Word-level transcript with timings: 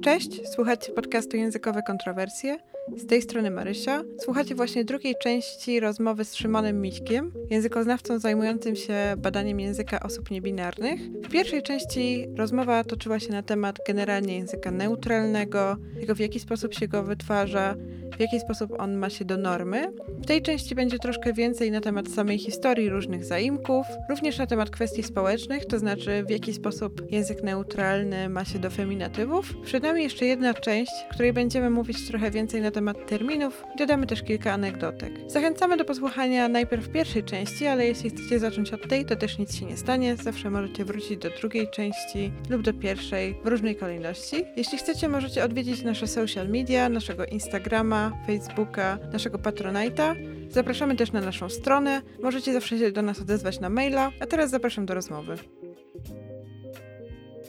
Cześć, 0.00 0.40
słuchacie 0.54 0.92
podcastu 0.92 1.36
Językowe 1.36 1.82
Kontrowersje. 1.82 2.58
Z 2.96 3.06
tej 3.06 3.22
strony 3.22 3.50
Marysia. 3.50 4.02
Słuchacie 4.18 4.54
właśnie 4.54 4.84
drugiej 4.84 5.14
części 5.22 5.80
rozmowy 5.80 6.24
z 6.24 6.34
Szymonem 6.34 6.80
Miśkiem, 6.80 7.32
językoznawcą 7.50 8.18
zajmującym 8.18 8.76
się 8.76 8.94
badaniem 9.18 9.60
języka 9.60 10.00
osób 10.00 10.30
niebinarnych. 10.30 11.00
W 11.00 11.28
pierwszej 11.28 11.62
części 11.62 12.26
rozmowa 12.36 12.84
toczyła 12.84 13.18
się 13.18 13.32
na 13.32 13.42
temat 13.42 13.78
generalnie 13.86 14.36
języka 14.36 14.70
neutralnego, 14.70 15.76
tego 16.00 16.14
w 16.14 16.20
jaki 16.20 16.40
sposób 16.40 16.74
się 16.74 16.88
go 16.88 17.02
wytwarza, 17.02 17.76
w 18.20 18.22
jaki 18.22 18.40
sposób 18.40 18.72
on 18.78 18.94
ma 18.96 19.10
się 19.10 19.24
do 19.24 19.36
normy. 19.36 19.92
W 20.08 20.26
tej 20.26 20.42
części 20.42 20.74
będzie 20.74 20.98
troszkę 20.98 21.32
więcej 21.32 21.70
na 21.70 21.80
temat 21.80 22.08
samej 22.08 22.38
historii 22.38 22.88
różnych 22.88 23.24
zaimków, 23.24 23.86
również 24.10 24.38
na 24.38 24.46
temat 24.46 24.70
kwestii 24.70 25.02
społecznych, 25.02 25.66
to 25.66 25.78
znaczy 25.78 26.24
w 26.26 26.30
jaki 26.30 26.52
sposób 26.52 27.12
język 27.12 27.42
neutralny 27.42 28.28
ma 28.28 28.44
się 28.44 28.58
do 28.58 28.70
feminatywów. 28.70 29.54
Przed 29.64 29.82
nami 29.82 30.02
jeszcze 30.02 30.26
jedna 30.26 30.54
część, 30.54 30.92
w 31.10 31.14
której 31.14 31.32
będziemy 31.32 31.70
mówić 31.70 32.08
trochę 32.08 32.30
więcej 32.30 32.62
na 32.62 32.70
temat 32.70 33.06
terminów 33.06 33.64
i 33.74 33.78
dodamy 33.78 34.06
też 34.06 34.22
kilka 34.22 34.52
anegdotek. 34.52 35.12
Zachęcamy 35.26 35.76
do 35.76 35.84
posłuchania 35.84 36.48
najpierw 36.48 36.88
pierwszej 36.88 37.24
części, 37.24 37.66
ale 37.66 37.86
jeśli 37.86 38.10
chcecie 38.10 38.38
zacząć 38.38 38.72
od 38.72 38.88
tej, 38.88 39.04
to 39.04 39.16
też 39.16 39.38
nic 39.38 39.56
się 39.56 39.66
nie 39.66 39.76
stanie. 39.76 40.16
Zawsze 40.16 40.50
możecie 40.50 40.84
wrócić 40.84 41.16
do 41.16 41.30
drugiej 41.30 41.68
części 41.70 42.32
lub 42.50 42.62
do 42.62 42.74
pierwszej 42.74 43.36
w 43.44 43.48
różnej 43.48 43.76
kolejności. 43.76 44.44
Jeśli 44.56 44.78
chcecie, 44.78 45.08
możecie 45.08 45.44
odwiedzić 45.44 45.82
nasze 45.82 46.06
social 46.06 46.48
media, 46.48 46.88
naszego 46.88 47.24
Instagrama, 47.24 48.09
Facebooka, 48.26 48.98
naszego 49.12 49.38
Patronite'a. 49.38 50.14
Zapraszamy 50.50 50.96
też 50.96 51.12
na 51.12 51.20
naszą 51.20 51.48
stronę. 51.48 52.02
Możecie 52.22 52.52
zawsze 52.52 52.78
się 52.78 52.92
do 52.92 53.02
nas 53.02 53.20
odezwać 53.20 53.60
na 53.60 53.68
maila. 53.68 54.10
A 54.20 54.26
teraz 54.26 54.50
zapraszam 54.50 54.86
do 54.86 54.94
rozmowy. 54.94 55.38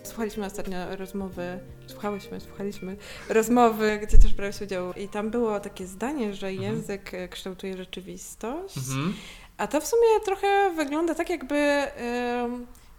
Słuchaliśmy 0.03 0.45
ostatnio 0.45 0.95
rozmowy, 0.95 1.59
słuchałyśmy, 1.87 2.39
słuchaliśmy 2.39 2.97
rozmowy, 3.29 3.99
gdzie 4.03 4.17
też 4.17 4.33
brałeś 4.33 4.61
udział 4.61 4.93
i 4.93 5.07
tam 5.07 5.29
było 5.29 5.59
takie 5.59 5.87
zdanie, 5.87 6.33
że 6.33 6.47
mhm. 6.47 6.73
język 6.73 7.05
mhm. 7.05 7.29
kształtuje 7.29 7.77
rzeczywistość. 7.77 8.77
Mhm. 8.77 9.13
A 9.57 9.67
to 9.67 9.81
w 9.81 9.87
sumie 9.87 10.07
trochę 10.25 10.71
wygląda 10.75 11.15
tak, 11.15 11.29
jakby 11.29 11.55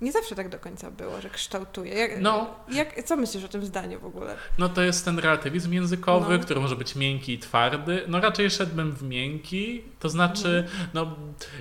nie 0.02 0.12
zawsze 0.12 0.34
tak 0.34 0.48
do 0.48 0.58
końca 0.58 0.90
było, 0.90 1.20
że 1.20 1.30
kształtuje. 1.30 1.94
Jak, 1.94 2.20
no, 2.20 2.54
jak, 2.72 3.02
co 3.02 3.16
myślisz 3.16 3.44
o 3.44 3.48
tym 3.48 3.64
zdaniu 3.64 4.00
w 4.00 4.04
ogóle? 4.04 4.34
No 4.58 4.68
to 4.68 4.82
jest 4.82 5.04
ten 5.04 5.18
relatywizm 5.18 5.72
językowy, 5.72 6.38
no. 6.38 6.44
który 6.44 6.60
może 6.60 6.76
być 6.76 6.96
miękki 6.96 7.32
i 7.32 7.38
twardy. 7.38 8.04
No 8.08 8.20
raczej 8.20 8.50
szedłbym 8.50 8.92
w 8.92 9.02
miękki, 9.02 9.82
to 10.00 10.08
znaczy, 10.08 10.64
mhm. 10.66 10.88
no 10.94 11.16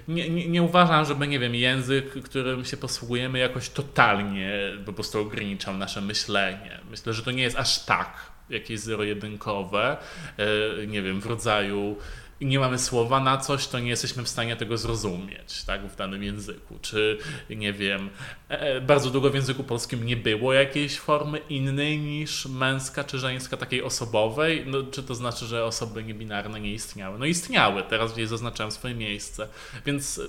nie, 0.08 0.30
nie, 0.30 0.48
nie, 0.48 0.64
uważam, 0.64 1.06
żeby, 1.06 1.28
nie 1.28 1.40
wiem, 1.40 1.56
język, 1.56 2.24
którym 2.24 2.66
się 2.66 2.78
posługujemy 2.78 3.40
jakoś 3.40 3.70
totalnie 3.70 4.62
po 4.86 4.94
prostu 4.94 5.20
ograniczał 5.20 5.78
nasze 5.78 6.02
myślenie. 6.02 6.80
Myślę, 6.90 7.14
że 7.14 7.24
to 7.24 7.32
nie 7.32 7.44
jest 7.44 7.58
aż 7.58 7.86
tak 7.86 8.32
jakieś 8.50 8.80
zero-jedynkowe, 8.80 9.98
e, 10.38 10.88
nie 10.88 11.02
wiem, 11.02 11.22
w 11.22 11.26
rodzaju 11.26 11.96
i 12.42 12.46
nie 12.46 12.60
mamy 12.60 12.80
słowa 12.80 13.20
na 13.20 13.38
coś, 13.38 13.68
to 13.68 13.80
nie 13.80 13.90
jesteśmy 13.90 14.24
w 14.24 14.30
stanie 14.30 14.56
tego 14.56 14.78
zrozumieć 14.78 15.64
tak, 15.64 15.88
w 15.88 15.96
danym 15.96 16.24
języku. 16.24 16.80
Czy 16.82 17.18
nie 17.50 17.74
wiem, 17.74 18.10
e, 18.50 18.62
e, 18.62 18.82
bardzo 18.82 19.10
długo 19.10 19.30
w 19.30 19.36
języku 19.36 19.64
polskim 19.64 20.06
nie 20.06 20.18
było 20.18 20.54
jakiejś 20.54 21.00
formy 21.00 21.38
innej 21.38 22.00
niż 22.00 22.46
męska 22.46 23.04
czy 23.04 23.20
żeńska, 23.20 23.58
takiej 23.58 23.84
osobowej. 23.84 24.64
No, 24.68 24.84
czy 24.84 25.04
to 25.04 25.16
znaczy, 25.16 25.46
że 25.46 25.66
osoby 25.66 26.04
niebinarne 26.04 26.60
nie 26.60 26.74
istniały? 26.74 27.20
No 27.20 27.26
istniały, 27.26 27.84
teraz 27.84 28.14
gdzieś 28.14 28.28
zaznaczałem 28.28 28.72
swoje 28.72 28.96
miejsce. 28.96 29.48
Więc 29.86 30.22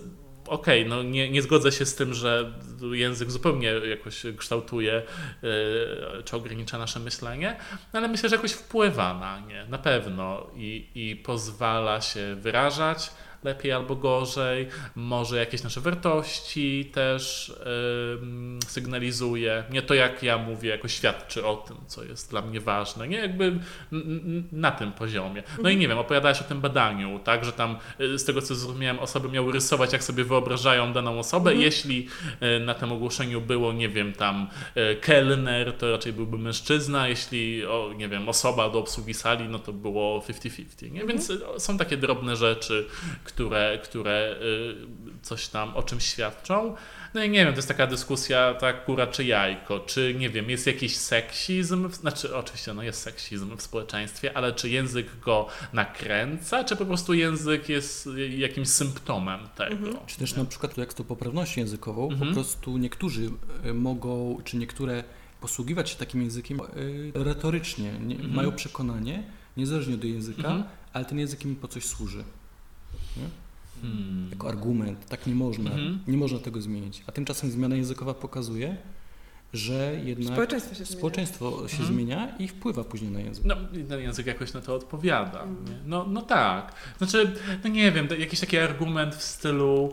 okej, 0.46 0.80
okay, 0.80 0.96
no 0.96 1.02
nie, 1.02 1.30
nie 1.30 1.42
zgodzę 1.42 1.72
się 1.72 1.86
z 1.86 1.94
tym, 1.94 2.14
że 2.14 2.52
język 2.92 3.30
zupełnie 3.30 3.68
jakoś 3.68 4.22
kształtuje 4.36 5.02
yy, 5.42 6.22
czy 6.24 6.36
ogranicza 6.36 6.78
nasze 6.78 7.00
myślenie, 7.00 7.56
no 7.92 7.98
ale 7.98 8.08
myślę, 8.08 8.28
że 8.28 8.36
jakoś 8.36 8.52
wpływa 8.52 9.14
na 9.14 9.40
nie, 9.40 9.66
na 9.68 9.78
pewno 9.78 10.46
i, 10.54 10.88
i 10.94 11.16
pozwala 11.16 12.00
się 12.00 12.34
wyrażać 12.34 13.10
lepiej 13.44 13.72
albo 13.72 13.96
gorzej, 13.96 14.68
może 14.94 15.38
jakieś 15.38 15.62
nasze 15.62 15.80
wartości 15.80 16.90
też 16.94 17.52
yy, 17.58 18.58
sygnalizuje. 18.66 19.64
Nie 19.70 19.82
to, 19.82 19.94
jak 19.94 20.22
ja 20.22 20.38
mówię, 20.38 20.70
jako 20.70 20.88
świadczy 20.88 21.46
o 21.46 21.56
tym, 21.56 21.76
co 21.86 22.04
jest 22.04 22.30
dla 22.30 22.42
mnie 22.42 22.60
ważne, 22.60 23.08
nie 23.08 23.16
jakby 23.16 23.58
na 24.52 24.70
tym 24.70 24.92
poziomie. 24.92 25.42
No 25.62 25.70
i 25.70 25.76
nie 25.76 25.88
wiem, 25.88 25.98
opowiadałaś 25.98 26.40
o 26.40 26.44
tym 26.44 26.60
badaniu, 26.60 27.20
tak, 27.24 27.44
że 27.44 27.52
tam 27.52 27.78
y, 28.00 28.18
z 28.18 28.24
tego 28.24 28.42
co 28.42 28.54
zrozumiałem, 28.54 28.98
osoby 28.98 29.28
miały 29.28 29.52
rysować, 29.52 29.92
jak 29.92 30.04
sobie 30.04 30.24
wyobrażają 30.24 30.92
daną 30.92 31.18
osobę. 31.18 31.50
Mhm. 31.50 31.60
Jeśli 31.60 32.08
y, 32.56 32.60
na 32.60 32.74
tym 32.74 32.92
ogłoszeniu 32.92 33.40
było, 33.40 33.72
nie 33.72 33.88
wiem, 33.88 34.12
tam 34.12 34.48
y, 34.76 34.96
kelner, 34.96 35.72
to 35.72 35.90
raczej 35.90 36.12
byłby 36.12 36.38
mężczyzna, 36.38 37.08
jeśli, 37.08 37.66
o, 37.66 37.92
nie 37.96 38.08
wiem, 38.08 38.28
osoba 38.28 38.70
do 38.70 38.78
obsługi 38.78 39.14
sali, 39.14 39.48
no 39.48 39.58
to 39.58 39.72
było 39.72 40.20
50-50, 40.20 40.82
nie? 40.82 41.02
Mhm. 41.02 41.08
Więc 41.08 41.32
są 41.58 41.78
takie 41.78 41.96
drobne 41.96 42.36
rzeczy, 42.36 42.86
które, 43.34 43.78
które 43.84 44.36
y, 44.42 45.22
coś 45.22 45.48
tam 45.48 45.76
o 45.76 45.82
czymś 45.82 46.04
świadczą. 46.04 46.76
No 47.14 47.24
i 47.24 47.30
nie 47.30 47.44
wiem, 47.44 47.52
to 47.52 47.58
jest 47.58 47.68
taka 47.68 47.86
dyskusja, 47.86 48.54
tak, 48.54 48.84
kura 48.84 49.06
czy 49.06 49.24
jajko, 49.24 49.80
czy 49.80 50.14
nie 50.18 50.30
wiem, 50.30 50.50
jest 50.50 50.66
jakiś 50.66 50.96
seksizm, 50.96 51.90
znaczy 51.90 52.36
oczywiście 52.36 52.74
no 52.74 52.82
jest 52.82 53.02
seksizm 53.02 53.56
w 53.56 53.62
społeczeństwie, 53.62 54.36
ale 54.36 54.52
czy 54.52 54.70
język 54.70 55.06
go 55.20 55.46
nakręca, 55.72 56.64
czy 56.64 56.76
po 56.76 56.84
prostu 56.84 57.14
język 57.14 57.68
jest 57.68 58.08
jakimś 58.36 58.68
symptomem 58.68 59.40
tego. 59.56 59.86
Mhm. 59.86 60.06
Czy 60.06 60.18
też 60.18 60.36
na 60.36 60.44
przykład 60.44 60.78
jak 60.78 60.94
to 60.94 61.04
poprawnością 61.04 61.60
językową, 61.60 62.10
mhm. 62.10 62.28
po 62.30 62.34
prostu 62.34 62.78
niektórzy 62.78 63.30
y, 63.66 63.74
mogą, 63.74 64.38
czy 64.44 64.56
niektóre 64.56 65.04
posługiwać 65.40 65.90
się 65.90 65.96
takim 65.96 66.22
językiem 66.22 66.60
y, 66.60 67.12
retorycznie, 67.14 67.92
nie, 67.92 68.14
mhm. 68.14 68.34
mają 68.34 68.52
przekonanie, 68.52 69.22
niezależnie 69.56 69.94
od 69.94 70.04
języka, 70.04 70.48
mhm. 70.48 70.64
ale 70.92 71.04
ten 71.04 71.18
język 71.18 71.44
im 71.44 71.56
po 71.56 71.68
coś 71.68 71.84
służy. 71.84 72.24
Hmm. 73.82 74.28
Jako 74.30 74.48
argument, 74.48 75.06
tak 75.08 75.26
nie 75.26 75.34
można, 75.34 75.70
hmm. 75.70 75.98
nie 76.08 76.16
można 76.16 76.38
tego 76.38 76.60
zmienić. 76.60 77.02
A 77.06 77.12
tymczasem 77.12 77.50
zmiana 77.50 77.76
językowa 77.76 78.14
pokazuje, 78.14 78.76
że 79.52 80.00
jednak 80.04 80.32
społeczeństwo 80.32 80.74
się, 80.74 80.86
społeczeństwo 80.86 81.50
zmienia. 81.50 81.68
się 81.68 81.76
hmm. 81.76 81.94
zmienia 81.94 82.36
i 82.38 82.48
wpływa 82.48 82.84
później 82.84 83.10
na 83.10 83.20
język. 83.20 83.44
No 83.44 83.56
ten 83.88 84.00
język 84.00 84.26
jakoś 84.26 84.52
na 84.52 84.60
to 84.60 84.74
odpowiada. 84.74 85.38
Hmm. 85.38 85.64
No, 85.86 86.06
no 86.08 86.22
tak. 86.22 86.74
Znaczy, 86.98 87.34
no 87.64 87.70
nie 87.70 87.92
wiem, 87.92 88.08
jakiś 88.18 88.40
taki 88.40 88.58
argument 88.58 89.14
w 89.14 89.22
stylu 89.22 89.92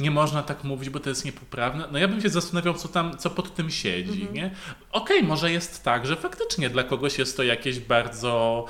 nie 0.00 0.10
można 0.10 0.42
tak 0.42 0.64
mówić, 0.64 0.90
bo 0.90 1.00
to 1.00 1.08
jest 1.08 1.24
niepoprawne. 1.24 1.88
No 1.92 1.98
ja 1.98 2.08
bym 2.08 2.20
się 2.20 2.28
zastanawiał, 2.28 2.74
co 2.74 2.88
tam, 2.88 3.18
co 3.18 3.30
pod 3.30 3.54
tym 3.54 3.70
siedzi, 3.70 4.20
mhm. 4.20 4.34
nie? 4.34 4.46
Okej, 4.92 5.16
okay, 5.16 5.28
może 5.28 5.52
jest 5.52 5.84
tak, 5.84 6.06
że 6.06 6.16
faktycznie 6.16 6.70
dla 6.70 6.84
kogoś 6.84 7.18
jest 7.18 7.36
to 7.36 7.42
jakieś 7.42 7.80
bardzo, 7.80 8.64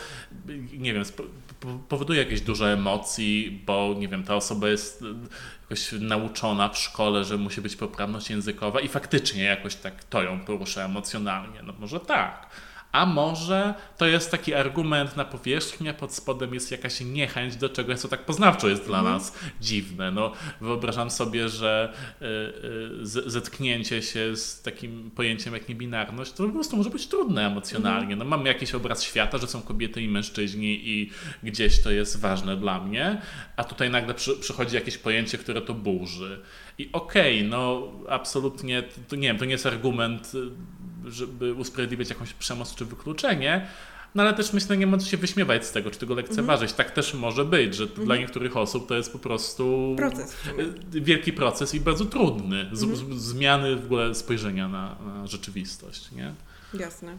nie 0.72 0.94
wiem, 0.94 1.04
powoduje 1.88 2.18
jakieś 2.18 2.40
duże 2.40 2.72
emocji, 2.72 3.62
bo 3.66 3.94
nie 3.98 4.08
wiem, 4.08 4.24
ta 4.24 4.36
osoba 4.36 4.68
jest 4.68 5.04
jakoś 5.62 5.92
nauczona 5.92 6.68
w 6.68 6.78
szkole, 6.78 7.24
że 7.24 7.36
musi 7.36 7.60
być 7.60 7.76
poprawność 7.76 8.30
językowa 8.30 8.80
i 8.80 8.88
faktycznie 8.88 9.44
jakoś 9.44 9.74
tak 9.74 10.04
to 10.04 10.22
ją 10.22 10.40
porusza 10.40 10.84
emocjonalnie. 10.84 11.62
No 11.62 11.72
może 11.78 12.00
tak 12.00 12.50
a 12.92 13.06
może 13.06 13.74
to 13.98 14.06
jest 14.06 14.30
taki 14.30 14.54
argument 14.54 15.16
na 15.16 15.24
powierzchni, 15.24 15.88
a 15.88 15.94
pod 15.94 16.14
spodem 16.14 16.54
jest 16.54 16.70
jakaś 16.70 17.00
niechęć 17.00 17.56
do 17.56 17.68
czegoś, 17.68 17.98
co 17.98 18.08
tak 18.08 18.24
poznawczo 18.24 18.68
jest 18.68 18.86
dla 18.86 19.00
mm. 19.00 19.12
nas 19.12 19.34
dziwne. 19.60 20.10
No, 20.10 20.32
wyobrażam 20.60 21.10
sobie, 21.10 21.48
że 21.48 21.92
y, 22.22 22.26
y, 23.26 23.30
zetknięcie 23.30 24.02
się 24.02 24.36
z 24.36 24.62
takim 24.62 25.10
pojęciem 25.10 25.54
jak 25.54 25.68
niebinarność 25.68 26.32
to 26.32 26.46
po 26.46 26.52
prostu 26.52 26.76
może 26.76 26.90
być 26.90 27.06
trudne 27.06 27.46
emocjonalnie. 27.46 28.16
No, 28.16 28.24
mam 28.24 28.46
jakiś 28.46 28.74
obraz 28.74 29.02
świata, 29.02 29.38
że 29.38 29.46
są 29.46 29.62
kobiety 29.62 30.02
i 30.02 30.08
mężczyźni 30.08 30.88
i 30.88 31.10
gdzieś 31.42 31.82
to 31.82 31.90
jest 31.90 32.20
ważne 32.20 32.56
dla 32.56 32.80
mnie, 32.80 33.20
a 33.56 33.64
tutaj 33.64 33.90
nagle 33.90 34.14
przy, 34.14 34.36
przychodzi 34.36 34.74
jakieś 34.74 34.98
pojęcie, 34.98 35.38
które 35.38 35.60
to 35.60 35.74
burzy. 35.74 36.42
I 36.78 36.88
okej, 36.92 37.38
okay, 37.38 37.48
no 37.48 37.88
absolutnie, 38.08 38.82
to, 39.08 39.16
nie 39.16 39.28
wiem, 39.28 39.38
to 39.38 39.44
nie 39.44 39.52
jest 39.52 39.66
argument 39.66 40.32
żeby 41.06 41.54
usprawiedliwiać 41.54 42.08
jakąś 42.08 42.32
przemoc 42.32 42.74
czy 42.74 42.84
wykluczenie, 42.84 43.66
no 44.14 44.22
ale 44.22 44.34
też 44.34 44.52
myślę, 44.52 44.76
nie 44.76 44.86
ma 44.86 44.98
co 44.98 45.06
się 45.06 45.16
wyśmiewać 45.16 45.66
z 45.66 45.72
tego, 45.72 45.90
czy 45.90 45.98
tego 45.98 46.14
lekceważyć. 46.14 46.72
Tak 46.72 46.90
też 46.90 47.14
może 47.14 47.44
być, 47.44 47.74
że 47.74 47.86
dla 47.86 48.16
niektórych 48.16 48.56
osób 48.56 48.88
to 48.88 48.94
jest 48.94 49.12
po 49.12 49.18
prostu 49.18 49.94
proces. 49.96 50.36
wielki 50.90 51.32
proces 51.32 51.74
i 51.74 51.80
bardzo 51.80 52.04
trudny. 52.04 52.70
Z, 52.72 52.82
mm. 52.82 53.20
Zmiany 53.20 53.76
w 53.76 53.84
ogóle 53.84 54.14
spojrzenia 54.14 54.68
na, 54.68 54.96
na 55.06 55.26
rzeczywistość. 55.26 56.12
Nie? 56.12 56.34
Jasne. 56.74 57.18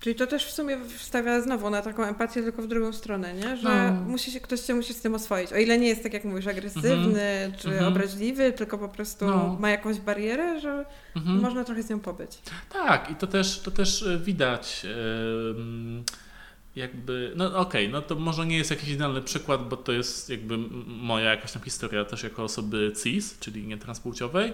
Czyli 0.00 0.14
to 0.14 0.26
też 0.26 0.46
w 0.46 0.50
sumie 0.50 0.78
wstawia 0.98 1.40
znowu 1.40 1.70
na 1.70 1.82
taką 1.82 2.04
empatię, 2.04 2.42
tylko 2.42 2.62
w 2.62 2.66
drugą 2.66 2.92
stronę, 2.92 3.34
nie? 3.34 3.56
Że 3.56 3.92
no. 3.92 4.00
musi 4.10 4.32
się, 4.32 4.40
ktoś 4.40 4.66
się 4.66 4.74
musi 4.74 4.94
z 4.94 5.00
tym 5.00 5.14
oswoić. 5.14 5.52
O 5.52 5.56
ile 5.56 5.78
nie 5.78 5.88
jest, 5.88 6.02
tak 6.02 6.12
jak 6.12 6.24
mówisz, 6.24 6.46
agresywny 6.46 7.22
mm 7.22 7.52
-hmm. 7.52 7.56
czy 7.56 7.68
mm 7.68 7.80
-hmm. 7.80 7.88
obraźliwy, 7.88 8.52
tylko 8.52 8.78
po 8.78 8.88
prostu 8.88 9.26
no. 9.26 9.56
ma 9.60 9.70
jakąś 9.70 10.00
barierę, 10.00 10.60
że 10.60 10.70
mm 10.70 10.86
-hmm. 11.14 11.42
można 11.42 11.64
trochę 11.64 11.82
z 11.82 11.90
nią 11.90 12.00
pobyć. 12.00 12.38
Tak, 12.72 13.10
i 13.10 13.14
to 13.14 13.26
też, 13.26 13.60
to 13.60 13.70
też 13.70 14.02
e, 14.02 14.18
widać. 14.18 14.84
Yy 14.84 16.20
jakby, 16.80 17.32
no 17.36 17.46
okej, 17.46 17.86
okay, 17.86 17.88
no 17.88 18.02
to 18.02 18.14
może 18.14 18.46
nie 18.46 18.56
jest 18.56 18.70
jakiś 18.70 18.88
idealny 18.88 19.22
przykład, 19.22 19.68
bo 19.68 19.76
to 19.76 19.92
jest 19.92 20.30
jakby 20.30 20.58
moja 20.86 21.30
jakaś 21.30 21.52
tam 21.52 21.62
historia 21.62 22.04
też 22.04 22.22
jako 22.22 22.44
osoby 22.44 22.92
cis, 23.02 23.38
czyli 23.38 23.66
nietranspłciowej. 23.66 24.52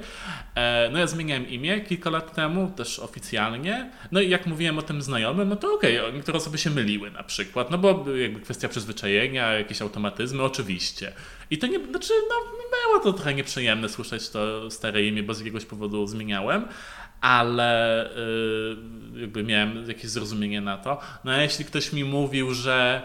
E, 0.54 0.90
no 0.92 0.98
ja 0.98 1.06
zmieniałem 1.06 1.48
imię 1.48 1.80
kilka 1.80 2.10
lat 2.10 2.34
temu, 2.34 2.72
też 2.76 2.98
oficjalnie. 2.98 3.90
No 4.12 4.20
i 4.20 4.30
jak 4.30 4.46
mówiłem 4.46 4.78
o 4.78 4.82
tym 4.82 5.02
znajomym, 5.02 5.48
no 5.48 5.56
to 5.56 5.74
okej, 5.74 6.00
okay, 6.00 6.12
niektóre 6.12 6.38
osoby 6.38 6.58
się 6.58 6.70
myliły 6.70 7.10
na 7.10 7.22
przykład, 7.22 7.70
no 7.70 7.78
bo 7.78 8.04
jakby 8.16 8.40
kwestia 8.40 8.68
przyzwyczajenia, 8.68 9.52
jakieś 9.52 9.82
automatyzmy, 9.82 10.42
oczywiście. 10.42 11.12
I 11.50 11.58
to 11.58 11.66
nie, 11.66 11.78
znaczy, 11.78 12.12
no 12.28 12.56
było 12.96 13.00
to 13.00 13.12
trochę 13.12 13.34
nieprzyjemne 13.34 13.88
słyszeć 13.88 14.28
to 14.28 14.70
stare 14.70 15.02
imię, 15.02 15.22
bo 15.22 15.34
z 15.34 15.38
jakiegoś 15.38 15.64
powodu 15.64 16.06
zmieniałem, 16.06 16.68
ale 17.20 18.10
y, 18.16 19.20
jakby 19.20 19.44
miałem 19.44 19.88
jakieś 19.88 20.10
zrozumienie 20.10 20.60
na 20.60 20.76
to. 20.78 21.00
No 21.24 21.32
a 21.32 21.42
jeśli 21.42 21.64
ktoś 21.64 21.92
mi 21.92 22.04
mówił, 22.04 22.54
że 22.54 23.02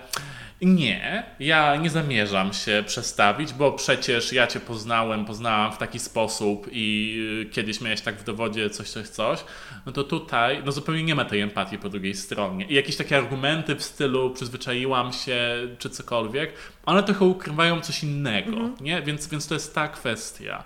nie, 0.62 1.24
ja 1.40 1.76
nie 1.76 1.90
zamierzam 1.90 2.54
się 2.54 2.84
przestawić, 2.88 3.54
bo 3.54 3.72
przecież 3.72 4.34
ja 4.34 4.48
Cię 4.48 4.60
poznałem, 4.60 5.26
poznałam 5.26 5.72
w 5.72 5.78
taki 5.78 6.00
sposób 6.00 6.68
i 6.72 7.18
y, 7.48 7.50
kiedyś 7.50 7.82
miałeś 7.82 8.02
tak 8.02 8.16
w 8.16 8.24
dowodzie 8.24 8.70
coś, 8.70 8.90
coś, 8.90 9.08
coś, 9.08 9.44
no 9.86 9.92
to 9.92 10.04
tutaj 10.04 10.62
no 10.66 10.72
zupełnie 10.72 11.04
nie 11.04 11.16
ma 11.16 11.26
tej 11.26 11.42
empatii 11.42 11.78
po 11.78 11.90
drugiej 11.90 12.16
stronie. 12.16 12.66
I 12.66 12.74
jakieś 12.74 12.96
takie 12.96 13.18
argumenty 13.18 13.76
w 13.76 13.84
stylu 13.84 14.30
przyzwyczaiłam 14.30 15.14
się 15.14 15.68
czy 15.80 15.90
cokolwiek, 15.90 16.54
one 16.86 17.04
trochę 17.04 17.26
ukrywają 17.26 17.82
coś 17.82 18.04
innego, 18.04 18.52
mhm. 18.52 18.76
nie? 18.82 19.02
Więc, 19.02 19.28
więc 19.28 19.48
to 19.48 19.54
jest 19.54 19.76
ta 19.76 19.88
kwestia. 19.88 20.64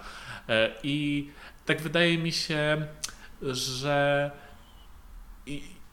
E, 0.50 0.72
I 0.84 1.28
tak 1.66 1.82
wydaje 1.82 2.18
mi 2.18 2.32
się, 2.32 2.88
że 3.42 4.32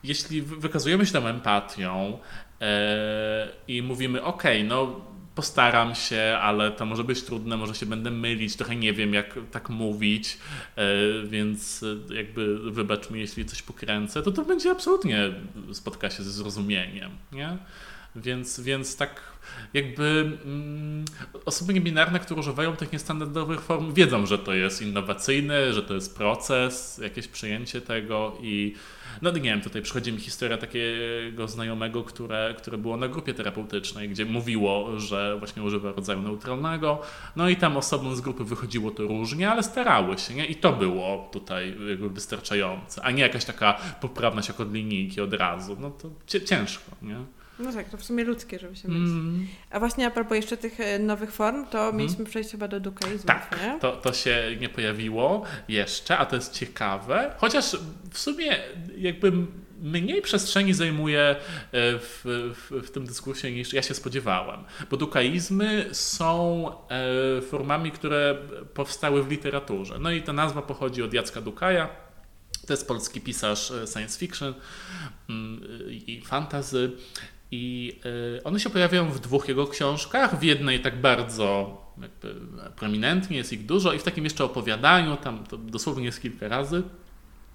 jeśli 0.03 0.41
wykazujemy 0.41 1.05
się 1.05 1.11
tą 1.11 1.27
empatią 1.27 2.19
e, 2.61 3.49
i 3.67 3.81
mówimy, 3.81 4.23
ok, 4.23 4.43
no 4.63 5.01
postaram 5.35 5.95
się, 5.95 6.37
ale 6.41 6.71
to 6.71 6.85
może 6.85 7.03
być 7.03 7.23
trudne, 7.23 7.57
może 7.57 7.75
się 7.75 7.85
będę 7.85 8.11
mylić, 8.11 8.55
trochę 8.55 8.75
nie 8.75 8.93
wiem 8.93 9.13
jak 9.13 9.35
tak 9.51 9.69
mówić, 9.69 10.37
e, 10.75 10.83
więc 11.27 11.85
jakby 12.09 12.71
wybacz 12.71 13.09
mi, 13.09 13.19
jeśli 13.19 13.45
coś 13.45 13.61
pokręcę, 13.61 14.23
to 14.23 14.31
to 14.31 14.45
będzie 14.45 14.71
absolutnie 14.71 15.31
spotka 15.73 16.09
się 16.09 16.23
ze 16.23 16.31
zrozumieniem, 16.31 17.11
nie? 17.31 17.57
Więc, 18.15 18.59
więc 18.59 18.97
tak 18.97 19.21
jakby 19.73 20.37
mm, 20.45 21.05
osoby 21.45 21.73
niebinarne, 21.73 22.19
które 22.19 22.39
używają 22.39 22.75
tych 22.75 22.93
niestandardowych 22.93 23.61
form, 23.61 23.93
wiedzą, 23.93 24.25
że 24.25 24.39
to 24.39 24.53
jest 24.53 24.81
innowacyjne, 24.81 25.73
że 25.73 25.83
to 25.83 25.93
jest 25.93 26.17
proces, 26.17 26.97
jakieś 26.97 27.27
przyjęcie 27.27 27.81
tego 27.81 28.37
i 28.41 28.75
no 29.21 29.31
nie 29.31 29.41
wiem, 29.41 29.61
tutaj 29.61 29.81
przychodzi 29.81 30.13
mi 30.13 30.19
historia 30.19 30.57
takiego 30.57 31.47
znajomego, 31.47 32.03
które, 32.03 32.55
które 32.57 32.77
było 32.77 32.97
na 32.97 33.07
grupie 33.07 33.33
terapeutycznej, 33.33 34.09
gdzie 34.09 34.25
mówiło, 34.25 34.99
że 34.99 35.35
właśnie 35.39 35.63
używa 35.63 35.91
rodzaju 35.91 36.21
neutralnego, 36.21 37.01
no 37.35 37.49
i 37.49 37.55
tam 37.55 37.77
osobom 37.77 38.15
z 38.15 38.21
grupy 38.21 38.43
wychodziło 38.43 38.91
to 38.91 39.03
różnie, 39.03 39.51
ale 39.51 39.63
starały 39.63 40.17
się, 40.17 40.33
nie? 40.33 40.45
I 40.45 40.55
to 40.55 40.73
było 40.73 41.29
tutaj 41.31 41.75
jakby 41.89 42.09
wystarczające, 42.09 43.01
a 43.01 43.11
nie 43.11 43.21
jakaś 43.21 43.45
taka 43.45 43.73
poprawność 44.01 44.47
jak 44.47 44.59
od 44.59 44.73
linijki 44.73 45.21
od 45.21 45.33
razu, 45.33 45.77
no 45.79 45.91
to 45.91 46.09
ciężko, 46.45 46.91
nie? 47.01 47.42
No 47.59 47.73
tak, 47.73 47.89
to 47.89 47.97
w 47.97 48.03
sumie 48.03 48.23
ludzkie, 48.23 48.59
żeby 48.59 48.75
się 48.75 48.87
mylić. 48.87 49.09
Mm. 49.09 49.47
A 49.69 49.79
właśnie 49.79 50.07
a 50.07 50.11
propos 50.11 50.35
jeszcze 50.35 50.57
tych 50.57 50.79
e, 50.79 50.99
nowych 50.99 51.31
form, 51.31 51.65
to 51.65 51.83
mm. 51.83 51.95
mieliśmy 51.97 52.25
przejść 52.25 52.51
chyba 52.51 52.67
do 52.67 52.79
dukaizmu, 52.79 53.27
tak, 53.27 53.59
nie? 53.63 53.79
To, 53.79 53.91
to 53.91 54.13
się 54.13 54.57
nie 54.59 54.69
pojawiło 54.69 55.45
jeszcze, 55.67 56.17
a 56.17 56.25
to 56.25 56.35
jest 56.35 56.53
ciekawe, 56.53 57.35
chociaż 57.37 57.77
w 58.11 58.17
sumie 58.19 58.59
jakby 58.97 59.31
mniej 59.83 60.21
przestrzeni 60.21 60.73
zajmuje 60.73 61.21
e, 61.21 61.35
w, 61.71 62.21
w, 62.55 62.87
w, 62.87 62.91
tym 62.91 63.05
dyskursie 63.05 63.51
niż 63.51 63.73
ja 63.73 63.81
się 63.81 63.93
spodziewałem. 63.93 64.59
Bo 64.91 64.97
dukaizmy 64.97 65.89
są 65.91 66.67
e, 66.89 67.41
formami, 67.41 67.91
które 67.91 68.37
powstały 68.73 69.23
w 69.23 69.31
literaturze. 69.31 69.99
No 69.99 70.11
i 70.11 70.21
ta 70.21 70.33
nazwa 70.33 70.61
pochodzi 70.61 71.03
od 71.03 71.13
Jacka 71.13 71.41
Dukaja. 71.41 71.89
To 72.67 72.73
jest 72.73 72.87
polski 72.87 73.21
pisarz 73.21 73.73
science 73.93 74.19
fiction 74.19 74.53
mm, 75.29 75.61
i 75.89 76.21
fantasy. 76.25 76.91
I 77.53 77.93
y, 78.37 78.43
one 78.43 78.59
się 78.59 78.69
pojawiają 78.69 79.11
w 79.11 79.19
dwóch 79.19 79.47
jego 79.47 79.67
książkach. 79.67 80.39
W 80.39 80.43
jednej 80.43 80.79
tak 80.79 81.01
bardzo 81.01 81.77
jakby 82.01 82.35
prominentnie, 82.75 83.37
jest 83.37 83.53
ich 83.53 83.65
dużo, 83.65 83.93
i 83.93 83.99
w 83.99 84.03
takim 84.03 84.23
jeszcze 84.23 84.43
opowiadaniu, 84.43 85.17
tam 85.17 85.43
to 85.43 85.57
dosłownie 85.57 86.05
jest 86.05 86.21
kilka 86.21 86.47
razy. 86.47 86.83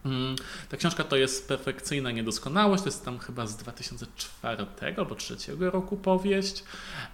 Mm, 0.05 0.37
ta 0.69 0.77
książka 0.77 1.05
to 1.05 1.17
jest 1.17 1.49
perfekcyjna 1.49 2.11
niedoskonałość, 2.11 2.83
to 2.83 2.89
jest 2.89 3.05
tam 3.05 3.19
chyba 3.19 3.47
z 3.47 3.56
2004 3.56 4.67
albo 4.97 5.15
2003 5.15 5.71
roku 5.71 5.97
powieść. 5.97 6.65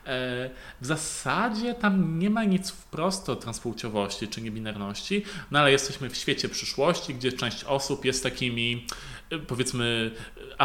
E, 0.06 0.50
w 0.80 0.86
zasadzie 0.86 1.74
tam 1.74 2.18
nie 2.18 2.30
ma 2.30 2.44
nic 2.44 2.70
wprost 2.70 3.28
o 3.28 3.36
transpłciowości 3.36 4.28
czy 4.28 4.42
niebinarności, 4.42 5.24
no 5.50 5.58
ale 5.58 5.72
jesteśmy 5.72 6.10
w 6.10 6.16
świecie 6.16 6.48
przyszłości, 6.48 7.14
gdzie 7.14 7.32
część 7.32 7.64
osób 7.64 8.04
jest 8.04 8.22
takimi 8.22 8.86
powiedzmy 9.38 10.10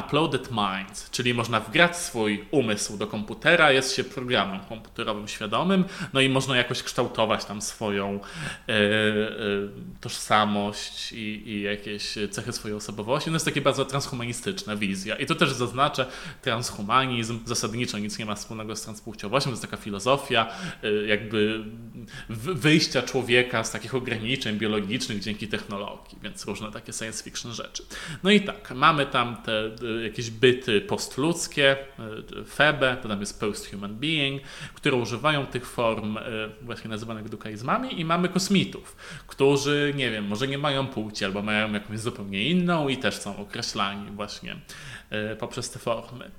uploaded 0.06 0.50
minds, 0.52 1.10
czyli 1.12 1.34
można 1.34 1.60
wgrać 1.60 1.98
swój 1.98 2.46
umysł 2.52 2.98
do 2.98 3.08
komputera, 3.08 3.72
jest 3.72 3.96
się 3.96 4.04
programem 4.04 4.60
komputerowym 4.60 5.28
świadomym, 5.28 5.86
no 6.14 6.22
i 6.22 6.30
można 6.30 6.58
jakoś 6.58 6.84
kształtować 6.84 7.46
tam 7.46 7.62
swoją 7.62 8.20
e, 8.70 8.74
e, 8.74 8.80
tożsamość 10.02 11.12
i, 11.12 11.50
i, 11.50 11.62
jakieś 11.62 12.16
cechy 12.32 12.54
swojej 12.54 12.78
osobowości. 12.78 13.30
No 13.30 13.36
jest 13.36 13.46
takie 13.46 13.62
bardzo 13.62 13.86
transhumanistyczna 13.86 14.76
wizja. 14.76 15.16
I 15.16 15.26
to 15.26 15.36
też 15.36 15.52
zaznaczę, 15.52 16.06
transhumanizm 16.42 17.40
zasadniczo 17.46 17.98
nic 17.98 18.20
nie 18.20 18.26
ma 18.26 18.36
wspólnego 18.36 18.76
z 18.76 18.82
transpłciowością, 18.82 19.50
to 19.50 19.52
jest 19.52 19.62
taka 19.62 19.78
filozofia 19.78 20.48
e, 20.84 20.92
jakby 20.92 21.64
wyjścia 22.30 23.02
człowieka 23.02 23.64
z 23.64 23.72
takich 23.72 23.96
ograniczeń 23.96 24.58
biologicznych 24.58 25.20
dzięki 25.20 25.48
technologii, 25.48 26.18
więc 26.24 26.46
różne 26.46 26.72
takie 26.72 26.94
science 26.94 27.24
fiction 27.24 27.54
rzeczy. 27.54 27.84
No 28.24 28.32
i 28.32 28.42
tak, 28.42 28.59
mamy 28.76 29.06
tam 29.06 29.38
te 29.46 29.72
e, 30.00 30.04
jakieś 30.04 30.30
byty 30.30 30.82
postludzkie, 30.82 31.78
e, 32.40 32.46
Febe, 32.46 32.98
to 33.02 33.10
tam 33.10 33.20
jest 33.20 33.40
post-human 33.40 33.96
being, 33.96 34.42
które 34.74 34.96
używają 34.96 35.46
tych 35.46 35.66
form 35.66 36.18
e, 36.18 36.22
właśnie 36.62 36.90
nazywanych 36.90 37.30
dukaizmami 37.30 38.00
i 38.00 38.06
mamy 38.06 38.30
kosmitów, 38.30 38.96
którzy, 39.28 39.94
nie 39.96 40.12
wiem, 40.12 40.28
może 40.28 40.48
nie 40.48 40.58
mają 40.58 40.88
płci 40.88 41.26
albo 41.26 41.42
mają 41.42 41.74
jakąś 41.74 42.00
zupełnie 42.00 42.50
inną 42.50 42.88
i 42.88 42.98
też 42.98 43.16
są 43.16 43.38
określani 43.38 44.12
właśnie 44.12 44.56
poprzez 45.40 45.70
te 45.70 45.80
formy. 45.80 46.32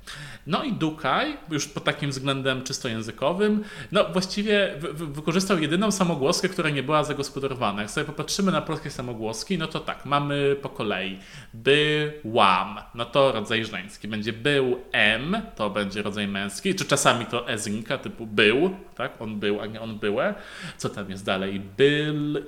No 0.47 0.65
i 0.65 0.73
Dukaj, 0.73 1.37
już 1.51 1.69
pod 1.69 1.85
takim 1.85 2.11
względem 2.11 2.63
czysto 2.63 2.89
językowym, 2.89 3.65
no 3.93 4.05
właściwie 4.13 4.75
wykorzystał 4.93 5.59
jedyną 5.59 5.91
samogłoskę, 5.91 6.49
która 6.49 6.71
nie 6.71 6.83
była 6.83 7.05
zagospodarowana. 7.05 7.83
Jak 7.83 7.91
sobie 7.91 8.05
popatrzymy 8.05 8.53
na 8.53 8.63
polskie 8.63 8.91
samogłoski, 8.91 9.59
no 9.59 9.67
to 9.67 9.81
tak, 9.81 10.07
mamy 10.07 10.57
po 10.63 10.69
kolei 10.69 11.19
byłam, 11.55 12.79
no 12.95 13.05
to 13.05 13.33
rodzaj 13.33 13.65
żeński. 13.65 14.09
Będzie 14.09 14.33
był 14.33 14.81
M, 14.93 15.43
to 15.57 15.71
będzie 15.71 16.03
rodzaj 16.03 16.29
męski, 16.29 16.75
czy 16.75 16.85
czasami 16.85 17.27
to 17.27 17.49
ezinka 17.49 17.99
typu 17.99 18.27
był, 18.27 18.77
tak, 18.97 19.23
on 19.23 19.41
był, 19.41 19.61
a 19.61 19.67
nie 19.67 19.81
on 19.81 19.99
byłe. 19.99 20.35
Co 20.77 20.89
tam 20.89 21.11
jest 21.11 21.25
dalej? 21.25 21.61
Byl, 21.77 22.45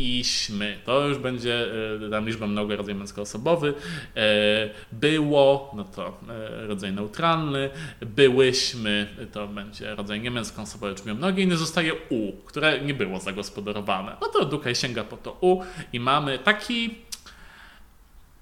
iśmy. 0.00 0.78
To 0.84 1.08
już 1.08 1.18
będzie 1.18 1.66
e, 2.06 2.10
tam 2.10 2.26
liczba 2.26 2.46
mnoga, 2.46 2.76
rodzaj 2.76 2.94
męskoosobowy. 2.94 3.74
E, 4.16 4.70
było, 4.92 5.72
no 5.76 5.84
to 5.84 6.20
e, 6.28 6.66
rodzaj 6.66 6.92
neutralny. 6.92 7.70
Byłyśmy, 8.00 9.06
to 9.32 9.48
będzie 9.48 9.94
rodzaj 9.94 10.20
niemęskoosobowy, 10.20 10.94
czyli 10.94 11.14
mnogie. 11.14 11.42
Inny 11.42 11.56
zostaje 11.56 11.92
u, 12.08 12.32
które 12.32 12.80
nie 12.80 12.94
było 12.94 13.20
zagospodarowane. 13.20 14.16
No 14.20 14.28
to 14.28 14.44
Dukaj 14.44 14.74
sięga 14.74 15.04
po 15.04 15.16
to 15.16 15.38
u 15.40 15.62
i 15.92 16.00
mamy 16.00 16.38
taki 16.38 16.94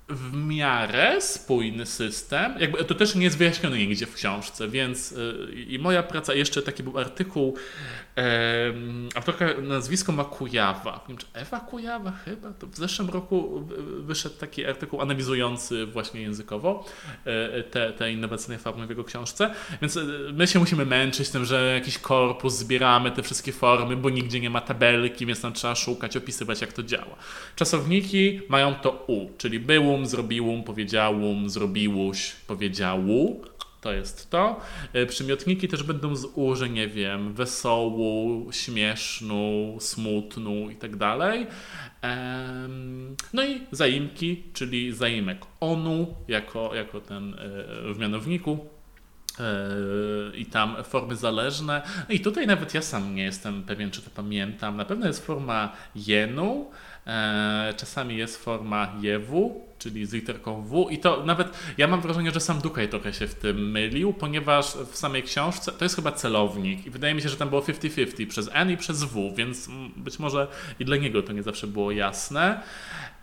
w 0.09 0.37
miarę 0.37 1.21
spójny 1.21 1.87
system. 1.87 2.55
Jakby 2.61 2.85
to 2.85 2.95
też 2.95 3.15
nie 3.15 3.25
jest 3.25 3.39
wyjaśnione 3.39 3.79
nigdzie 3.79 4.07
w 4.07 4.15
książce, 4.15 4.69
więc 4.69 5.15
i 5.69 5.79
moja 5.79 6.03
praca, 6.03 6.35
jeszcze 6.35 6.63
taki 6.63 6.83
był 6.83 6.99
artykuł 6.99 7.57
autorka 9.15 9.47
nazwisko 9.63 10.13
ma 10.13 10.25
Kujawa. 10.25 10.93
Nie 11.09 11.09
wiem, 11.09 11.17
czy 11.17 11.27
Ewa 11.33 11.61
Kujawa 11.61 12.13
chyba? 12.13 12.53
To 12.53 12.67
w 12.67 12.77
zeszłym 12.77 13.11
roku 13.11 13.67
wyszedł 14.01 14.37
taki 14.37 14.67
artykuł 14.67 15.01
analizujący 15.01 15.87
właśnie 15.87 16.21
językowo 16.21 16.85
yy, 17.27 17.63
te, 17.63 17.93
te 17.93 18.13
innowacyjne 18.13 18.59
formy 18.59 18.87
w 18.87 18.91
jego 18.91 19.05
książce, 19.05 19.55
więc 19.81 19.95
yy, 19.95 20.31
my 20.33 20.47
się 20.47 20.59
musimy 20.59 20.87
męczyć 20.87 21.31
tym, 21.31 21.45
że 21.45 21.75
jakiś 21.75 21.99
korpus 21.99 22.55
zbieramy 22.55 23.11
te 23.11 23.23
wszystkie 23.23 23.53
formy, 23.53 23.97
bo 23.97 24.11
nigdzie 24.11 24.41
nie 24.41 24.51
ma 24.51 24.61
tabelki, 24.61 25.27
więc 25.27 25.41
tam 25.41 25.53
trzeba 25.53 25.75
szukać, 25.75 26.17
opisywać 26.17 26.61
jak 26.61 26.73
to 26.73 26.83
działa. 26.83 27.17
Czasowniki 27.57 28.41
mają 28.49 28.75
to 28.75 29.05
U, 29.07 29.29
czyli 29.39 29.59
zrobiłum, 29.59 30.07
zrobiłum, 30.07 30.65
powiedziałum, 30.65 31.51
zrobiłuś, 31.51 32.33
powiedziału. 32.47 33.45
To 33.81 33.93
jest 33.93 34.31
to. 34.31 34.61
E, 34.93 35.07
przymiotniki 35.07 35.69
też 35.69 35.83
będą 35.83 36.17
z 36.17 36.25
u, 36.25 36.55
nie 36.55 36.89
wiem, 36.89 37.35
wesołu, 37.35 38.47
śmiesznu, 38.53 39.77
smutnu 39.81 40.71
i 40.71 40.77
tak 40.77 40.97
dalej. 40.97 41.47
No 43.33 43.45
i 43.45 43.61
zaimki, 43.73 44.43
czyli 44.53 44.93
zaimek 44.93 45.39
onu 45.61 46.15
jako, 46.29 46.75
jako 46.75 47.01
ten 47.01 47.35
e, 47.35 47.95
w 47.95 47.99
mianowniku 47.99 48.59
i 50.35 50.47
tam 50.47 50.77
formy 50.85 51.17
zależne. 51.17 51.83
No 52.09 52.15
I 52.15 52.21
tutaj 52.21 52.47
nawet 52.47 52.75
ja 52.75 52.83
sam 52.83 53.15
nie 53.15 53.23
jestem 53.23 53.63
pewien, 53.63 53.91
czy 53.91 54.03
to 54.03 54.11
pamiętam. 54.11 54.77
Na 54.77 54.85
pewno 54.85 55.07
jest 55.07 55.27
forma 55.27 55.73
jenu, 55.95 56.71
czasami 57.77 58.17
jest 58.17 58.45
forma 58.45 58.93
jewu, 59.01 59.69
czyli 59.79 60.07
z 60.07 60.13
literką 60.13 60.63
W. 60.63 60.89
I 60.91 60.99
to 60.99 61.25
nawet 61.25 61.49
ja 61.79 61.87
mam 61.87 62.01
wrażenie, 62.01 62.31
że 62.31 62.41
sam 62.41 62.61
Dukaj 62.61 62.89
trochę 62.89 63.13
się 63.13 63.27
w 63.27 63.35
tym 63.35 63.71
mylił, 63.71 64.13
ponieważ 64.13 64.75
w 64.93 64.97
samej 64.97 65.23
książce 65.23 65.73
to 65.73 65.85
jest 65.85 65.97
chyba 65.97 66.13
celownik 66.13 66.87
i 66.87 66.91
wydaje 66.91 67.15
mi 67.15 67.23
się, 67.23 67.29
że 67.29 67.37
tam 67.37 67.49
było 67.49 67.63
50-50 67.63 68.27
przez 68.27 68.51
N 68.53 68.71
i 68.71 68.77
przez 68.77 69.05
W, 69.05 69.35
więc 69.37 69.69
być 69.97 70.19
może 70.19 70.47
i 70.81 70.85
dla 70.85 70.97
niego 70.97 71.23
to 71.23 71.33
nie 71.33 71.43
zawsze 71.43 71.67
było 71.67 71.93
jasne. 71.93 72.63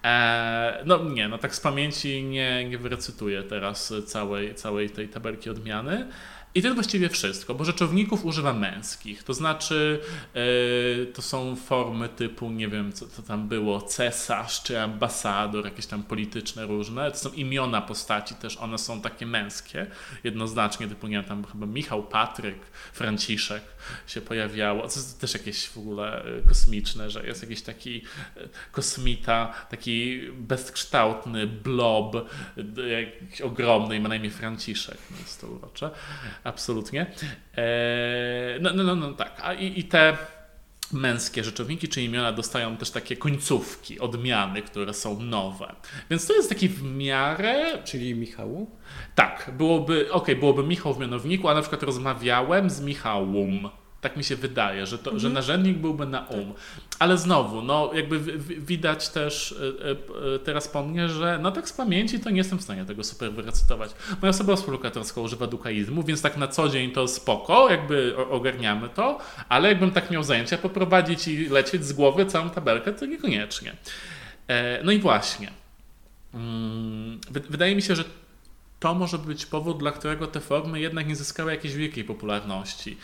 Eee, 0.03 0.73
no 0.85 1.03
nie, 1.03 1.27
no 1.27 1.37
tak 1.37 1.55
z 1.55 1.59
pamięci 1.59 2.23
nie, 2.23 2.69
nie 2.69 2.77
wyrecytuję 2.77 3.43
teraz 3.43 3.93
całej, 4.05 4.55
całej 4.55 4.89
tej 4.89 5.09
tabelki 5.09 5.49
odmiany. 5.49 6.07
I 6.55 6.61
to 6.61 6.67
jest 6.67 6.75
właściwie 6.75 7.09
wszystko, 7.09 7.55
bo 7.55 7.65
rzeczowników 7.65 8.25
używa 8.25 8.53
męskich, 8.53 9.23
to 9.23 9.33
znaczy 9.33 9.99
yy, 10.35 11.05
to 11.13 11.21
są 11.21 11.55
formy 11.55 12.09
typu, 12.09 12.51
nie 12.51 12.67
wiem 12.67 12.93
co 12.93 13.05
to 13.05 13.21
tam 13.21 13.47
było, 13.47 13.81
cesarz 13.81 14.63
czy 14.63 14.81
ambasador, 14.81 15.65
jakieś 15.65 15.85
tam 15.85 16.03
polityczne 16.03 16.44
różne, 16.57 17.11
to 17.11 17.17
są 17.17 17.31
imiona 17.31 17.81
postaci 17.81 18.35
też, 18.35 18.57
one 18.57 18.77
są 18.77 19.01
takie 19.01 19.25
męskie, 19.25 19.87
jednoznacznie, 20.23 20.87
typu 20.87 21.07
nie 21.07 21.15
wiem, 21.15 21.25
tam 21.25 21.43
chyba 21.43 21.65
Michał, 21.65 22.03
Patryk, 22.03 22.57
Franciszek 22.93 23.63
się 24.07 24.21
pojawiało, 24.21 24.81
to 24.81 24.87
jest 24.87 25.21
też 25.21 25.33
jakieś 25.33 25.67
w 25.67 25.77
ogóle 25.77 26.23
e, 26.23 26.47
kosmiczne, 26.47 27.09
że 27.09 27.27
jest 27.27 27.41
jakiś 27.41 27.61
taki 27.61 28.01
e, 28.37 28.39
kosmita, 28.71 29.53
taki 29.69 30.21
bezkształtny 30.33 31.47
blob, 31.47 32.29
jakiś 32.89 33.41
ogromny 33.41 33.95
i 33.95 33.99
ma 33.99 34.09
na 34.09 34.15
imię 34.15 34.29
Franciszek, 34.29 34.97
no 35.11 35.17
jest 35.17 35.41
to 35.41 35.47
urocze 35.47 35.91
absolutnie. 36.43 37.05
E, 37.57 38.59
no, 38.61 38.73
no, 38.73 38.83
no, 38.83 38.95
no 38.95 39.13
tak. 39.13 39.39
A 39.43 39.53
i, 39.53 39.79
i 39.79 39.83
te 39.83 40.17
męskie 40.93 41.43
rzeczowniki 41.43 41.87
czy 41.87 42.01
imiona 42.01 42.31
dostają 42.31 42.77
też 42.77 42.91
takie 42.91 43.17
końcówki, 43.17 43.99
odmiany, 43.99 44.61
które 44.61 44.93
są 44.93 45.19
nowe. 45.19 45.75
Więc 46.09 46.27
to 46.27 46.33
jest 46.33 46.49
taki 46.49 46.69
w 46.69 46.83
miarę. 46.83 47.83
Czyli 47.83 48.15
Michału? 48.15 48.71
Tak, 49.15 49.51
byłoby, 49.57 50.11
ok, 50.11 50.27
byłoby 50.39 50.63
Michał 50.63 50.93
w 50.93 50.99
mianowniku, 50.99 51.49
a 51.49 51.53
na 51.53 51.61
przykład 51.61 51.83
rozmawiałem 51.83 52.69
z 52.69 52.81
Michałum. 52.81 53.69
Tak 54.05 54.17
mi 54.17 54.23
się 54.23 54.35
wydaje, 54.35 54.85
że, 54.85 54.97
to, 54.97 55.03
mhm. 55.03 55.19
że 55.19 55.29
narzędnik 55.29 55.77
byłby 55.77 56.05
na 56.05 56.19
um. 56.19 56.53
Ale 56.99 57.17
znowu, 57.17 57.61
no 57.61 57.91
jakby 57.93 58.19
widać 58.59 59.09
też 59.09 59.55
e, 59.85 59.91
e, 60.35 60.39
teraz 60.39 60.67
po 60.67 60.83
mnie, 60.83 61.09
że 61.09 61.39
no 61.41 61.51
tak 61.51 61.69
z 61.69 61.73
pamięci 61.73 62.19
to 62.19 62.29
nie 62.29 62.37
jestem 62.37 62.59
w 62.59 62.61
stanie 62.61 62.85
tego 62.85 63.03
super 63.03 63.31
wyrecytować. 63.31 63.91
Moja 64.21 64.29
osoba 64.29 64.55
współlokatorska 64.55 65.21
używa 65.21 65.47
dukaizmu, 65.47 66.03
więc 66.03 66.21
tak 66.21 66.37
na 66.37 66.47
co 66.47 66.69
dzień 66.69 66.91
to 66.91 67.07
spoko, 67.07 67.69
jakby 67.69 68.15
ogarniamy 68.29 68.89
to, 68.89 69.19
ale 69.49 69.69
jakbym 69.69 69.91
tak 69.91 70.11
miał 70.11 70.23
zajęcia 70.23 70.57
poprowadzić 70.57 71.27
i 71.27 71.49
lecieć 71.49 71.85
z 71.85 71.93
głowy 71.93 72.25
całą 72.25 72.49
tabelkę, 72.49 72.93
to 72.93 73.05
niekoniecznie. 73.05 73.75
E, 74.47 74.83
no 74.83 74.91
i 74.91 74.99
właśnie. 74.99 75.51
Mm, 76.33 77.19
wydaje 77.49 77.75
mi 77.75 77.81
się, 77.81 77.95
że 77.95 78.03
to 78.79 78.93
może 78.95 79.17
być 79.17 79.45
powód, 79.45 79.77
dla 79.77 79.91
którego 79.91 80.27
te 80.27 80.39
formy 80.39 80.79
jednak 80.79 81.07
nie 81.07 81.15
zyskały 81.15 81.51
jakiejś 81.51 81.75
wielkiej 81.75 82.03
popularności. 82.03 82.97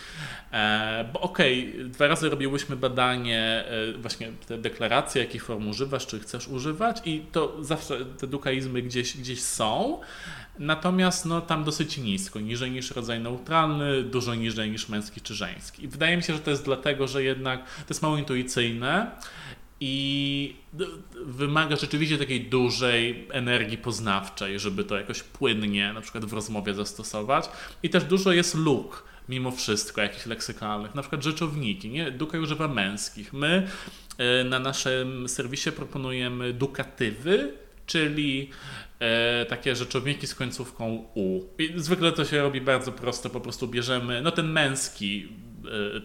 E, 0.52 1.10
bo 1.14 1.22
okej, 1.22 1.70
okay, 1.70 1.84
dwa 1.90 2.08
razy 2.08 2.30
robiłyśmy 2.30 2.76
badanie, 2.76 3.66
e, 3.68 3.94
właśnie 3.98 4.32
te 4.48 4.58
deklaracje, 4.58 5.22
jakich 5.22 5.46
form 5.46 5.68
używasz, 5.68 6.08
czy 6.08 6.20
chcesz 6.20 6.48
używać 6.48 7.02
i 7.06 7.26
to 7.32 7.64
zawsze 7.64 8.06
te 8.06 8.28
dukaizmy 8.28 8.82
gdzieś, 8.82 9.18
gdzieś 9.18 9.42
są, 9.42 10.00
natomiast 10.60 11.26
no, 11.26 11.42
tam 11.42 11.64
dosyć 11.64 11.98
nisko, 11.98 12.40
niżej 12.40 12.72
niż 12.72 12.92
rodzaj 12.92 13.20
neutralny, 13.20 14.04
dużo 14.04 14.36
niżej 14.36 14.72
niż 14.72 14.90
męski 14.90 15.22
czy 15.22 15.36
żeński. 15.36 15.84
I 15.84 15.88
wydaje 15.88 16.18
mi 16.18 16.24
się, 16.24 16.34
że 16.34 16.40
to 16.40 16.52
jest 16.52 16.66
dlatego, 16.66 17.08
że 17.08 17.24
jednak 17.24 17.64
to 17.64 17.86
jest 17.90 18.02
mało 18.02 18.18
intuicyjne 18.18 19.12
i 19.84 20.56
wymaga 21.26 21.76
rzeczywiście 21.76 22.18
takiej 22.18 22.42
dużej 22.42 23.28
energii 23.32 23.78
poznawczej, 23.78 24.60
żeby 24.60 24.84
to 24.84 24.98
jakoś 24.98 25.24
płynnie 25.24 25.94
na 25.94 26.02
przykład 26.02 26.26
w 26.26 26.34
rozmowie 26.34 26.74
zastosować. 26.74 27.50
I 27.84 27.90
też 27.90 28.04
dużo 28.04 28.32
jest 28.32 28.56
luk 28.56 29.12
mimo 29.30 29.52
wszystko 29.52 30.02
jakichś 30.02 30.26
leksykalnych, 30.26 30.96
na 30.96 31.02
przykład 31.02 31.24
rzeczowniki, 31.24 31.90
nie? 31.90 32.12
Duka 32.12 32.40
używa 32.40 32.68
męskich. 32.68 33.34
My 33.34 33.68
e, 34.18 34.44
na 34.44 34.60
naszym 34.60 35.30
serwisie 35.30 35.72
proponujemy 35.72 36.54
dukatywy, 36.54 37.54
czyli 37.86 38.50
e, 39.00 39.46
takie 39.46 39.76
rzeczowniki 39.76 40.28
z 40.28 40.36
końcówką 40.36 41.06
u. 41.16 41.42
I 41.58 41.74
zwykle 41.76 42.12
to 42.12 42.26
się 42.26 42.42
robi 42.42 42.62
bardzo 42.62 42.92
prosto, 42.92 43.30
po 43.30 43.42
prostu 43.42 43.68
bierzemy 43.68 44.22
no 44.22 44.32
ten 44.32 44.52
męski 44.52 45.28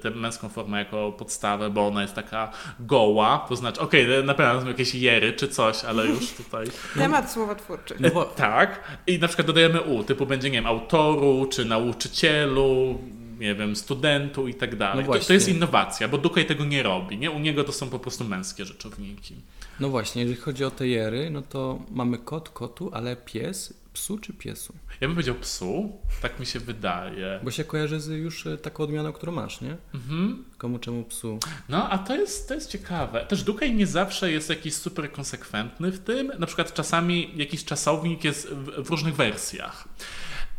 tę 0.03 0.11
męską 0.11 0.49
formę 0.49 0.79
jako 0.79 1.13
podstawę, 1.13 1.71
bo 1.71 1.87
ona 1.87 2.03
jest 2.03 2.15
taka 2.15 2.53
goła, 2.81 3.47
to 3.49 3.57
znaczy, 3.57 3.81
okej, 3.81 4.05
okay, 4.05 4.23
na 4.23 4.35
pewno 4.35 4.61
są 4.61 4.69
jakieś 4.69 4.95
jery 4.95 5.33
czy 5.33 5.49
coś, 5.49 5.85
ale 5.85 6.07
już 6.07 6.33
tutaj... 6.33 6.67
Temat 6.95 7.33
słowotwórczy. 7.33 7.95
No 8.01 8.11
bo, 8.11 8.25
tak, 8.25 9.01
i 9.07 9.19
na 9.19 9.29
przykład 9.29 9.47
dodajemy 9.47 9.81
u, 9.81 10.05
typu 10.05 10.27
będzie, 10.27 10.51
nie 10.51 10.59
wiem, 10.59 10.67
autoru, 10.67 11.47
czy 11.51 11.65
nauczycielu, 11.65 12.99
nie 13.39 13.55
wiem, 13.55 13.77
studentu 13.77 14.49
i 14.49 14.55
tak 14.55 14.77
dalej. 14.77 15.05
No 15.09 15.13
to, 15.13 15.25
to, 15.25 15.33
jest 15.33 15.49
innowacja, 15.49 16.09
bo 16.09 16.19
Dukaj 16.19 16.47
tego 16.47 16.65
nie 16.65 16.83
robi, 16.83 17.19
nie? 17.19 17.31
U 17.31 17.39
niego 17.39 17.65
to 17.65 17.73
są 17.73 17.91
po 17.91 17.99
prostu 17.99 18.25
męskie 18.25 18.65
rzeczowniki. 18.65 19.35
No 19.81 19.89
właśnie, 19.89 20.23
jeżeli 20.23 20.41
chodzi 20.41 20.65
o 20.65 20.71
te 20.71 20.89
jery, 20.89 21.31
no 21.31 21.43
to 21.43 21.79
mamy 21.91 22.19
kot, 22.19 22.49
kotu, 22.49 22.91
ale 22.93 23.17
pies 23.17 23.75
Psu 23.97 24.19
czy 24.19 24.33
piesu? 24.33 24.75
Ja 25.01 25.09
bym 25.09 25.15
powiedział 25.15 25.35
psu, 25.35 25.93
tak 26.23 26.41
mi 26.41 26.47
się 26.47 26.61
wydaje. 26.61 27.41
Bo 27.43 27.51
się 27.51 27.65
kojarzy 27.65 28.01
z 28.01 28.09
już 28.09 28.47
e, 28.47 28.59
taką 28.59 28.85
odmianą, 28.85 29.13
którą 29.13 29.33
masz, 29.33 29.61
nie? 29.61 29.77
Mhm. 29.95 30.45
Komu 30.59 30.79
czemu 30.79 31.05
psu? 31.05 31.39
No, 31.69 31.91
a 31.91 31.99
to 31.99 32.17
jest, 32.17 32.49
to 32.49 32.55
jest 32.55 32.71
ciekawe. 32.71 33.27
Też 33.27 33.43
Dukaj 33.43 33.75
nie 33.75 33.87
zawsze 33.87 34.33
jest 34.33 34.49
jakiś 34.49 34.75
super 34.75 35.13
konsekwentny 35.13 35.93
w 35.93 35.99
tym. 35.99 36.33
Na 36.39 36.47
przykład 36.47 36.75
czasami 36.75 37.33
jakiś 37.37 37.65
czasownik 37.65 38.25
jest 38.25 38.49
w, 38.49 38.83
w 38.85 38.91
różnych 38.91 39.17
wersjach. 39.17 39.89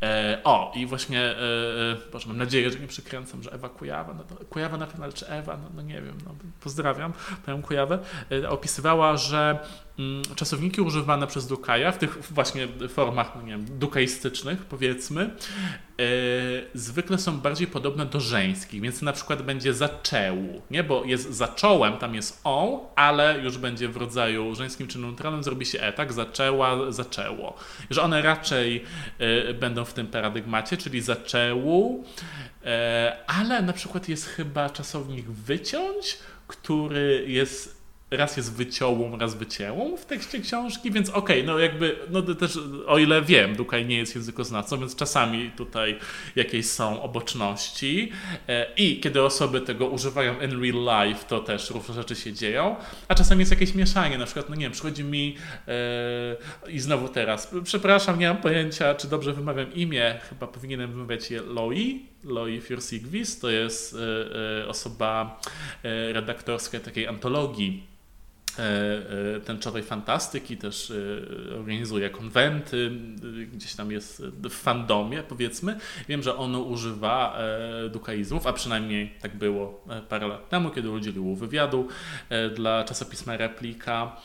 E, 0.02 0.42
o, 0.44 0.74
i 0.76 0.86
właśnie, 0.86 1.22
e, 1.22 1.36
e, 1.36 2.12
Boże, 2.12 2.28
mam 2.28 2.38
nadzieję, 2.38 2.72
że 2.72 2.80
nie 2.80 2.88
przykręcam, 2.88 3.44
że 3.44 3.52
Ewa 3.52 3.70
Kujawa, 3.70 4.14
no, 4.14 4.24
Kujawa 4.50 4.78
na 4.78 4.88
pewno, 4.88 5.04
ale 5.04 5.14
czy 5.14 5.28
Ewa, 5.28 5.58
no, 5.58 5.70
no 5.76 5.82
nie 5.82 6.02
wiem, 6.02 6.18
no, 6.26 6.36
pozdrawiam 6.62 7.14
panią 7.46 7.62
Kujawę, 7.62 8.00
e, 8.32 8.50
opisywała, 8.50 9.18
że 9.18 9.60
czasowniki 10.36 10.82
używane 10.82 11.28
przez 11.28 11.48
Dukaja 11.48 11.92
w 11.92 11.98
tych 11.98 12.24
właśnie 12.32 12.68
formach, 12.90 13.32
nie 13.44 13.52
wiem, 13.52 13.66
dukaistycznych 13.80 14.66
powiedzmy, 14.66 15.24
e, 15.24 15.30
zwykle 16.74 17.18
są 17.18 17.40
bardziej 17.40 17.68
podobne 17.68 18.06
do 18.06 18.20
żeńskich, 18.20 18.82
więc 18.82 19.02
na 19.02 19.14
przykład 19.14 19.42
będzie 19.42 19.74
zaczęł, 19.74 20.38
nie, 20.72 20.84
bo 20.84 21.04
jest 21.06 21.34
zacząłem, 21.34 21.98
tam 21.98 22.16
jest 22.16 22.42
on, 22.44 22.80
ale 22.96 23.40
już 23.40 23.58
będzie 23.58 23.90
w 23.90 23.98
rodzaju 23.98 24.56
żeńskim 24.56 24.88
czy 24.88 25.00
neutralnym, 25.00 25.44
zrobi 25.44 25.66
się 25.66 25.82
e, 25.82 25.94
tak, 25.94 26.14
zaczęła, 26.14 26.92
zaczęło, 26.92 27.58
że 27.90 28.02
one 28.02 28.22
raczej 28.22 28.84
e, 29.20 29.54
będą 29.54 29.86
w 29.86 29.94
tym 29.94 30.08
paradygmacie, 30.08 30.78
czyli 30.78 31.02
zaczęło, 31.02 32.04
e, 32.66 33.18
ale 33.28 33.62
na 33.62 33.74
przykład 33.74 34.10
jest 34.10 34.26
chyba 34.26 34.70
czasownik 34.70 35.26
wyciąć, 35.26 36.18
który 36.48 37.26
jest 37.28 37.77
raz 38.12 38.38
jest 38.38 38.54
wyciołą, 38.54 39.18
raz 39.18 39.36
wycięłą 39.36 39.98
w 39.98 40.06
tekście 40.06 40.40
książki, 40.40 40.92
więc 40.92 41.10
okej, 41.10 41.42
okay, 41.42 41.54
no 41.54 41.60
jakby, 41.60 41.96
no 42.10 42.22
też 42.22 42.60
o 42.88 42.98
ile 42.98 43.22
wiem, 43.22 43.56
Dukaj 43.56 43.86
nie 43.86 43.98
jest 43.98 44.16
językoznawcą, 44.16 44.80
więc 44.80 44.96
czasami 44.96 45.52
tutaj 45.58 46.00
jakieś 46.36 46.66
są 46.66 47.02
oboczności. 47.02 48.12
E, 48.48 48.74
i 48.78 49.00
kiedy 49.00 49.24
osoby 49.24 49.62
tego 49.62 49.88
używają 49.88 50.42
in 50.42 50.62
real 50.64 51.08
life, 51.08 51.26
to 51.28 51.40
też 51.40 51.70
różne 51.70 51.94
rzeczy 51.94 52.16
się 52.16 52.34
dzieją, 52.34 52.76
a 53.08 53.16
czasami 53.16 53.40
jest 53.40 53.52
jakieś 53.52 53.76
mieszanie, 53.76 54.18
na 54.18 54.26
przykład, 54.26 54.50
no 54.50 54.56
nie 54.56 54.62
wiem, 54.62 54.72
przychodzi 54.72 55.04
mi 55.04 55.36
e, 55.68 56.72
i 56.72 56.80
znowu 56.80 57.08
teraz, 57.08 57.52
przepraszam, 57.64 58.20
nie 58.20 58.28
mam 58.28 58.38
pojęcia, 58.38 58.96
czy 58.96 59.08
dobrze 59.08 59.34
wymawiam 59.34 59.74
imię, 59.74 60.20
chyba 60.30 60.48
powinienem 60.48 60.92
wymawiać 60.92 61.32
je 61.32 61.42
Loi, 61.42 62.06
Loi 62.24 62.62
Fursigwis, 62.62 63.40
to 63.40 63.50
jest 63.50 63.96
e, 63.96 63.98
e, 64.64 64.68
osoba 64.68 65.42
e, 65.84 66.14
redaktorska 66.14 66.80
takiej 66.80 67.08
antologii 67.08 67.98
tęczowej 69.46 69.84
fantastyki, 69.84 70.58
też 70.58 70.94
organizuje 71.60 72.10
konwenty, 72.10 72.92
gdzieś 73.54 73.76
tam 73.76 73.92
jest 73.92 74.24
w 74.44 74.50
fandomie 74.50 75.24
powiedzmy. 75.24 75.80
Wiem, 76.10 76.24
że 76.24 76.36
ono 76.36 76.60
używa 76.60 77.38
dukaizmów, 77.92 78.48
a 78.48 78.54
przynajmniej 78.54 79.14
tak 79.22 79.36
było 79.36 79.84
parę 80.10 80.28
lat 80.28 80.50
temu, 80.50 80.70
kiedy 80.70 80.90
udzielił 80.90 81.36
wywiadu 81.36 81.88
dla 82.56 82.84
czasopisma 82.84 83.38
Replika. 83.38 84.22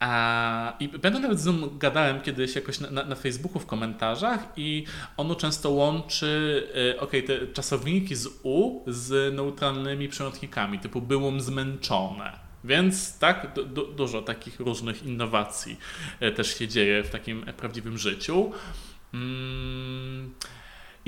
A, 0.00 0.76
I 0.80 0.88
będę 0.88 1.18
nawet 1.18 1.40
z 1.40 1.46
nim 1.46 1.78
gadałem 1.78 2.20
kiedyś 2.20 2.54
jakoś 2.54 2.80
na, 2.80 2.90
na, 2.90 3.04
na, 3.04 3.14
Facebooku 3.14 3.60
w 3.60 3.66
komentarzach 3.66 4.52
i 4.56 4.84
ono 5.16 5.34
często 5.34 5.70
łączy 5.70 6.66
ok, 7.00 7.12
te 7.26 7.46
czasowniki 7.46 8.14
z 8.14 8.28
U 8.42 8.84
z 8.86 9.34
neutralnymi 9.34 10.08
przymiotnikami, 10.08 10.78
typu 10.78 11.00
byłam 11.00 11.40
zmęczone 11.40 12.48
więc 12.64 13.18
tak, 13.18 13.54
du 13.66 13.86
dużo 13.86 14.22
takich 14.22 14.60
różnych 14.60 15.02
innowacji 15.02 15.76
e, 16.20 16.32
też 16.32 16.58
się 16.58 16.68
dzieje 16.68 17.02
w 17.02 17.10
takim 17.10 17.42
prawdziwym 17.42 17.98
życiu. 17.98 18.52
Mm, 19.14 20.34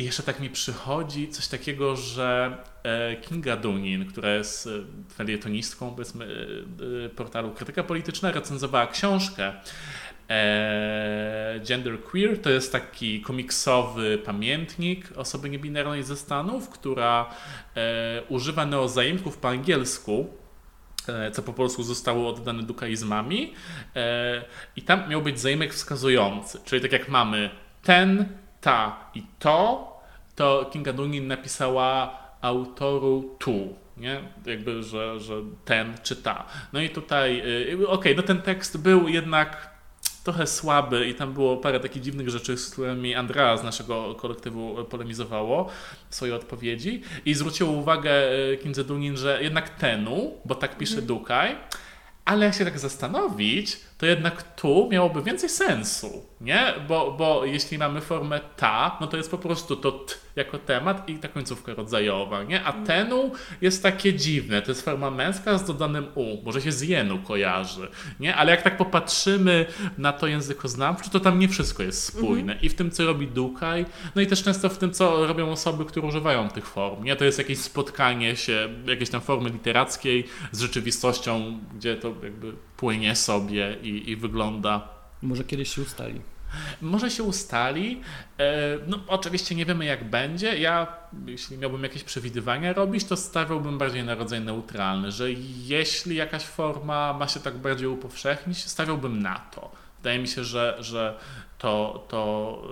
I 0.01 0.05
jeszcze 0.05 0.23
tak 0.23 0.41
mi 0.41 0.51
przychodzi 0.51 1.29
coś 1.29 1.49
takiego, 1.49 1.97
że 1.97 2.57
e, 2.83 3.17
Kinga 3.17 3.57
Dunin, 3.57 4.07
która 4.07 4.35
jest 4.35 4.67
e, 4.67 4.71
felietonistką 5.15 5.91
powiedzmy, 5.91 6.27
e, 7.07 7.09
portalu 7.09 7.51
Krytyka 7.51 7.83
Polityczna, 7.83 8.33
recenzowała 8.33 8.87
książkę 8.87 9.53
Gender 11.69 12.01
Queer. 12.03 12.43
To 12.43 12.51
jest 12.51 12.73
taki 12.73 13.21
komiksowy 13.21 14.19
pamiętnik 14.19 15.13
osoby 15.17 15.51
niebinarnej 15.51 16.03
ze 16.03 16.17
Stanów, 16.17 16.69
która 16.69 17.35
używa 18.29 18.67
neozaimków 18.67 19.39
po 19.39 19.49
angielsku 19.49 20.31
co 21.33 21.43
po 21.43 21.53
polsku 21.53 21.83
zostało 21.83 22.29
oddane 22.29 22.63
dukaizmami. 22.63 23.55
I 24.77 24.83
tam 24.83 25.09
miał 25.09 25.23
być 25.23 25.41
zaimek 25.41 25.75
wskazujący, 25.75 26.59
czyli 26.65 26.83
tak 26.83 26.93
jak 26.93 27.09
mamy 27.09 27.51
ten, 27.83 28.29
ta 28.61 29.11
i 29.15 29.23
to, 29.39 29.87
to 30.37 30.71
Kinga 30.73 30.93
Dungin 30.93 31.27
napisała 31.27 32.19
autoru 32.41 33.37
tu, 33.39 33.75
nie? 33.97 34.21
Jakby, 34.47 34.83
że, 34.83 35.21
że 35.21 35.35
ten 35.65 35.95
czy 36.03 36.17
ta. 36.17 36.47
No 36.73 36.81
i 36.81 36.91
tutaj, 36.91 37.37
yy, 37.37 37.75
okej, 37.75 37.87
okay, 37.87 38.15
no 38.15 38.23
ten 38.23 38.43
tekst 38.43 38.79
był 38.79 39.09
jednak 39.09 39.71
trochę 40.25 40.47
słaby 40.47 41.09
i 41.09 41.15
tam 41.15 41.33
było 41.33 41.57
parę 41.57 41.81
takich 41.81 42.03
dziwnych 42.03 42.29
rzeczy, 42.29 42.57
z 42.57 42.71
którymi 42.71 43.15
Andrea 43.15 43.57
z 43.57 43.65
naszego 43.65 44.15
kolektywu 44.15 44.85
polemizowało 44.85 45.71
w 46.11 46.15
swojej 46.15 46.35
odpowiedzi 46.35 47.03
i 47.25 47.35
zwróciło 47.35 47.71
uwagę 47.71 48.33
y, 48.53 48.59
Kindze 48.63 48.85
Dungin, 48.85 49.17
że 49.17 49.43
jednak 49.43 49.71
tenu, 49.71 50.35
bo 50.45 50.55
tak 50.55 50.79
pisze 50.79 50.95
mm. 50.95 51.07
Dukaj, 51.07 51.57
ale 52.25 52.47
jak 52.47 52.55
się 52.55 52.65
tak 52.65 52.79
zastanowić, 52.79 53.81
to 54.01 54.07
jednak 54.07 54.55
tu 54.55 54.89
miałoby 54.93 55.23
więcej 55.23 55.49
sensu, 55.49 56.27
nie? 56.41 56.75
Bo, 56.89 57.13
bo 57.13 57.45
jeśli 57.45 57.79
mamy 57.79 58.01
formę 58.01 58.41
ta, 58.57 58.99
no 59.01 59.07
to 59.07 59.17
jest 59.17 59.31
po 59.31 59.39
prostu 59.39 59.77
to 59.77 59.93
t 59.93 60.15
jako 60.37 60.59
temat 60.59 61.09
i 61.09 61.19
ta 61.19 61.29
końcówka 61.29 61.75
rodzajowa, 61.75 62.43
nie? 62.43 62.65
A 62.65 62.73
tenu 62.73 63.33
jest 63.61 63.83
takie 63.83 64.15
dziwne, 64.15 64.63
to 64.63 64.71
jest 64.71 64.85
forma 64.85 65.11
męska 65.11 65.59
z 65.59 65.65
dodanym 65.65 66.07
u, 66.15 66.43
może 66.45 66.63
się 66.63 66.73
z 66.73 66.83
jenu 66.83 67.19
kojarzy, 67.19 67.89
nie? 68.21 68.37
Ale 68.37 68.51
jak 68.51 68.63
tak 68.63 68.77
popatrzymy 68.77 69.67
na 69.99 70.13
to 70.13 70.27
językoznawcze, 70.27 71.11
to 71.11 71.21
tam 71.21 71.39
nie 71.39 71.49
wszystko 71.49 71.83
jest 71.83 72.05
spójne. 72.05 72.53
Mhm. 72.53 72.61
I 72.61 72.69
w 72.69 72.75
tym, 72.75 72.91
co 72.91 73.07
robi 73.07 73.27
Dukaj, 73.27 73.87
no 74.15 74.23
i 74.23 74.27
też 74.27 74.43
często 74.43 74.69
w 74.69 74.79
tym, 74.79 74.93
co 74.93 75.27
robią 75.27 75.51
osoby, 75.51 75.85
które 75.85 76.07
używają 76.07 76.49
tych 76.49 76.67
form, 76.67 77.05
nie? 77.05 77.17
To 77.17 77.25
jest 77.25 77.39
jakieś 77.39 77.59
spotkanie 77.59 78.37
się, 78.37 78.69
jakiejś 78.87 79.11
tam 79.11 79.21
formy 79.21 79.51
literackiej 79.51 80.25
z 80.53 80.61
rzeczywistością, 80.61 81.59
gdzie 81.75 81.97
to 81.97 82.15
jakby 82.23 82.53
płynie 82.81 83.17
sobie 83.17 83.77
i, 83.83 84.11
i 84.11 84.17
wygląda. 84.17 84.89
Może 85.23 85.45
kiedyś 85.45 85.75
się 85.75 85.83
ustali. 85.83 86.21
Może 86.81 87.11
się 87.11 87.23
ustali. 87.23 88.01
E, 88.39 88.79
no, 88.87 88.99
oczywiście 89.09 89.55
nie 89.55 89.67
wiemy, 89.67 89.85
jak 89.85 90.11
będzie. 90.11 90.59
Ja, 90.59 90.87
jeśli 91.27 91.59
miałbym 91.59 91.83
jakieś 91.83 92.05
przewidywania 92.05 92.73
robić, 92.73 93.05
to 93.05 93.17
stawiałbym 93.17 93.79
bardziej 93.79 94.05
na 94.05 94.15
rodzaj 94.15 94.41
neutralny, 94.41 95.13
że 95.13 95.33
jeśli 95.65 96.17
jakaś 96.17 96.43
forma 96.43 97.13
ma 97.13 97.29
się 97.29 97.41
tak 97.41 97.59
bardziej 97.59 97.89
upowszechnić, 97.89 98.59
stawiałbym 98.65 99.23
na 99.23 99.39
to. 99.39 99.73
Wydaje 99.99 100.19
mi 100.19 100.29
się, 100.29 100.45
że, 100.45 100.77
że 100.81 101.19
to, 101.59 102.07
to 102.09 102.63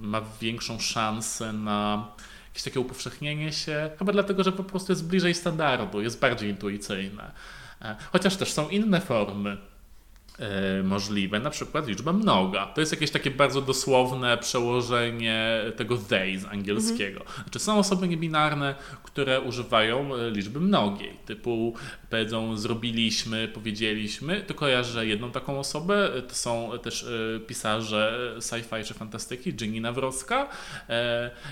yy, 0.00 0.08
ma 0.08 0.20
większą 0.40 0.78
szansę 0.78 1.52
na 1.52 2.08
jakieś 2.48 2.62
takie 2.62 2.80
upowszechnienie 2.80 3.52
się, 3.52 3.90
chyba 3.98 4.12
dlatego, 4.12 4.44
że 4.44 4.52
po 4.52 4.64
prostu 4.64 4.92
jest 4.92 5.08
bliżej 5.08 5.34
standardu, 5.34 6.02
jest 6.02 6.20
bardziej 6.20 6.50
intuicyjne. 6.50 7.32
E, 7.82 7.96
chociaż 8.12 8.36
też 8.36 8.52
są 8.52 8.68
inne 8.68 9.00
formy 9.00 9.56
możliwe, 10.84 11.40
na 11.40 11.50
przykład 11.50 11.88
liczba 11.88 12.12
mnoga. 12.12 12.66
To 12.66 12.80
jest 12.80 12.92
jakieś 12.92 13.10
takie 13.10 13.30
bardzo 13.30 13.62
dosłowne 13.62 14.38
przełożenie 14.38 15.60
tego 15.76 15.98
they 15.98 16.38
z 16.38 16.44
angielskiego. 16.44 17.20
Mhm. 17.20 17.42
Znaczy 17.42 17.58
są 17.58 17.78
osoby 17.78 18.08
niebinarne, 18.08 18.74
które 19.02 19.40
używają 19.40 20.14
e, 20.14 20.30
liczby 20.30 20.60
mnogiej, 20.60 21.16
typu 21.26 21.74
powiedzą 22.10 22.56
zrobiliśmy, 22.56 23.48
powiedzieliśmy, 23.48 24.40
to 24.40 24.54
kojarzę 24.54 25.06
jedną 25.06 25.30
taką 25.30 25.58
osobę, 25.58 26.10
to 26.28 26.34
są 26.34 26.70
też 26.82 27.04
e, 27.36 27.40
pisarze 27.40 28.34
sci-fi 28.38 28.84
czy 28.84 28.94
fantastyki, 28.94 29.54
Ginny 29.54 29.80
Nawrocka. 29.80 30.48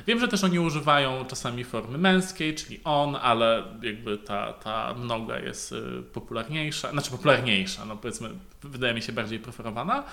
Wiem, 0.07 0.21
że 0.21 0.29
też 0.29 0.45
oni 0.45 0.59
używają 0.59 1.25
czasami 1.25 1.65
formy 1.65 1.99
męskiej, 1.99 2.55
czyli 2.55 2.81
on, 2.85 3.17
ale 3.17 3.65
jakby 3.83 4.19
ta, 4.19 4.53
ta 4.53 4.95
mnoga 4.95 5.39
jest 5.39 5.75
popularniejsza, 6.13 6.91
znaczy 6.91 7.11
popularniejsza, 7.11 7.85
no 7.85 7.97
powiedzmy 7.97 8.31
wydaje 8.71 8.95
mi 8.95 9.03
się 9.03 9.13
bardziej 9.13 9.39
preferowana. 9.39 10.05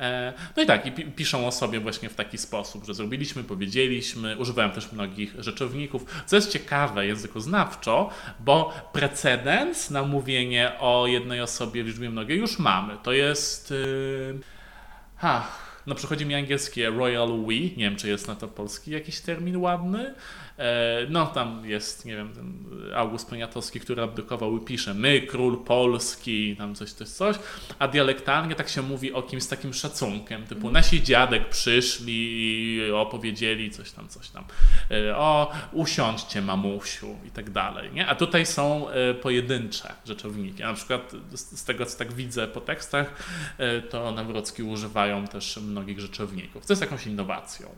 E, 0.00 0.32
no 0.56 0.62
i 0.62 0.66
tak, 0.66 0.86
i 0.86 0.92
piszą 0.92 1.46
o 1.46 1.52
sobie 1.52 1.80
właśnie 1.80 2.08
w 2.08 2.14
taki 2.14 2.38
sposób, 2.38 2.84
że 2.84 2.94
zrobiliśmy, 2.94 3.44
powiedzieliśmy, 3.44 4.36
używają 4.38 4.70
też 4.70 4.92
mnogich 4.92 5.34
rzeczowników, 5.38 6.04
co 6.26 6.36
jest 6.36 6.52
ciekawe 6.52 7.06
językoznawczo, 7.06 8.10
bo 8.40 8.88
precedens 8.92 9.90
na 9.90 10.02
mówienie 10.02 10.72
o 10.80 11.06
jednej 11.06 11.40
osobie 11.40 11.84
w 11.84 11.86
liczbie 11.86 12.10
mnogiej 12.10 12.38
już 12.38 12.58
mamy. 12.58 12.96
To 13.02 13.12
jest... 13.12 13.70
Yy... 13.70 14.40
Ha, 15.16 15.48
no 15.86 15.94
przychodzi 15.94 16.26
mi 16.26 16.34
angielskie 16.34 16.90
Royal 16.90 17.28
We, 17.28 17.54
nie 17.54 17.76
wiem 17.76 17.96
czy 17.96 18.08
jest 18.08 18.28
na 18.28 18.34
to 18.34 18.48
polski 18.48 18.90
jakiś 18.90 19.20
termin 19.20 19.56
ładny, 19.56 20.14
no 21.08 21.26
tam 21.26 21.62
jest, 21.64 22.04
nie 22.04 22.16
wiem, 22.16 22.32
ten 22.34 22.66
August 22.94 23.28
Poniatowski, 23.28 23.80
który 23.80 24.02
abdykował 24.02 24.56
i 24.56 24.60
pisze 24.60 24.94
my, 24.94 25.20
król 25.20 25.64
Polski, 25.64 26.56
tam 26.56 26.74
coś, 26.74 26.92
coś, 26.92 27.08
coś, 27.08 27.36
a 27.78 27.88
dialektalnie 27.88 28.54
tak 28.54 28.68
się 28.68 28.82
mówi 28.82 29.12
o 29.12 29.22
kimś 29.22 29.42
z 29.42 29.48
takim 29.48 29.74
szacunkiem, 29.74 30.42
typu 30.42 30.66
mhm. 30.66 30.72
nasi 30.72 31.02
dziadek 31.02 31.48
przyszli 31.48 32.14
i 32.16 32.92
opowiedzieli 32.92 33.70
coś 33.70 33.90
tam, 33.90 34.08
coś 34.08 34.28
tam, 34.28 34.44
e, 34.90 35.16
o 35.16 35.52
usiądźcie 35.72 36.42
mamusiu 36.42 37.16
i 37.26 37.30
tak 37.30 37.50
dalej, 37.50 37.92
nie? 37.92 38.06
A 38.06 38.14
tutaj 38.14 38.46
są 38.46 38.88
e, 38.88 39.14
pojedyncze 39.14 39.92
rzeczowniki, 40.04 40.62
na 40.62 40.74
przykład 40.74 41.12
z 41.32 41.64
tego, 41.64 41.86
co 41.86 41.98
tak 41.98 42.12
widzę 42.12 42.48
po 42.48 42.60
tekstach, 42.60 43.22
to 43.90 44.12
Nawrocki 44.12 44.62
używają 44.62 45.26
też 45.26 45.56
mnogich 45.56 46.00
rzeczowników, 46.00 46.64
co 46.64 46.72
jest 46.72 46.82
jakąś 46.82 47.06
innowacją. 47.06 47.76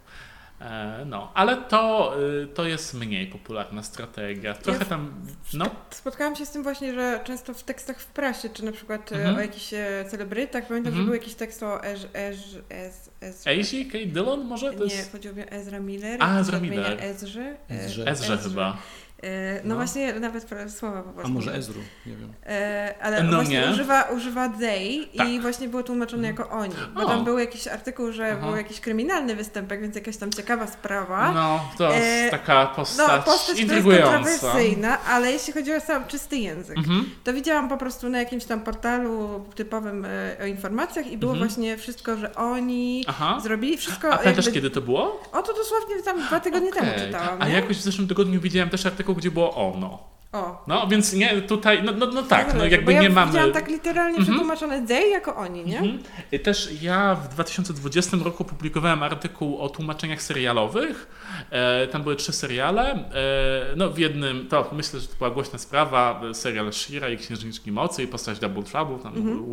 E, 0.61 1.05
no, 1.07 1.33
ale 1.35 1.57
to, 1.57 2.15
y, 2.43 2.47
to 2.47 2.65
jest 2.65 2.95
mniej 2.95 3.27
popularna 3.27 3.83
strategia. 3.83 4.55
Trochę 4.55 4.79
ja 4.79 4.85
tam. 4.85 5.15
No. 5.55 5.71
Spotkałam 5.91 6.37
się 6.37 6.47
z 6.47 6.51
tym 6.51 6.63
właśnie, 6.63 6.95
że 6.95 7.21
często 7.25 7.55
w 7.55 7.63
tekstach 7.63 8.01
w 8.01 8.07
prasie, 8.07 8.49
czy 8.49 8.65
na 8.65 8.73
przykład 8.73 9.13
y, 9.13 9.15
mhm. 9.15 9.37
o 9.37 9.41
jakichś 9.41 9.75
e, 9.75 10.05
celebrytach, 10.11 10.69
pamiętam, 10.69 10.93
mhm. 10.93 10.97
że 10.97 11.05
był 11.05 11.15
jakiś 11.15 11.35
tekst 11.35 11.63
o 11.63 11.85
Ez, 11.85 12.07
Ez, 12.13 12.59
Ez, 12.69 13.11
Ezra. 13.21 13.53
Ezi? 13.53 13.87
Kate 13.87 14.07
Dillon 14.07 14.45
może? 14.45 14.73
To 14.73 14.85
jest... 14.85 14.97
Nie, 14.97 15.13
chodziło 15.13 15.35
mi 15.35 15.43
o 15.43 15.47
Ezra 15.47 15.81
Miller. 15.81 16.23
A, 16.23 16.41
Ezra 16.41 16.61
Miller. 16.61 16.97
Ezrze. 17.01 17.57
Ezrze. 17.69 18.07
Ezrze 18.07 18.39
chyba. 18.39 18.79
E, 19.23 19.55
no, 19.55 19.69
no, 19.69 19.75
właśnie 19.75 20.13
nawet 20.13 20.47
słowa 20.79 21.03
po 21.03 21.13
prostu. 21.13 21.33
A 21.33 21.35
może 21.35 21.55
Ezru, 21.55 21.81
nie 22.07 22.17
wiem. 22.17 22.33
E, 22.47 22.95
ale 23.03 23.23
no 23.23 23.37
właśnie 23.37 23.61
nie. 23.61 23.71
Używa, 23.71 24.03
używa 24.03 24.49
they 24.49 25.07
tak. 25.17 25.29
i 25.29 25.41
właśnie 25.41 25.69
było 25.69 25.83
tłumaczone 25.83 26.29
jako 26.29 26.51
oni. 26.51 26.75
Bo 26.95 27.01
o. 27.01 27.07
tam 27.07 27.25
był 27.25 27.39
jakiś 27.39 27.69
artykuł, 27.69 28.13
że 28.13 28.33
Aha. 28.39 28.47
był 28.47 28.57
jakiś 28.57 28.81
kryminalny 28.81 29.37
występek, 29.37 29.81
więc 29.81 29.95
jakaś 29.95 30.17
tam 30.17 30.31
ciekawa 30.31 30.67
sprawa. 30.67 31.33
No, 31.33 31.61
to 31.79 31.93
jest 31.93 32.07
e, 32.07 32.31
taka 32.31 32.67
postać, 32.67 33.09
no, 33.09 33.23
postać 33.23 33.61
intrygująca. 33.61 34.13
kontrowersyjna, 34.13 35.05
ale 35.05 35.33
jeśli 35.33 35.53
chodzi 35.53 35.75
o 35.75 35.81
sam 35.81 36.05
czysty 36.07 36.37
język, 36.37 36.79
mhm. 36.79 37.11
to 37.25 37.33
widziałam 37.33 37.69
po 37.69 37.77
prostu 37.77 38.09
na 38.09 38.19
jakimś 38.19 38.45
tam 38.45 38.61
portalu 38.61 39.45
typowym 39.55 40.05
e, 40.05 40.37
o 40.43 40.47
informacjach 40.47 41.07
i 41.07 41.19
było 41.19 41.33
mhm. 41.33 41.49
właśnie 41.49 41.77
wszystko, 41.77 42.17
że 42.17 42.35
oni 42.35 43.05
Aha. 43.09 43.41
zrobili 43.43 43.77
wszystko. 43.77 44.13
A 44.13 44.19
pamiętasz 44.19 44.45
jakby... 44.45 44.61
kiedy 44.61 44.71
to 44.71 44.81
było? 44.81 45.23
O, 45.33 45.43
to 45.43 45.55
dosłownie 45.55 46.03
tam 46.03 46.21
dwa 46.21 46.41
tygodnie 46.41 46.71
okay. 46.71 46.83
temu 46.83 47.07
czytałam. 47.07 47.43
A 47.43 47.49
jakoś 47.49 47.77
w 47.77 47.83
zeszłym 47.83 48.09
tygodniu 48.09 48.41
widziałem 48.41 48.71
też 48.71 48.87
artykuł 48.87 49.08
gdzie 49.15 49.31
było 49.31 49.55
ono. 49.55 50.09
O. 50.33 50.65
No, 50.67 50.87
więc 50.87 51.13
nie, 51.13 51.43
tutaj, 51.43 51.83
no, 51.83 51.93
no, 51.93 52.07
no 52.07 52.23
tak, 52.23 52.55
no 52.55 52.67
jakby 52.67 52.93
ja 52.93 53.03
nie 53.03 53.11
mamy... 53.11 53.33
widziałam 53.33 53.53
tak 53.53 53.69
literalnie 53.69 54.19
mhm. 54.19 54.27
przetłumaczone 54.27 54.87
they 54.87 55.09
jako 55.09 55.37
oni, 55.37 55.65
nie? 55.65 55.79
Mhm. 55.79 55.99
Też 56.43 56.83
ja 56.83 57.15
w 57.15 57.29
2020 57.29 58.17
roku 58.25 58.45
publikowałem 58.45 59.03
artykuł 59.03 59.59
o 59.59 59.69
tłumaczeniach 59.69 60.23
serialowych. 60.23 61.09
E, 61.51 61.87
tam 61.87 62.03
były 62.03 62.17
trzy 62.17 62.33
seriale. 62.33 62.91
E, 62.93 63.77
no 63.77 63.91
w 63.91 63.99
jednym, 63.99 64.49
to 64.49 64.71
myślę, 64.73 65.01
że 65.01 65.09
to 65.09 65.15
była 65.19 65.31
głośna 65.31 65.59
sprawa, 65.59 66.21
serial 66.33 66.73
Shira 66.73 67.09
i 67.09 67.17
Księżniczki 67.17 67.73
Mocy 67.73 68.03
i 68.03 68.07
postać 68.07 68.39
Double 68.39 68.63
Trouble, 68.63 68.99
tam 68.99 69.17
mhm. 69.17 69.45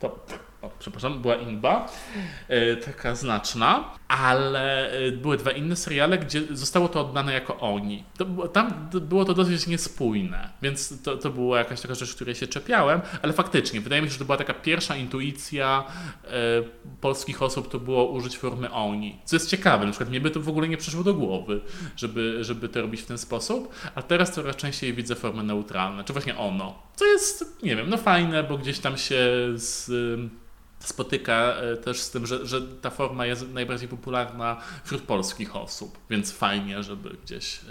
to 0.00 0.18
o, 0.64 0.70
przepraszam, 0.78 1.22
była 1.22 1.34
Inba, 1.34 1.88
e, 2.48 2.76
taka 2.76 3.14
znaczna, 3.14 3.84
ale 4.08 4.92
e, 4.92 5.12
były 5.12 5.36
dwa 5.36 5.50
inne 5.50 5.76
seriale, 5.76 6.18
gdzie 6.18 6.42
zostało 6.50 6.88
to 6.88 7.00
oddane 7.00 7.32
jako 7.32 7.60
oni. 7.60 8.04
To, 8.18 8.48
tam 8.48 8.88
było 9.00 9.24
to 9.24 9.34
dosyć 9.34 9.66
niespójne, 9.66 10.50
więc 10.62 11.02
to, 11.02 11.16
to 11.16 11.30
była 11.30 11.58
jakaś 11.58 11.80
taka 11.80 11.94
rzecz, 11.94 12.14
której 12.14 12.34
się 12.34 12.46
czepiałem, 12.46 13.00
ale 13.22 13.32
faktycznie, 13.32 13.80
wydaje 13.80 14.02
mi 14.02 14.08
się, 14.08 14.12
że 14.12 14.18
to 14.18 14.24
była 14.24 14.36
taka 14.36 14.54
pierwsza 14.54 14.96
intuicja 14.96 15.84
e, 16.24 16.30
polskich 17.00 17.42
osób, 17.42 17.70
to 17.70 17.78
było 17.78 18.10
użyć 18.10 18.38
formy 18.38 18.70
oni. 18.70 19.18
Co 19.24 19.36
jest 19.36 19.50
ciekawe, 19.50 19.84
na 19.84 19.90
przykład 19.90 20.10
mnie 20.10 20.20
by 20.20 20.30
to 20.30 20.40
w 20.40 20.48
ogóle 20.48 20.68
nie 20.68 20.76
przyszło 20.76 21.04
do 21.04 21.14
głowy, 21.14 21.60
żeby, 21.96 22.44
żeby 22.44 22.68
to 22.68 22.80
robić 22.80 23.00
w 23.00 23.06
ten 23.06 23.18
sposób, 23.18 23.74
a 23.94 24.02
teraz 24.02 24.32
coraz 24.32 24.56
częściej 24.56 24.94
widzę 24.94 25.14
formy 25.14 25.42
neutralne, 25.42 26.04
czy 26.04 26.12
właśnie 26.12 26.36
ono. 26.36 26.78
Co 26.96 27.04
jest, 27.06 27.62
nie 27.62 27.76
wiem, 27.76 27.90
no 27.90 27.96
fajne, 27.96 28.42
bo 28.42 28.58
gdzieś 28.58 28.78
tam 28.78 28.96
się 28.96 29.16
z 29.54 29.90
spotyka 30.88 31.54
e, 31.54 31.76
też 31.76 32.00
z 32.00 32.10
tym, 32.10 32.26
że, 32.26 32.46
że 32.46 32.62
ta 32.62 32.90
forma 32.90 33.26
jest 33.26 33.48
najbardziej 33.48 33.88
popularna 33.88 34.60
wśród 34.84 35.02
polskich 35.02 35.56
osób, 35.56 35.98
więc 36.10 36.32
fajnie, 36.32 36.82
żeby 36.82 37.16
gdzieś 37.24 37.58
e, 37.58 37.62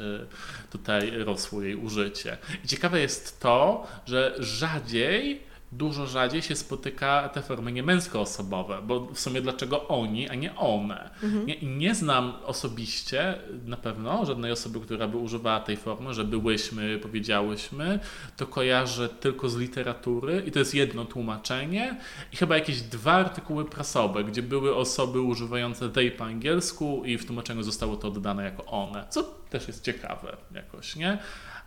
tutaj 0.71 1.11
rosło 1.23 1.61
jej 1.61 1.75
użycie. 1.75 2.37
I 2.65 2.67
ciekawe 2.67 2.99
jest 2.99 3.39
to, 3.39 3.87
że 4.05 4.35
rzadziej 4.39 5.52
dużo 5.77 6.07
rzadziej 6.07 6.41
się 6.41 6.55
spotyka 6.55 7.29
te 7.29 7.41
formy 7.41 7.71
niemęskoosobowe, 7.71 8.81
bo 8.83 9.05
w 9.05 9.19
sumie 9.19 9.41
dlaczego 9.41 9.87
oni, 9.87 10.29
a 10.29 10.35
nie 10.35 10.55
one. 10.55 11.09
Mhm. 11.23 11.45
Nie, 11.45 11.55
nie 11.61 11.95
znam 11.95 12.33
osobiście 12.45 13.35
na 13.65 13.77
pewno 13.77 14.25
żadnej 14.25 14.51
osoby, 14.51 14.79
która 14.79 15.07
by 15.07 15.17
używała 15.17 15.59
tej 15.59 15.77
formy, 15.77 16.13
że 16.13 16.23
byłyśmy, 16.23 16.99
powiedziałyśmy, 16.99 17.99
to 18.37 18.47
kojarzę 18.47 19.09
tylko 19.09 19.49
z 19.49 19.57
literatury 19.57 20.43
i 20.47 20.51
to 20.51 20.59
jest 20.59 20.75
jedno 20.75 21.05
tłumaczenie 21.05 21.97
i 22.33 22.35
chyba 22.35 22.55
jakieś 22.55 22.81
dwa 22.81 23.11
artykuły 23.11 23.65
prasowe, 23.65 24.23
gdzie 24.23 24.43
były 24.43 24.75
osoby 24.75 25.21
używające 25.21 25.89
they 25.89 26.11
po 26.11 26.23
angielsku 26.23 27.03
i 27.05 27.17
w 27.17 27.25
tłumaczeniu 27.25 27.63
zostało 27.63 27.95
to 27.95 28.07
oddane 28.07 28.43
jako 28.43 28.65
one, 28.65 29.05
co 29.09 29.23
też 29.23 29.67
jest 29.67 29.83
ciekawe 29.83 30.37
jakoś, 30.55 30.95
nie? 30.95 31.17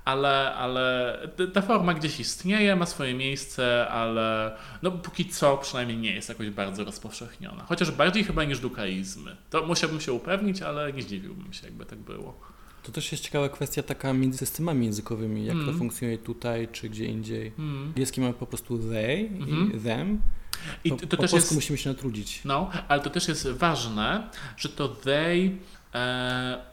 Ale, 0.07 0.55
ale 0.55 1.19
ta 1.53 1.62
forma 1.62 1.95
gdzieś 1.95 2.21
istnieje, 2.21 2.77
ma 2.77 2.87
swoje 2.87 3.14
miejsce, 3.14 3.88
ale 3.88 4.57
no 4.83 4.90
póki 4.90 5.29
co 5.29 5.57
przynajmniej 5.57 5.99
nie 5.99 6.14
jest 6.14 6.29
jakoś 6.29 6.51
bardzo 6.51 6.85
rozpowszechniona. 6.85 7.64
Chociaż 7.64 7.90
bardziej 7.90 8.25
chyba 8.25 8.45
niż 8.45 8.59
dukaizmy. 8.59 9.37
To 9.51 9.66
musiałbym 9.66 10.01
się 10.01 10.12
upewnić, 10.12 10.62
ale 10.62 10.92
nie 10.92 11.03
zdziwiłbym 11.03 11.53
się, 11.53 11.66
jakby 11.66 11.87
tak 11.87 11.99
było. 11.99 12.40
To 12.83 12.92
też 12.92 13.12
jest 13.12 13.25
ciekawa 13.25 13.49
kwestia 13.49 13.83
taka 13.83 14.12
między 14.12 14.38
systemami 14.38 14.87
językowymi, 14.87 15.45
jak 15.45 15.57
mm. 15.57 15.66
to 15.66 15.79
funkcjonuje 15.79 16.19
tutaj 16.19 16.69
czy 16.73 16.88
gdzie 16.88 17.05
indziej. 17.05 17.53
Mm. 17.59 17.95
Mamy 18.19 18.33
po 18.33 18.47
prostu 18.47 18.79
they 18.79 19.29
mm 19.29 19.49
i 19.49 19.53
mhm. 19.53 19.83
them. 19.83 20.21
I 20.85 20.90
to, 20.90 20.97
to 20.97 21.16
po 21.16 21.23
też 21.23 21.31
polsku 21.31 21.37
jest, 21.37 21.55
musimy 21.55 21.79
się 21.79 21.90
natrudzić. 21.90 22.40
No, 22.45 22.71
ale 22.88 23.03
to 23.03 23.11
też 23.11 23.29
jest 23.29 23.49
ważne, 23.49 24.29
że 24.57 24.69
to 24.69 24.88
they 24.88 25.51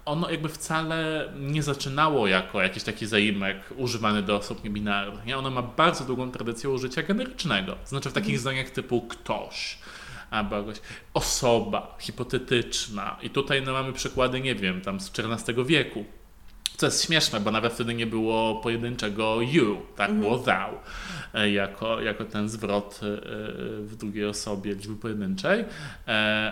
ono 0.06 0.30
jakby 0.30 0.50
wcale 0.50 1.30
nie 1.40 1.64
zaczynało 1.64 2.28
jako 2.28 2.62
jakiś 2.62 2.84
taki 2.84 3.06
zaimek 3.06 3.58
używany 3.78 4.22
do 4.22 4.36
osób 4.36 4.64
niebinarnych. 4.64 5.26
Nie? 5.26 5.38
Ono 5.38 5.50
ma 5.50 5.62
bardzo 5.62 6.06
długą 6.06 6.32
tradycję 6.32 6.70
użycia 6.70 7.04
generycznego. 7.04 7.76
Znaczy 7.86 8.10
w 8.10 8.14
takich 8.14 8.30
mm. 8.30 8.42
zdaniach 8.42 8.70
typu 8.70 9.02
ktoś, 9.02 9.78
albo 10.32 10.58
jakaś 10.58 10.78
osoba 11.14 11.98
hipotetyczna. 12.00 13.18
I 13.22 13.30
tutaj 13.30 13.62
no, 13.62 13.74
mamy 13.74 13.94
przykłady, 13.94 14.42
nie 14.42 14.56
wiem, 14.56 14.82
tam 14.82 15.00
z 15.00 15.12
XIV 15.20 15.66
wieku. 15.66 16.06
Co 16.78 16.86
jest 16.86 17.06
śmieszne, 17.06 17.40
bo 17.40 17.52
nawet 17.52 17.74
wtedy 17.74 17.94
nie 17.94 18.08
było 18.08 18.56
pojedynczego 18.56 19.42
you, 19.42 19.82
tak, 19.96 20.10
mm 20.10 20.22
było 20.22 20.38
thou, 20.38 20.78
e, 21.34 21.52
jako, 21.52 22.02
jako 22.02 22.26
ten 22.26 22.50
zwrot 22.50 23.00
e, 23.04 23.08
w 23.82 23.96
drugiej 23.96 24.26
osobie 24.26 24.74
liczby 24.74 24.96
pojedynczej, 24.96 25.66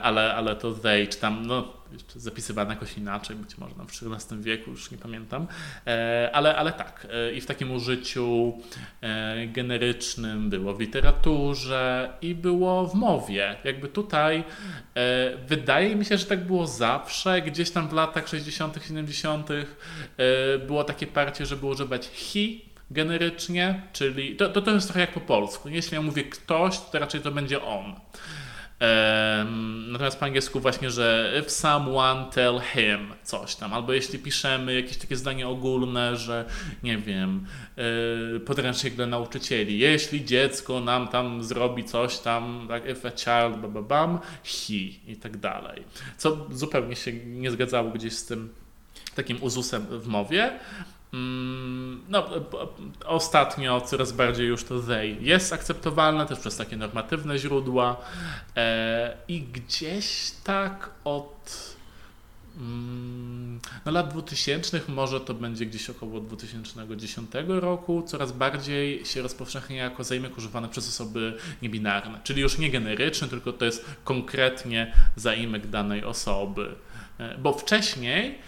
ale, 0.01 0.36
ale 0.36 0.55
to 0.55 0.71
they, 0.71 1.07
czy 1.07 1.17
tam, 1.17 1.45
no 1.45 1.81
jeszcze 1.93 2.19
zapisywane 2.19 2.73
jakoś 2.73 2.97
inaczej, 2.97 3.36
być 3.36 3.58
może 3.58 3.73
w 3.75 4.13
XIV 4.13 4.41
wieku, 4.41 4.71
już 4.71 4.91
nie 4.91 4.97
pamiętam, 4.97 5.47
e, 5.88 6.30
ale, 6.34 6.56
ale 6.56 6.71
tak. 6.71 7.08
E, 7.12 7.34
I 7.34 7.41
w 7.41 7.45
takim 7.45 7.71
użyciu 7.71 8.54
e, 9.01 9.47
generycznym 9.47 10.49
było 10.49 10.73
w 10.73 10.80
literaturze 10.80 12.13
i 12.21 12.36
było 12.36 12.88
w 12.88 12.93
mowie. 12.93 13.56
Jakby 13.63 13.88
tutaj 13.88 14.43
wydaje 15.47 15.95
mi 15.95 16.06
się, 16.06 16.17
że 16.17 16.25
tak 16.25 16.45
było 16.45 16.67
zawsze. 16.67 17.41
Gdzieś 17.41 17.71
tam 17.71 17.89
w 17.89 17.93
latach 17.93 18.27
60., 18.27 18.80
70. 18.88 19.49
było 20.67 20.84
takie 20.84 21.08
parcie, 21.08 21.45
żeby 21.45 21.65
używać 21.65 22.08
he 22.08 22.71
generycznie, 22.91 23.82
czyli 23.93 24.36
to, 24.36 24.49
to, 24.49 24.62
to 24.62 24.71
jest 24.71 24.88
trochę 24.88 24.99
jak 24.99 25.13
po 25.13 25.19
polsku. 25.19 25.69
Jeśli 25.69 25.95
ja 25.95 26.01
mówię 26.01 26.23
ktoś, 26.23 26.80
to 26.80 26.99
raczej 26.99 27.21
to 27.21 27.32
będzie 27.32 27.63
on. 27.63 27.95
Natomiast 29.88 30.20
po 30.20 30.26
angielsku 30.26 30.60
właśnie, 30.60 30.91
że 30.91 31.34
if 31.39 31.50
someone 31.50 32.26
tell 32.32 32.60
him 32.74 33.13
coś 33.24 33.56
tam, 33.56 33.74
albo 33.74 33.94
jeśli 33.94 34.20
piszemy 34.20 34.76
jakieś 34.76 34.98
takie 34.98 35.17
zdanie 35.17 35.48
ogólne, 35.48 36.15
że 36.15 36.46
nie 36.84 36.98
wiem, 36.98 37.46
e, 37.78 38.39
podręcznik 38.39 38.96
dla 38.96 39.06
nauczycieli, 39.06 39.80
jeśli 39.80 40.26
dziecko 40.26 40.80
nam 40.80 41.08
tam 41.08 41.44
zrobi 41.44 41.84
coś 41.84 42.20
tam, 42.20 42.65
tak, 42.67 42.89
if 42.89 43.08
a 43.08 43.12
child, 43.12 43.62
bababam, 43.62 44.20
he 44.44 44.74
i 45.08 45.17
tak 45.22 45.38
dalej. 45.38 45.84
Co 46.17 46.48
zupełnie 46.52 46.96
się 46.96 47.13
nie 47.13 47.52
zgadzało 47.52 47.89
gdzieś 47.89 48.13
z 48.13 48.26
tym 48.26 48.54
takim 49.15 49.44
uzusem 49.44 49.86
w 49.89 50.08
mowie, 50.08 50.60
no, 52.10 52.30
ostatnio 53.06 53.82
coraz 53.82 54.12
bardziej 54.12 54.47
już 54.47 54.63
to 54.63 54.80
they 54.80 55.08
jest 55.08 55.54
akceptowalne 55.54 56.26
też 56.26 56.39
przez 56.39 56.58
takie 56.58 56.78
normatywne 56.78 57.38
źródła 57.38 57.97
e, 58.56 59.17
i 59.28 59.41
gdzieś 59.41 60.32
tak 60.43 60.89
od 61.04 61.76
mm, 62.58 63.60
no, 63.86 63.91
lat 63.91 64.13
2000 64.13 64.82
może 64.88 65.21
to 65.21 65.34
będzie 65.34 65.65
gdzieś 65.65 65.89
około 65.89 66.19
2010 66.19 67.32
roku 67.47 68.04
coraz 68.08 68.32
bardziej 68.32 69.06
się 69.06 69.21
rozpowszechnia 69.21 69.84
jako 69.84 70.04
zaimek 70.04 70.38
używany 70.38 70.67
przez 70.67 70.89
osoby 70.89 71.38
niebinarne, 71.62 72.19
czyli 72.24 72.41
już 72.41 72.58
nie 72.58 72.71
generyczny, 72.71 73.28
tylko 73.28 73.54
to 73.54 73.65
jest 73.65 73.86
konkretnie 74.04 74.93
zaimek 75.15 75.67
danej 75.67 76.04
osoby. 76.04 76.76
E, 77.19 77.38
bo 77.38 77.54
wcześniej 77.54 78.39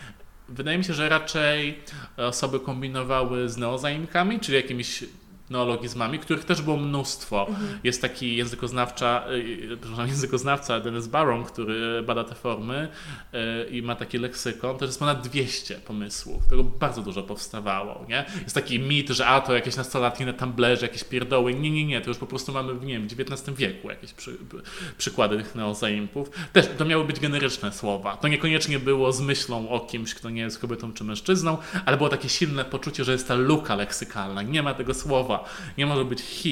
Wydaje 0.54 0.78
mi 0.78 0.84
się, 0.84 0.94
że 0.94 1.10
raczej 1.10 1.80
osoby 2.18 2.60
kombinowały 2.60 3.50
z 3.50 3.58
neozaimkami, 3.58 4.40
czyli 4.40 4.58
jakimiś 4.58 5.04
neologizmami, 5.50 6.20
których 6.20 6.46
też 6.46 6.62
było 6.62 6.78
mnóstwo. 6.78 7.48
Mhm. 7.50 7.80
Jest 7.84 8.02
taki 8.02 8.36
językoznawca, 8.36 9.24
y, 9.32 9.78
przepraszam, 9.82 10.08
językoznawca 10.14 10.80
Dennis 10.80 11.08
Barron, 11.08 11.44
który 11.44 12.04
bada 12.04 12.24
te 12.24 12.36
formy 12.36 12.88
y, 13.34 13.70
i 13.70 13.82
ma 13.82 13.96
taki 13.96 14.18
leksykon, 14.18 14.78
to 14.78 14.86
jest 14.86 15.00
ponad 15.00 15.28
200 15.28 15.76
pomysłów. 15.76 16.48
Tego 16.48 16.64
bardzo 16.64 17.02
dużo 17.02 17.24
powstawało, 17.24 18.06
nie? 18.10 18.26
Jest 18.44 18.56
taki 18.56 18.80
mit, 18.80 19.10
że 19.10 19.28
a, 19.28 19.42
to 19.42 19.54
jakieś 19.54 19.76
nastolatki 19.76 20.26
na 20.26 20.34
Tumblerze, 20.34 20.86
jakieś 20.86 21.04
pierdoły. 21.04 21.54
Nie, 21.54 21.72
nie, 21.72 21.86
nie, 21.86 22.02
to 22.02 22.10
już 22.10 22.18
po 22.18 22.28
prostu 22.28 22.52
mamy, 22.52 22.74
nie 22.86 22.94
wiem, 22.94 23.08
w 23.08 23.20
XIX 23.20 23.58
wieku 23.58 23.90
jakieś 23.90 24.14
przy, 24.14 24.38
przykłady 24.98 25.38
tych 25.38 25.56
neozaimpów. 25.56 26.30
Też 26.54 26.66
to 26.78 26.86
miały 26.86 27.06
być 27.06 27.20
generyczne 27.20 27.72
słowa. 27.72 28.18
To 28.18 28.28
niekoniecznie 28.28 28.80
było 28.80 29.12
z 29.12 29.22
myślą 29.22 29.70
o 29.70 29.80
kimś, 29.80 30.16
kto 30.16 30.30
nie 30.30 30.42
jest 30.42 30.60
kobietą 30.60 30.94
czy 30.94 31.04
mężczyzną, 31.04 31.58
ale 31.86 31.98
było 31.98 32.10
takie 32.10 32.30
silne 32.30 32.66
poczucie, 32.66 33.04
że 33.04 33.12
jest 33.12 33.28
ta 33.28 33.36
luka 33.36 33.76
leksykalna. 33.76 34.42
Nie 34.42 34.64
ma 34.64 34.74
tego 34.74 34.94
słowa 34.94 35.43
nie 35.78 35.86
może 35.86 36.06
być 36.06 36.22
he, 36.22 36.50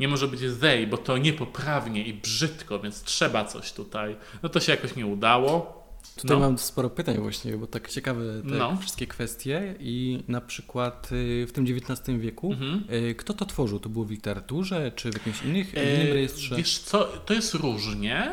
nie 0.00 0.08
może 0.08 0.28
być 0.28 0.40
they, 0.60 0.86
bo 0.86 0.98
to 0.98 1.18
niepoprawnie 1.18 2.06
i 2.06 2.14
brzydko, 2.14 2.80
więc 2.80 3.02
trzeba 3.02 3.44
coś 3.44 3.72
tutaj. 3.72 4.16
No 4.42 4.48
to 4.48 4.60
się 4.60 4.72
jakoś 4.72 4.96
nie 4.96 5.06
udało. 5.06 5.80
Tutaj 6.16 6.36
no. 6.36 6.46
mam 6.46 6.58
sporo 6.58 6.90
pytań 6.90 7.18
właśnie, 7.18 7.56
bo 7.56 7.66
tak 7.66 7.88
ciekawe 7.88 8.22
te 8.42 8.54
no. 8.54 8.76
wszystkie 8.76 9.06
kwestie 9.06 9.74
i 9.80 10.24
na 10.28 10.40
przykład 10.40 11.12
y, 11.12 11.46
w 11.48 11.52
tym 11.52 11.64
XIX 11.64 12.18
wieku 12.18 12.52
mhm. 12.52 12.84
Y, 12.92 13.14
kto 13.14 13.34
to 13.34 13.46
tworzył? 13.46 13.78
To 13.80 13.88
było 13.88 14.04
w 14.04 14.10
literaturze 14.10 14.92
czy 14.96 15.10
w 15.10 15.14
jakimś 15.14 15.42
innych, 15.42 15.74
innym 15.74 16.06
e, 16.10 16.14
rejestrze? 16.14 16.56
Wiesz 16.56 16.78
co, 16.78 17.04
to 17.04 17.34
jest 17.34 17.54
różnie. 17.54 18.32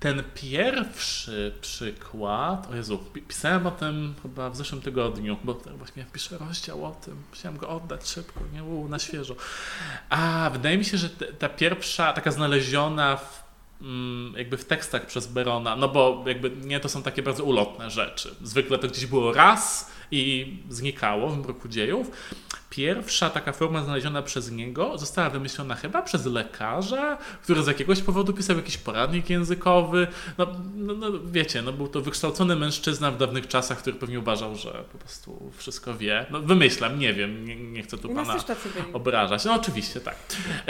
Ten 0.00 0.22
pierwszy 0.34 1.54
przykład, 1.60 2.70
o 2.70 2.74
Jezu, 2.76 2.98
pisałem 3.28 3.66
o 3.66 3.70
tym 3.70 4.14
chyba 4.22 4.50
w 4.50 4.56
zeszłym 4.56 4.80
tygodniu, 4.80 5.36
bo 5.44 5.54
właśnie 5.78 6.06
piszę 6.12 6.38
rozdział 6.38 6.84
o 6.84 6.90
tym, 6.90 7.22
chciałem 7.32 7.58
go 7.58 7.68
oddać 7.68 8.08
szybko, 8.08 8.40
nie 8.52 8.62
było 8.62 8.88
na 8.88 8.98
świeżo. 8.98 9.34
A 10.10 10.50
wydaje 10.52 10.78
mi 10.78 10.84
się, 10.84 10.98
że 10.98 11.10
ta 11.38 11.48
pierwsza, 11.48 12.12
taka 12.12 12.30
znaleziona 12.30 13.16
w 13.16 13.44
mm, 13.82 14.34
jakby 14.36 14.56
w 14.56 14.64
tekstach 14.64 15.06
przez 15.06 15.26
Berona, 15.26 15.76
no 15.76 15.88
bo 15.88 16.24
jakby 16.26 16.50
nie 16.50 16.80
to 16.80 16.88
są 16.88 17.02
takie 17.02 17.22
bardzo 17.22 17.44
ulotne 17.44 17.90
rzeczy. 17.90 18.34
Zwykle 18.42 18.78
to 18.78 18.88
gdzieś 18.88 19.06
było 19.06 19.32
raz 19.32 19.90
i 20.10 20.56
znikało 20.70 21.30
w 21.30 21.38
mroku 21.38 21.68
dziejów. 21.68 22.10
Pierwsza 22.70 23.30
taka 23.30 23.52
forma 23.52 23.84
znaleziona 23.84 24.22
przez 24.22 24.50
niego 24.50 24.98
została 24.98 25.30
wymyślona 25.30 25.74
chyba 25.74 26.02
przez 26.02 26.26
lekarza, 26.26 27.18
który 27.42 27.62
z 27.62 27.66
jakiegoś 27.66 28.02
powodu 28.02 28.32
pisał 28.32 28.56
jakiś 28.56 28.76
poradnik 28.76 29.30
językowy. 29.30 30.06
No, 30.38 30.46
no, 30.74 30.94
no, 30.94 31.06
wiecie, 31.24 31.62
no 31.62 31.72
był 31.72 31.88
to 31.88 32.00
wykształcony 32.00 32.56
mężczyzna 32.56 33.10
w 33.10 33.18
dawnych 33.18 33.48
czasach, 33.48 33.78
który 33.78 33.96
pewnie 33.96 34.18
uważał, 34.20 34.56
że 34.56 34.84
po 34.92 34.98
prostu 34.98 35.52
wszystko 35.56 35.96
wie. 35.96 36.26
No 36.30 36.40
wymyślam, 36.40 36.98
nie 36.98 37.14
wiem, 37.14 37.44
nie, 37.44 37.56
nie 37.56 37.82
chcę 37.82 37.98
tu 37.98 38.08
pana 38.08 38.36
obrażać. 38.92 39.44
No 39.44 39.54
oczywiście, 39.54 40.00
tak. 40.00 40.16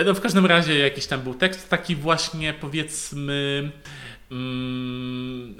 No, 0.07 0.15
w 0.15 0.21
każdym 0.21 0.47
razie 0.47 0.79
jakiś 0.79 1.07
tam 1.07 1.21
był 1.21 1.35
tekst 1.35 1.69
taki 1.69 1.97
właśnie 1.97 2.55
powiedzmy 2.55 3.71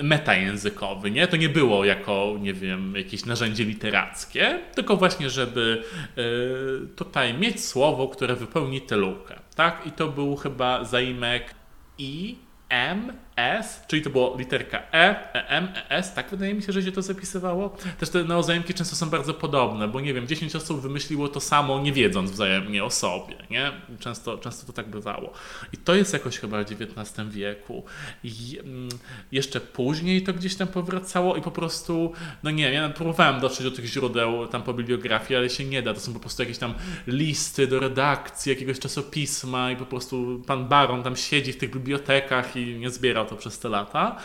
metajęzykowy, 0.03 1.11
nie? 1.11 1.27
To 1.27 1.37
nie 1.37 1.49
było 1.49 1.85
jako, 1.85 2.37
nie 2.41 2.55
wiem, 2.55 2.95
jakieś 2.97 3.25
narzędzie 3.25 3.65
literackie, 3.65 4.61
tylko 4.75 4.97
właśnie, 4.97 5.31
żeby 5.31 5.83
y, 6.19 6.97
tutaj 6.97 7.35
mieć 7.35 7.65
słowo, 7.65 8.09
które 8.09 8.37
wypełni 8.37 8.81
tę 8.81 8.97
lukę, 8.97 9.39
tak? 9.55 9.87
I 9.87 9.93
to 9.93 10.09
był 10.09 10.37
chyba 10.37 10.85
zaimek 10.85 11.55
i 11.99 12.37
M, 12.69 13.13
S, 13.41 13.85
czyli 13.87 14.03
to 14.03 14.11
było 14.11 14.37
literka 14.39 14.83
E, 14.93 15.33
EM, 15.49 15.69
ES, 15.89 16.15
tak 16.15 16.31
wydaje 16.31 16.55
mi 16.55 16.63
się, 16.63 16.73
że 16.73 16.83
się 16.83 16.93
to 16.93 17.03
zapisywało. 17.03 17.77
Też 17.99 18.11
te 18.11 18.25
neozajemki 18.25 18.75
często 18.75 18.97
są 18.97 19.11
bardzo 19.11 19.35
podobne, 19.35 19.89
bo 19.89 20.01
nie 20.01 20.15
wiem, 20.15 20.27
10 20.27 20.57
osób 20.57 20.81
wymyśliło 20.81 21.29
to 21.29 21.41
samo, 21.41 21.81
nie 21.81 21.93
wiedząc 21.93 22.31
wzajemnie 22.31 22.85
o 22.85 22.91
sobie, 22.91 23.37
nie? 23.51 23.73
Często, 23.99 24.39
często 24.39 24.67
to 24.67 24.73
tak 24.73 24.89
bywało. 24.89 25.33
I 25.73 25.77
to 25.77 25.95
jest 25.95 26.13
jakoś 26.13 26.39
chyba 26.39 26.65
w 26.65 26.73
XIX 26.73 27.29
wieku. 27.29 27.85
I 28.25 28.59
mm, 28.59 28.89
jeszcze 29.33 29.61
później 29.61 30.23
to 30.23 30.33
gdzieś 30.33 30.57
tam 30.57 30.69
powracało 30.69 31.37
i 31.37 31.43
po 31.43 31.51
prostu, 31.51 32.13
no 32.43 32.51
nie, 32.51 32.73
ja 32.73 32.89
próbowałem 32.89 33.41
dotrzeć 33.41 33.65
do 33.65 33.71
tych 33.71 33.87
źródeł 33.87 34.47
tam 34.47 34.63
po 34.63 34.75
bibliografii, 34.75 35.39
ale 35.39 35.51
się 35.51 35.65
nie 35.65 35.83
da. 35.83 35.95
To 35.95 36.01
są 36.01 36.13
po 36.13 36.21
prostu 36.21 36.43
jakieś 36.43 36.59
tam 36.59 36.75
listy 37.07 37.67
do 37.67 37.81
redakcji 37.81 38.51
jakiegoś 38.51 38.79
czasopisma 38.79 39.71
i 39.71 39.77
po 39.77 39.87
prostu 39.87 40.43
pan 40.47 40.69
Baron 40.69 41.03
tam 41.03 41.17
siedzi 41.17 41.53
w 41.53 41.57
tych 41.57 41.71
bibliotekach 41.71 42.57
i 42.57 42.79
nie 42.79 42.91
zbierał 42.91 43.27
to 43.31 43.37
przez 43.37 43.59
te 43.59 43.69
lata. 43.69 44.17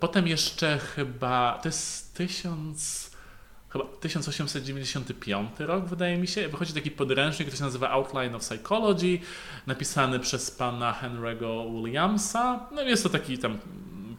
Potem 0.00 0.28
jeszcze 0.28 0.78
chyba, 0.78 1.58
to 1.62 1.68
jest 1.68 2.14
tysiąc 2.14 3.10
chyba 3.68 3.84
1895 4.00 5.50
rok, 5.58 5.84
wydaje 5.84 6.18
mi 6.18 6.28
się. 6.28 6.48
Wychodzi 6.48 6.72
taki 6.72 6.90
podręcznik, 6.90 7.48
który 7.48 7.58
się 7.58 7.64
nazywa 7.64 7.90
Outline 7.90 8.34
of 8.34 8.42
Psychology, 8.42 9.18
napisany 9.66 10.20
przez 10.20 10.50
pana 10.50 10.94
Henry'ego 11.02 11.82
Williamsa. 11.82 12.68
No 12.72 12.82
jest 12.82 13.02
to 13.02 13.08
taki 13.08 13.38
tam 13.38 13.58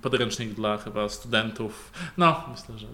podręcznik 0.02 0.54
dla 0.54 0.78
chyba 0.78 1.10
studentów, 1.10 1.92
no 2.18 2.46
myślę, 2.52 2.78
że 2.78 2.88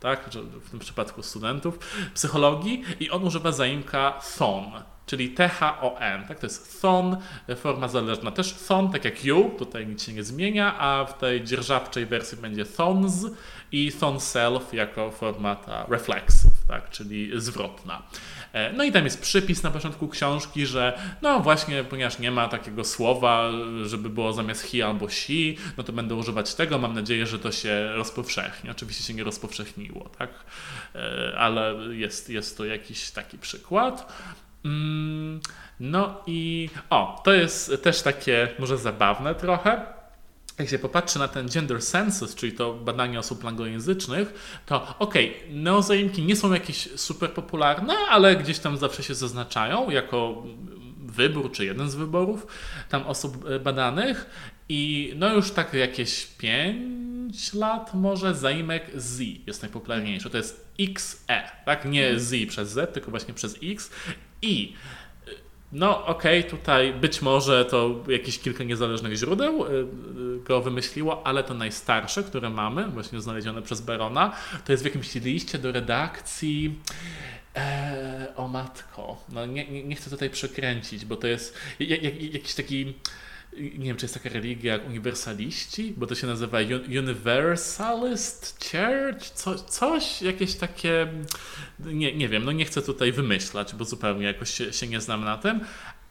tak, 0.00 0.32
że 0.32 0.42
w 0.42 0.70
tym 0.70 0.78
przypadku 0.78 1.22
studentów 1.22 1.78
psychologii 2.14 2.84
i 3.00 3.10
on 3.10 3.24
używa 3.24 3.52
zaimka 3.52 4.20
thon, 4.38 4.64
czyli 5.08 5.28
T-H-O-N, 5.30 6.24
tak, 6.24 6.38
to 6.38 6.46
jest 6.46 6.82
thon, 6.82 7.16
forma 7.56 7.88
zależna, 7.88 8.30
też 8.30 8.52
thon, 8.52 8.92
tak 8.92 9.04
jak 9.04 9.24
you, 9.24 9.50
tutaj 9.58 9.86
nic 9.86 10.02
się 10.02 10.12
nie 10.12 10.24
zmienia, 10.24 10.78
a 10.78 11.04
w 11.04 11.18
tej 11.18 11.44
dzierżawczej 11.44 12.06
wersji 12.06 12.38
będzie 12.38 12.64
thons 12.64 13.26
i 13.72 13.92
thon 13.92 14.20
self 14.20 14.74
jako 14.74 15.10
forma 15.10 15.56
ta 15.56 15.86
reflexive, 15.88 16.66
tak, 16.68 16.90
czyli 16.90 17.30
zwrotna. 17.34 18.02
E, 18.52 18.72
no 18.72 18.84
i 18.84 18.92
tam 18.92 19.04
jest 19.04 19.22
przypis 19.22 19.62
na 19.62 19.70
początku 19.70 20.08
książki, 20.08 20.66
że 20.66 20.98
no 21.22 21.40
właśnie, 21.40 21.84
ponieważ 21.84 22.18
nie 22.18 22.30
ma 22.30 22.48
takiego 22.48 22.84
słowa, 22.84 23.50
żeby 23.84 24.10
było 24.10 24.32
zamiast 24.32 24.62
he 24.62 24.86
albo 24.86 25.08
she, 25.08 25.54
no 25.76 25.84
to 25.84 25.92
będę 25.92 26.14
używać 26.14 26.54
tego. 26.54 26.78
Mam 26.78 26.94
nadzieję, 26.94 27.26
że 27.26 27.38
to 27.38 27.52
się 27.52 27.92
rozpowszechni. 27.92 28.70
Oczywiście 28.70 29.04
się 29.04 29.14
nie 29.14 29.24
rozpowszechniło, 29.24 30.08
tak? 30.18 30.30
E, 30.94 31.38
ale 31.38 31.74
jest, 31.90 32.30
jest 32.30 32.56
to 32.56 32.64
jakiś 32.64 33.10
taki 33.10 33.38
przykład. 33.38 34.12
Mm, 34.64 35.40
no 35.80 36.22
i 36.26 36.70
o, 36.90 37.20
to 37.24 37.32
jest 37.32 37.82
też 37.82 38.02
takie 38.02 38.48
może 38.58 38.78
zabawne 38.78 39.34
trochę 39.34 39.98
jak 40.58 40.68
się 40.68 40.78
popatrzy 40.78 41.18
na 41.18 41.28
ten 41.28 41.48
gender 41.48 41.82
census, 41.82 42.34
czyli 42.34 42.52
to 42.52 42.74
badanie 42.74 43.18
osób 43.18 43.44
anglojęzycznych, 43.44 44.60
to 44.66 44.94
okej, 44.98 45.36
okay, 45.36 45.52
neozaimki 45.52 46.22
nie 46.22 46.36
są 46.36 46.52
jakieś 46.52 46.88
super 46.96 47.32
popularne, 47.32 47.94
ale 48.10 48.36
gdzieś 48.36 48.58
tam 48.58 48.76
zawsze 48.76 49.02
się 49.02 49.14
zaznaczają 49.14 49.90
jako 49.90 50.42
wybór, 50.98 51.52
czy 51.52 51.64
jeden 51.64 51.90
z 51.90 51.94
wyborów 51.94 52.46
tam 52.88 53.02
osób 53.06 53.48
e, 53.48 53.60
badanych 53.60 54.30
i 54.68 55.12
no 55.16 55.34
już 55.34 55.50
tak 55.50 55.74
jakieś 55.74 56.26
5 56.26 57.54
lat 57.54 57.94
może 57.94 58.34
zaimek 58.34 58.90
Z 58.94 59.20
jest 59.46 59.62
najpopularniejszy. 59.62 60.30
To 60.30 60.36
jest 60.36 60.68
XE, 60.80 61.42
tak? 61.64 61.84
Nie 61.84 62.18
Z 62.18 62.48
przez 62.48 62.70
Z, 62.70 62.94
tylko 62.94 63.10
właśnie 63.10 63.34
przez 63.34 63.56
X. 63.62 63.90
I 64.42 64.72
no, 65.72 66.06
okej, 66.06 66.40
okay, 66.40 66.50
tutaj 66.50 66.92
być 66.92 67.22
może 67.22 67.64
to 67.64 68.04
jakieś 68.08 68.38
kilka 68.38 68.64
niezależnych 68.64 69.14
źródeł 69.14 69.66
y, 69.66 69.70
y, 69.70 69.86
go 70.44 70.60
wymyśliło, 70.60 71.26
ale 71.26 71.44
to 71.44 71.54
najstarsze, 71.54 72.22
które 72.22 72.50
mamy, 72.50 72.88
właśnie 72.88 73.20
znalezione 73.20 73.62
przez 73.62 73.80
Barona, 73.80 74.36
to 74.64 74.72
jest 74.72 74.82
w 74.82 74.86
jakimś 74.86 75.14
liście 75.14 75.58
do 75.58 75.72
redakcji. 75.72 76.78
Eee, 77.54 78.26
o 78.36 78.48
matko, 78.48 79.24
no 79.28 79.46
nie, 79.46 79.70
nie, 79.70 79.84
nie, 79.84 79.96
chcę 79.96 80.10
tutaj 80.10 80.30
przekręcić, 80.30 81.04
bo 81.04 81.16
to 81.16 81.26
jest 81.26 81.58
jak, 81.80 82.02
jak, 82.02 82.22
jakiś 82.22 82.54
taki 82.54 82.94
nie 83.56 83.84
wiem, 83.84 83.96
czy 83.96 84.04
jest 84.04 84.14
taka 84.14 84.28
religia 84.28 84.72
jak 84.72 84.86
uniwersaliści, 84.86 85.94
bo 85.96 86.06
to 86.06 86.14
się 86.14 86.26
nazywa 86.26 86.58
Universalist 86.88 88.70
Church, 88.70 89.30
co, 89.30 89.54
coś, 89.54 90.22
jakieś 90.22 90.54
takie, 90.54 91.08
nie, 91.78 92.16
nie 92.16 92.28
wiem, 92.28 92.44
no 92.44 92.52
nie 92.52 92.64
chcę 92.64 92.82
tutaj 92.82 93.12
wymyślać, 93.12 93.74
bo 93.74 93.84
zupełnie 93.84 94.26
jakoś 94.26 94.50
się, 94.50 94.72
się 94.72 94.86
nie 94.86 95.00
znam 95.00 95.24
na 95.24 95.38
tym, 95.38 95.60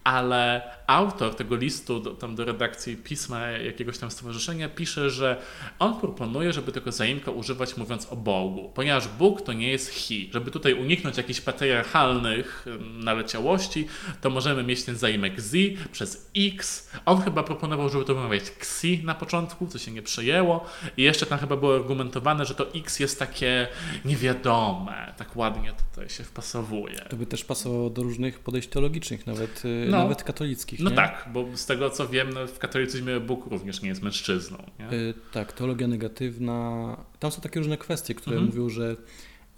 ale 0.03 0.61
autor 0.87 1.35
tego 1.35 1.55
listu 1.55 1.99
do, 1.99 2.11
tam 2.11 2.35
do 2.35 2.45
redakcji 2.45 2.97
pisma 2.97 3.47
jakiegoś 3.47 3.97
tam 3.97 4.11
stowarzyszenia 4.11 4.69
pisze, 4.69 5.09
że 5.09 5.41
on 5.79 5.99
proponuje, 5.99 6.53
żeby 6.53 6.71
tego 6.71 6.91
zaimka 6.91 7.31
używać 7.31 7.77
mówiąc 7.77 8.07
o 8.11 8.15
Bogu, 8.15 8.71
ponieważ 8.75 9.07
Bóg 9.07 9.41
to 9.41 9.53
nie 9.53 9.69
jest 9.71 9.89
hi. 9.89 10.29
Żeby 10.33 10.51
tutaj 10.51 10.73
uniknąć 10.73 11.17
jakichś 11.17 11.41
patriarchalnych 11.41 12.65
naleciałości, 12.79 13.87
to 14.21 14.29
możemy 14.29 14.63
mieć 14.63 14.83
ten 14.83 14.95
zaimek 14.95 15.41
z 15.41 15.79
przez 15.91 16.31
x. 16.37 16.89
On 17.05 17.21
chyba 17.21 17.43
proponował, 17.43 17.89
żeby 17.89 18.05
to 18.05 18.15
wymawiać 18.15 18.43
xi 18.43 19.01
na 19.03 19.15
początku, 19.15 19.67
co 19.67 19.79
się 19.79 19.91
nie 19.91 20.01
przejęło 20.01 20.65
i 20.97 21.03
jeszcze 21.03 21.25
tam 21.25 21.39
chyba 21.39 21.57
było 21.57 21.75
argumentowane, 21.75 22.45
że 22.45 22.55
to 22.55 22.73
x 22.73 22.99
jest 22.99 23.19
takie 23.19 23.67
niewiadome, 24.05 25.13
tak 25.17 25.35
ładnie 25.35 25.73
tutaj 25.89 26.09
się 26.09 26.23
wpasowuje. 26.23 26.95
To 27.09 27.15
by 27.15 27.25
też 27.25 27.43
pasowało 27.43 27.89
do 27.89 28.03
różnych 28.03 28.39
podejść 28.39 28.69
teologicznych, 28.69 29.27
nawet 29.27 29.65
y, 29.65 29.87
no. 29.89 29.97
nawet 29.97 30.23
katolickich. 30.23 30.76
No 30.79 30.89
nie? 30.89 30.95
tak, 30.95 31.29
bo 31.33 31.57
z 31.57 31.65
tego 31.65 31.89
co 31.89 32.07
wiem, 32.07 32.29
no, 32.33 32.47
w 32.47 32.59
katolicyzmie 32.59 33.19
Bóg 33.19 33.45
również 33.45 33.81
nie 33.81 33.89
jest 33.89 34.01
mężczyzną. 34.01 34.57
Nie? 34.79 34.97
Y, 34.97 35.13
tak, 35.31 35.53
teologia 35.53 35.87
negatywna. 35.87 36.97
Tam 37.19 37.31
są 37.31 37.41
takie 37.41 37.59
różne 37.59 37.77
kwestie, 37.77 38.15
które 38.15 38.37
mhm. 38.37 38.55
mówią, 38.55 38.69
że 38.69 38.95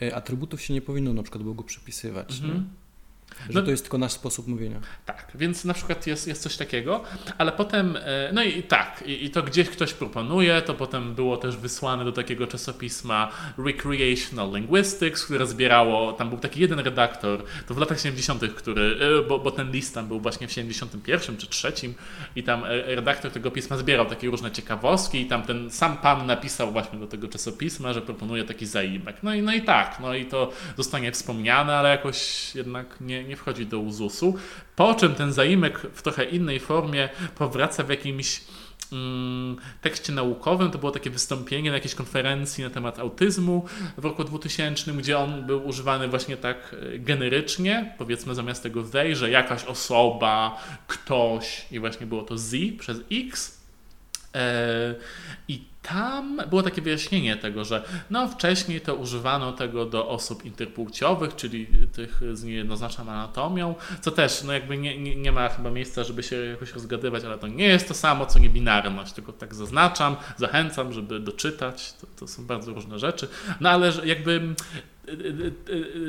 y, 0.02 0.16
atrybutów 0.16 0.62
się 0.62 0.74
nie 0.74 0.82
powinno 0.82 1.14
na 1.14 1.24
przykład 1.24 1.44
Bogu 1.44 1.64
przypisywać. 1.64 2.42
Mhm. 2.42 2.70
Że 3.50 3.60
no, 3.60 3.66
to 3.66 3.72
jest 3.72 3.84
tylko 3.84 3.98
nasz 3.98 4.12
sposób 4.12 4.48
mówienia. 4.48 4.80
Tak, 5.06 5.32
więc 5.36 5.66
na 5.66 5.74
przykład 5.74 6.08
jest, 6.08 6.28
jest 6.28 6.42
coś 6.42 6.58
takiego, 6.58 7.04
ale 7.38 7.52
potem, 7.52 7.98
e, 7.98 8.30
no 8.34 8.44
i 8.44 8.64
tak, 8.64 9.04
i, 9.06 9.26
i 9.26 9.30
to 9.30 9.44
gdzieś 9.44 9.70
ktoś 9.70 9.94
proponuje, 9.94 10.62
to 10.62 10.74
potem 10.74 11.16
było 11.16 11.38
też 11.38 11.58
wysłane 11.58 12.06
do 12.06 12.12
takiego 12.12 12.48
czasopisma 12.48 13.32
Recreational 13.58 14.52
Linguistics, 14.54 15.26
które 15.26 15.48
zbierało, 15.48 16.14
tam 16.14 16.30
był 16.30 16.38
taki 16.38 16.62
jeden 16.62 16.80
redaktor, 16.80 17.44
to 17.68 17.74
w 17.74 17.78
latach 17.78 18.00
70., 18.00 18.54
który, 18.56 18.98
e, 19.22 19.28
bo, 19.28 19.40
bo 19.40 19.52
ten 19.52 19.72
list 19.72 19.94
tam 19.96 20.08
był 20.08 20.20
właśnie 20.20 20.48
w 20.48 20.52
71 20.52 21.38
czy 21.38 21.48
3 21.48 21.74
i 22.36 22.44
tam 22.44 22.64
e, 22.64 22.96
redaktor 22.96 23.32
tego 23.32 23.52
pisma 23.52 23.78
zbierał 23.78 24.06
takie 24.06 24.28
różne 24.28 24.52
ciekawostki 24.52 25.22
i 25.22 25.26
tam 25.26 25.44
ten 25.44 25.72
sam 25.72 25.98
pan 25.98 26.26
napisał 26.26 26.72
właśnie 26.72 27.00
do 27.00 27.08
tego 27.08 27.28
czasopisma, 27.28 27.94
że 27.94 28.02
proponuje 28.02 28.44
taki 28.44 28.66
zaimek. 28.66 29.24
No 29.24 29.34
i, 29.34 29.42
no 29.42 29.54
i 29.54 29.62
tak, 29.62 30.00
no 30.00 30.16
i 30.16 30.26
to 30.26 30.52
zostanie 30.78 31.12
wspomniane, 31.12 31.76
ale 31.76 31.90
jakoś 31.90 32.56
jednak 32.56 33.02
nie, 33.02 33.19
nie 33.24 33.36
wchodzi 33.36 33.66
do 33.66 33.80
uzusu, 33.80 34.36
po 34.76 34.96
czym 34.96 35.16
ten 35.16 35.34
zaimek 35.34 35.80
w 35.94 36.02
trochę 36.02 36.26
innej 36.26 36.60
formie 36.60 37.10
powraca 37.36 37.84
w 37.84 37.90
jakimś 37.90 38.42
mm, 38.92 39.58
tekście 39.82 40.14
naukowym. 40.14 40.72
To 40.72 40.78
było 40.78 40.92
takie 40.92 41.10
wystąpienie 41.10 41.70
na 41.70 41.76
jakiejś 41.76 41.96
konferencji 41.96 42.64
na 42.64 42.70
temat 42.70 43.00
autyzmu 43.00 43.66
w 43.98 44.06
roku 44.06 44.24
2000, 44.24 44.94
gdzie 44.94 45.18
on 45.18 45.46
był 45.46 45.68
używany 45.68 46.08
właśnie 46.08 46.38
tak 46.38 46.76
e, 46.94 47.00
generycznie, 47.00 47.96
powiedzmy 47.98 48.36
zamiast 48.36 48.64
tego 48.64 48.84
they, 48.84 49.16
że 49.16 49.30
jakaś 49.30 49.64
osoba, 49.64 50.64
ktoś 50.88 51.66
i 51.72 51.80
właśnie 51.80 52.06
było 52.08 52.24
to 52.24 52.38
z 52.38 52.78
przez 52.78 52.98
x. 53.12 53.59
E, 54.36 54.96
I 55.48 55.70
tam 55.82 56.42
było 56.50 56.64
takie 56.64 56.82
wyjaśnienie 56.82 57.36
tego, 57.36 57.66
że 57.66 57.84
no 58.10 58.28
wcześniej 58.28 58.82
to 58.82 58.96
używano 58.96 59.52
tego 59.52 59.86
do 59.86 60.08
osób 60.10 60.46
interpłciowych, 60.46 61.36
czyli 61.36 61.68
tych 61.94 62.22
z 62.34 62.44
niejednoznaczną 62.44 63.12
anatomią, 63.12 63.76
co 64.02 64.12
też 64.12 64.44
no 64.44 64.54
jakby 64.54 64.78
nie, 64.78 64.98
nie, 64.98 65.16
nie, 65.16 65.32
ma 65.32 65.50
chyba 65.50 65.72
miejsca, 65.72 66.04
żeby 66.04 66.24
się 66.24 66.36
jakoś 66.36 66.74
rozgadywać, 66.74 67.24
ale 67.24 67.38
to 67.38 67.48
nie 67.48 67.66
jest 67.66 67.88
to 67.88 67.94
samo, 67.94 68.26
co 68.26 68.40
niebinarność, 68.40 69.14
tylko 69.14 69.34
tak 69.34 69.56
zaznaczam, 69.56 70.16
zachęcam, 70.38 70.94
żeby 70.94 71.20
doczytać, 71.20 71.94
to, 71.94 72.08
to 72.20 72.28
są 72.28 72.46
bardzo 72.46 72.74
różne 72.74 73.00
rzeczy, 73.00 73.28
no 73.60 73.70
ale 73.70 73.92
jakby 74.06 74.56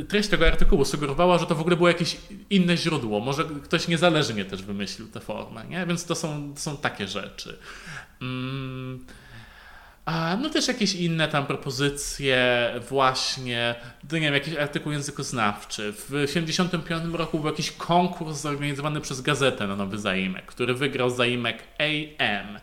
treść 0.09 0.29
tego 0.29 0.47
artykułu 0.47 0.85
sugerowała, 0.85 1.39
że 1.39 1.47
to 1.47 1.55
w 1.55 1.61
ogóle 1.61 1.77
było 1.77 1.89
jakieś 1.89 2.17
inne 2.51 2.77
źródło, 2.77 3.21
może 3.21 3.45
ktoś 3.65 3.89
niezależnie 3.89 4.45
też 4.45 4.63
wymyślił 4.63 5.09
tę 5.09 5.21
formę, 5.21 5.65
nie? 5.69 5.87
więc 5.87 6.05
to 6.05 6.15
są, 6.15 6.55
to 6.55 6.61
są 6.61 6.77
takie 6.77 7.09
rzeczy. 7.09 7.59
Mm. 8.23 9.05
A 10.05 10.37
no 10.43 10.51
też 10.51 10.69
jakieś 10.69 10.95
inne 10.95 11.29
tam 11.29 11.47
propozycje, 11.47 12.71
właśnie, 12.89 13.75
nie 14.13 14.21
wiem, 14.21 14.35
jakiś 14.35 14.55
artykuł 14.57 14.93
językoznawczy. 14.93 15.93
W 15.93 16.05
1975 16.05 17.15
roku 17.15 17.39
był 17.39 17.51
jakiś 17.51 17.73
konkurs 17.73 18.41
zorganizowany 18.41 19.01
przez 19.01 19.21
gazetę 19.21 19.67
na 19.67 19.77
nowy 19.77 19.99
zaimek, 19.99 20.47
który 20.47 20.75
wygrał 20.75 21.11
zaimek 21.11 21.63
AM. 21.79 22.59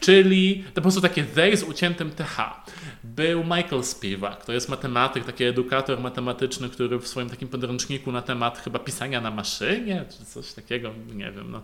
Czyli 0.00 0.64
to 0.68 0.74
po 0.74 0.80
prostu 0.80 1.00
takie 1.00 1.24
they 1.24 1.56
z 1.56 1.62
uciętym 1.62 2.10
TH. 2.10 2.64
Był 3.04 3.44
Michael 3.44 3.84
Spivak, 3.84 4.44
to 4.44 4.52
jest 4.52 4.68
matematyk, 4.68 5.24
taki 5.24 5.44
edukator 5.44 6.00
matematyczny, 6.00 6.68
który 6.68 6.98
w 6.98 7.08
swoim 7.08 7.30
takim 7.30 7.48
podręczniku 7.48 8.12
na 8.12 8.22
temat 8.22 8.58
chyba 8.58 8.78
pisania 8.78 9.20
na 9.20 9.30
maszynie, 9.30 10.04
czy 10.10 10.24
coś 10.24 10.52
takiego, 10.52 10.90
nie 11.14 11.32
wiem, 11.32 11.50
no 11.50 11.62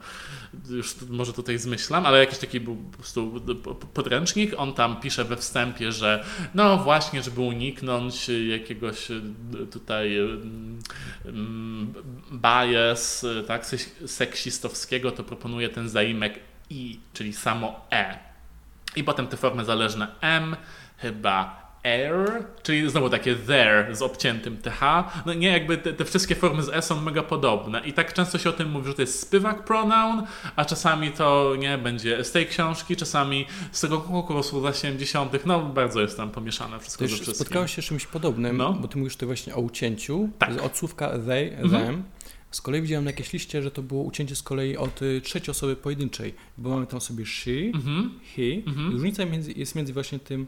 już 0.71 0.95
może 1.09 1.33
tutaj 1.33 1.59
zmyślam, 1.59 2.07
ale 2.07 2.19
jakiś 2.19 2.39
taki 2.39 2.61
był 2.61 2.77
po 2.77 2.97
prostu 2.97 3.43
podręcznik, 3.95 4.53
on 4.57 4.73
tam 4.73 5.01
pisze 5.01 5.25
we 5.25 5.37
wstępie, 5.37 5.93
że 5.93 6.25
no 6.55 6.79
właśnie, 6.79 7.23
żeby 7.23 7.41
uniknąć 7.41 8.31
jakiegoś 8.49 9.09
tutaj 9.71 10.17
mm, 11.25 11.93
bias, 12.33 13.27
tak, 13.47 13.67
seksistowskiego, 14.07 15.13
to 15.13 15.25
proponuje 15.25 15.69
ten 15.69 15.89
zaimek 15.89 16.41
i, 16.71 17.01
czyli 17.13 17.33
samo 17.33 17.87
e. 17.93 18.26
I 18.97 19.05
potem 19.05 19.27
te 19.27 19.37
formy 19.37 19.65
zależne 19.65 20.07
m, 20.21 20.57
chyba 20.97 21.67
air, 21.87 22.45
czyli 22.63 22.91
znowu 22.91 23.11
takie 23.11 23.37
there 23.37 23.97
z 23.97 24.03
obciętym 24.03 24.57
th. 24.57 24.81
No 25.27 25.35
nie, 25.35 25.49
jakby 25.49 25.79
te, 25.79 25.93
te, 25.93 26.05
wszystkie 26.05 26.35
formy 26.35 26.63
z 26.63 26.69
e 26.69 26.83
są 26.83 27.01
mega 27.01 27.23
podobne 27.23 27.81
i 27.81 27.93
tak 27.93 28.13
często 28.13 28.39
się 28.39 28.51
o 28.51 28.53
tym 28.53 28.71
mówi, 28.71 28.87
że 28.87 28.95
to 28.95 29.03
jest 29.03 29.21
spywak 29.21 29.65
pronoun, 29.65 30.23
a 30.57 30.65
czasami 30.65 31.11
to 31.11 31.55
nie 31.59 31.79
będzie 31.79 32.25
z 32.25 32.33
tej 32.33 32.47
książki, 32.47 32.97
czasami 32.97 33.47
z 33.73 33.81
tego 33.81 34.01
konkursu 34.01 34.61
za 34.61 34.73
70. 34.73 35.47
No 35.47 35.63
bardzo 35.63 36.01
jest 36.01 36.17
tam 36.17 36.31
pomieszane 36.31 36.81
wszystko 36.81 37.09
ze 37.09 37.35
Spotkałeś 37.35 37.75
się 37.75 37.83
z 37.83 37.85
czymś 37.85 38.07
podobnym, 38.07 38.57
no. 38.57 38.73
bo 38.73 38.89
ty 38.89 38.99
mówisz 38.99 39.15
tutaj 39.15 39.27
właśnie 39.27 39.55
o 39.55 39.61
ucięciu, 39.61 40.29
tak. 40.39 40.63
od 40.63 40.77
słówka 40.77 41.09
they, 41.09 41.59
mhm. 41.59 41.87
them. 41.87 42.03
Z 42.57 42.61
kolei 42.61 42.83
widziałem 42.83 43.05
na 43.05 43.11
jakiejś 43.11 43.33
liście, 43.33 43.63
że 43.63 43.71
to 43.71 43.83
było 43.83 44.03
ucięcie 44.03 44.37
z 44.37 44.43
kolei 44.43 44.77
od 44.77 45.03
y, 45.03 45.21
trzeciej 45.21 45.51
osoby 45.51 45.77
pojedynczej, 45.77 46.35
bo 46.59 46.71
mamy 46.71 46.87
tam 46.87 47.01
sobie 47.01 47.27
she, 47.27 47.51
mm-hmm. 47.51 48.09
he. 48.37 48.43
Mm-hmm. 48.43 48.93
różnica 48.93 49.25
między, 49.25 49.53
jest 49.53 49.75
między 49.75 49.93
właśnie 49.93 50.19
tym 50.19 50.47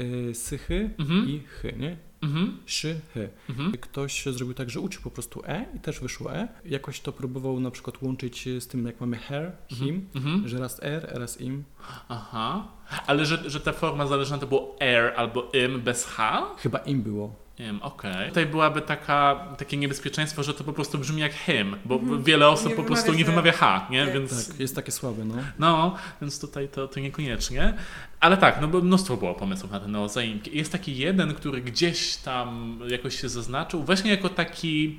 y, 0.00 0.34
sychy 0.34 0.90
mm-hmm. 0.98 1.28
i 1.28 1.40
chy, 1.40 1.74
nie? 1.78 1.96
Mhm. 2.22 2.56
Szy, 2.66 3.00
hy. 3.14 3.28
Mhm. 3.48 3.72
Ktoś 3.72 4.24
zrobił 4.24 4.54
tak, 4.54 4.70
że 4.70 4.80
uczył 4.80 5.02
po 5.02 5.10
prostu 5.10 5.42
E 5.46 5.66
i 5.76 5.80
też 5.80 6.00
wyszło 6.00 6.34
E. 6.34 6.48
Jakoś 6.64 7.00
to 7.00 7.12
próbował 7.12 7.60
na 7.60 7.70
przykład 7.70 8.02
łączyć 8.02 8.48
z 8.60 8.66
tym, 8.66 8.86
jak 8.86 9.00
mamy 9.00 9.16
her, 9.16 9.52
him, 9.68 10.08
mhm. 10.14 10.48
że 10.48 10.58
raz 10.58 10.82
er, 10.82 11.10
raz 11.12 11.40
im. 11.40 11.64
Aha. 12.08 12.68
Ale 13.06 13.26
że, 13.26 13.50
że 13.50 13.60
ta 13.60 13.72
forma 13.72 14.06
zależna 14.06 14.38
to 14.38 14.46
było 14.46 14.76
er 14.80 15.12
albo 15.16 15.50
im 15.52 15.80
bez 15.80 16.04
h? 16.04 16.46
Chyba 16.58 16.78
im 16.78 17.02
było. 17.02 17.34
Okej. 17.80 18.12
Okay. 18.12 18.28
Tutaj 18.28 18.46
byłaby 18.46 18.80
taka, 18.80 19.46
takie 19.58 19.76
niebezpieczeństwo, 19.76 20.42
że 20.42 20.54
to 20.54 20.64
po 20.64 20.72
prostu 20.72 20.98
brzmi 20.98 21.20
jak 21.20 21.32
him, 21.32 21.76
bo 21.84 21.96
mm. 21.96 22.22
wiele 22.22 22.48
osób 22.48 22.68
nie 22.68 22.76
po 22.76 22.82
prostu 22.82 23.12
nie 23.12 23.24
wymawia 23.24 23.52
H, 23.52 23.86
nie? 23.90 24.04
Tak. 24.04 24.14
Więc... 24.14 24.48
Tak, 24.48 24.60
jest 24.60 24.76
takie 24.76 24.92
słabe, 24.92 25.24
no. 25.24 25.34
No, 25.58 25.96
więc 26.20 26.40
tutaj 26.40 26.68
to, 26.68 26.88
to 26.88 27.00
niekoniecznie. 27.00 27.74
Ale 28.20 28.36
tak, 28.36 28.60
no 28.60 28.68
bo 28.68 28.80
mnóstwo 28.80 29.16
było 29.16 29.34
pomysłów 29.34 29.70
na 29.70 29.80
te 29.80 29.88
neozaimki. 29.88 30.56
Jest 30.56 30.72
taki 30.72 30.96
jeden, 30.96 31.34
który 31.34 31.60
gdzieś 31.60 32.16
tam 32.16 32.78
jakoś 32.88 33.20
się 33.20 33.28
zaznaczył, 33.28 33.82
właśnie 33.82 34.10
jako 34.10 34.28
taki 34.28 34.98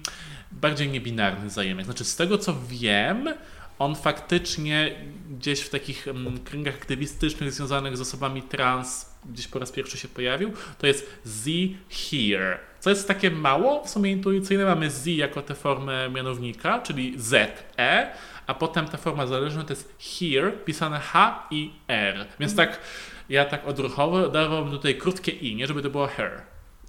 bardziej 0.52 0.90
niebinarny 0.90 1.50
zaimek. 1.50 1.86
Znaczy 1.86 2.06
z 2.06 2.16
tego 2.16 2.38
co 2.38 2.56
wiem, 2.68 3.30
on 3.80 3.96
faktycznie 3.96 4.96
gdzieś 5.30 5.60
w 5.62 5.70
takich 5.70 6.08
um, 6.08 6.40
kręgach 6.40 6.76
aktywistycznych 6.76 7.52
związanych 7.52 7.98
z 7.98 8.02
osobami 8.02 8.42
trans 8.42 9.11
gdzieś 9.26 9.48
po 9.48 9.60
raz 9.60 9.72
pierwszy 9.72 9.98
się 9.98 10.08
pojawił, 10.08 10.52
to 10.78 10.88
jest 10.88 11.20
z 11.24 11.50
here. 11.90 12.60
Co 12.80 12.90
jest 12.90 13.08
takie 13.08 13.32
mało 13.32 13.84
w 13.84 13.90
sumie 13.90 14.12
intuicyjne. 14.12 14.66
Mamy 14.66 14.90
z 14.90 15.06
jako 15.06 15.42
tę 15.42 15.56
formę 15.56 16.10
mianownika, 16.10 16.80
czyli 16.80 17.14
z, 17.18 17.52
e, 17.78 18.12
a 18.48 18.54
potem 18.54 18.88
ta 18.88 18.98
forma 18.98 19.28
zależna 19.28 19.64
to 19.64 19.74
jest 19.74 19.96
here, 20.00 20.52
pisane 20.52 21.00
h 21.00 21.48
i 21.52 21.72
r. 21.88 22.26
Więc 22.40 22.56
tak, 22.56 22.80
ja 23.30 23.46
tak 23.46 23.68
odruchowo 23.68 24.30
dawałbym 24.30 24.72
tutaj 24.72 24.98
krótkie 24.98 25.32
i, 25.32 25.56
nie 25.56 25.68
żeby 25.68 25.82
to 25.82 25.90
było 25.90 26.08
her. 26.08 26.42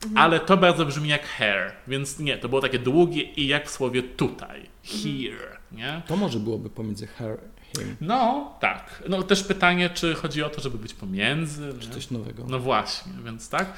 Mhm. 0.04 0.18
Ale 0.18 0.40
to 0.40 0.56
bardzo 0.56 0.86
brzmi 0.86 1.08
jak 1.08 1.26
hair, 1.26 1.72
więc 1.88 2.18
nie, 2.18 2.38
to 2.38 2.48
było 2.48 2.60
takie 2.60 2.78
długie 2.78 3.22
i 3.22 3.46
jak 3.46 3.68
w 3.68 3.70
słowie 3.70 4.02
tutaj. 4.02 4.66
Here, 4.84 5.58
nie? 5.72 6.02
To 6.06 6.16
może 6.16 6.38
byłoby 6.38 6.70
pomiędzy 6.70 7.06
hair 7.06 7.38
him. 7.78 7.96
No, 8.00 8.54
tak. 8.60 9.02
No 9.08 9.22
też 9.22 9.42
pytanie, 9.42 9.90
czy 9.90 10.14
chodzi 10.14 10.42
o 10.42 10.50
to, 10.50 10.60
żeby 10.60 10.78
być 10.78 10.94
pomiędzy. 10.94 11.74
Czy 11.80 11.86
nie? 11.86 11.94
coś 11.94 12.10
nowego. 12.10 12.44
No 12.48 12.58
właśnie, 12.58 13.12
więc 13.24 13.48
tak. 13.48 13.72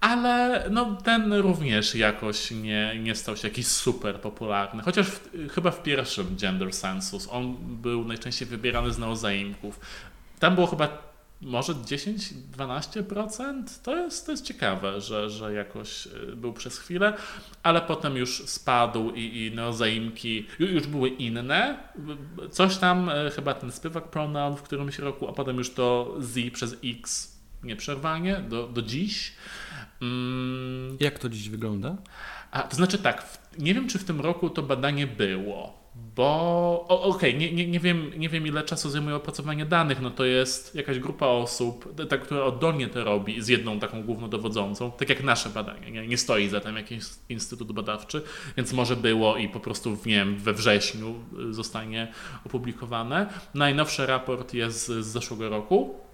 Ale 0.00 0.66
no, 0.70 0.96
ten 1.04 1.32
również 1.32 1.94
jakoś 1.94 2.50
nie, 2.50 2.98
nie 3.02 3.14
stał 3.14 3.36
się 3.36 3.48
jakiś 3.48 3.66
super 3.66 4.20
popularny. 4.20 4.82
Chociaż 4.82 5.06
w, 5.06 5.48
chyba 5.54 5.70
w 5.70 5.82
pierwszym 5.82 6.36
Gender 6.36 6.72
Census 6.72 7.28
on 7.30 7.56
był 7.60 8.04
najczęściej 8.04 8.48
wybierany 8.48 8.92
z 8.92 8.98
neozaimków. 8.98 9.80
Tam 10.38 10.54
było 10.54 10.66
chyba 10.66 11.07
może 11.40 11.74
10-12%? 11.74 13.62
To 13.82 13.96
jest, 13.96 14.26
to 14.26 14.32
jest 14.32 14.44
ciekawe, 14.44 15.00
że, 15.00 15.30
że 15.30 15.52
jakoś 15.52 16.06
y, 16.06 16.36
był 16.36 16.52
przez 16.52 16.78
chwilę, 16.78 17.12
ale 17.62 17.80
potem 17.80 18.16
już 18.16 18.42
spadł 18.46 19.10
i, 19.10 19.46
i 19.46 19.54
neozaimki 19.54 20.46
już 20.58 20.86
były 20.86 21.08
inne. 21.08 21.78
Coś 22.50 22.76
tam, 22.76 23.08
y, 23.08 23.30
chyba 23.30 23.54
ten 23.54 23.72
spywak 23.72 24.10
pronoun 24.10 24.56
w 24.56 24.62
którymś 24.62 24.98
roku, 24.98 25.28
a 25.28 25.32
potem 25.32 25.56
już 25.56 25.70
to 25.70 26.14
z 26.18 26.52
przez 26.52 26.76
x 26.84 27.38
nieprzerwanie 27.62 28.36
do, 28.36 28.66
do 28.66 28.82
dziś. 28.82 29.32
Mm. 30.02 30.96
Jak 31.00 31.18
to 31.18 31.28
dziś 31.28 31.48
wygląda? 31.48 31.96
A, 32.50 32.62
to 32.62 32.76
znaczy 32.76 32.98
tak, 32.98 33.22
w, 33.22 33.58
nie 33.58 33.74
wiem 33.74 33.88
czy 33.88 33.98
w 33.98 34.04
tym 34.04 34.20
roku 34.20 34.50
to 34.50 34.62
badanie 34.62 35.06
było 35.06 35.77
bo 36.18 36.84
okej, 36.88 37.10
okay, 37.10 37.34
nie, 37.34 37.52
nie, 37.52 37.66
nie, 37.66 37.80
wiem, 37.80 38.12
nie 38.16 38.28
wiem 38.28 38.46
ile 38.46 38.62
czasu 38.62 38.90
zajmuje 38.90 39.16
opracowanie 39.16 39.66
danych, 39.66 40.00
no 40.00 40.10
to 40.10 40.24
jest 40.24 40.74
jakaś 40.74 40.98
grupa 40.98 41.26
osób, 41.26 41.94
ta, 42.08 42.18
która 42.18 42.44
oddolnie 42.44 42.88
to 42.88 43.04
robi 43.04 43.42
z 43.42 43.48
jedną 43.48 43.80
taką 43.80 44.02
głównodowodzącą, 44.02 44.90
tak 44.90 45.08
jak 45.08 45.22
nasze 45.22 45.48
badanie, 45.48 45.90
nie, 45.90 46.08
nie 46.08 46.18
stoi 46.18 46.48
za 46.48 46.60
tym 46.60 46.76
jakiś 46.76 47.04
instytut 47.28 47.72
badawczy, 47.72 48.22
więc 48.56 48.72
może 48.72 48.96
było 48.96 49.36
i 49.36 49.48
po 49.48 49.60
prostu 49.60 49.90
nie 49.90 50.14
wiem, 50.14 50.36
we 50.36 50.52
wrześniu 50.52 51.14
zostanie 51.50 52.12
opublikowane. 52.46 53.26
Najnowszy 53.54 54.06
raport 54.06 54.54
jest 54.54 54.86
z 54.86 55.06
zeszłego 55.06 55.48
roku, 55.48 56.07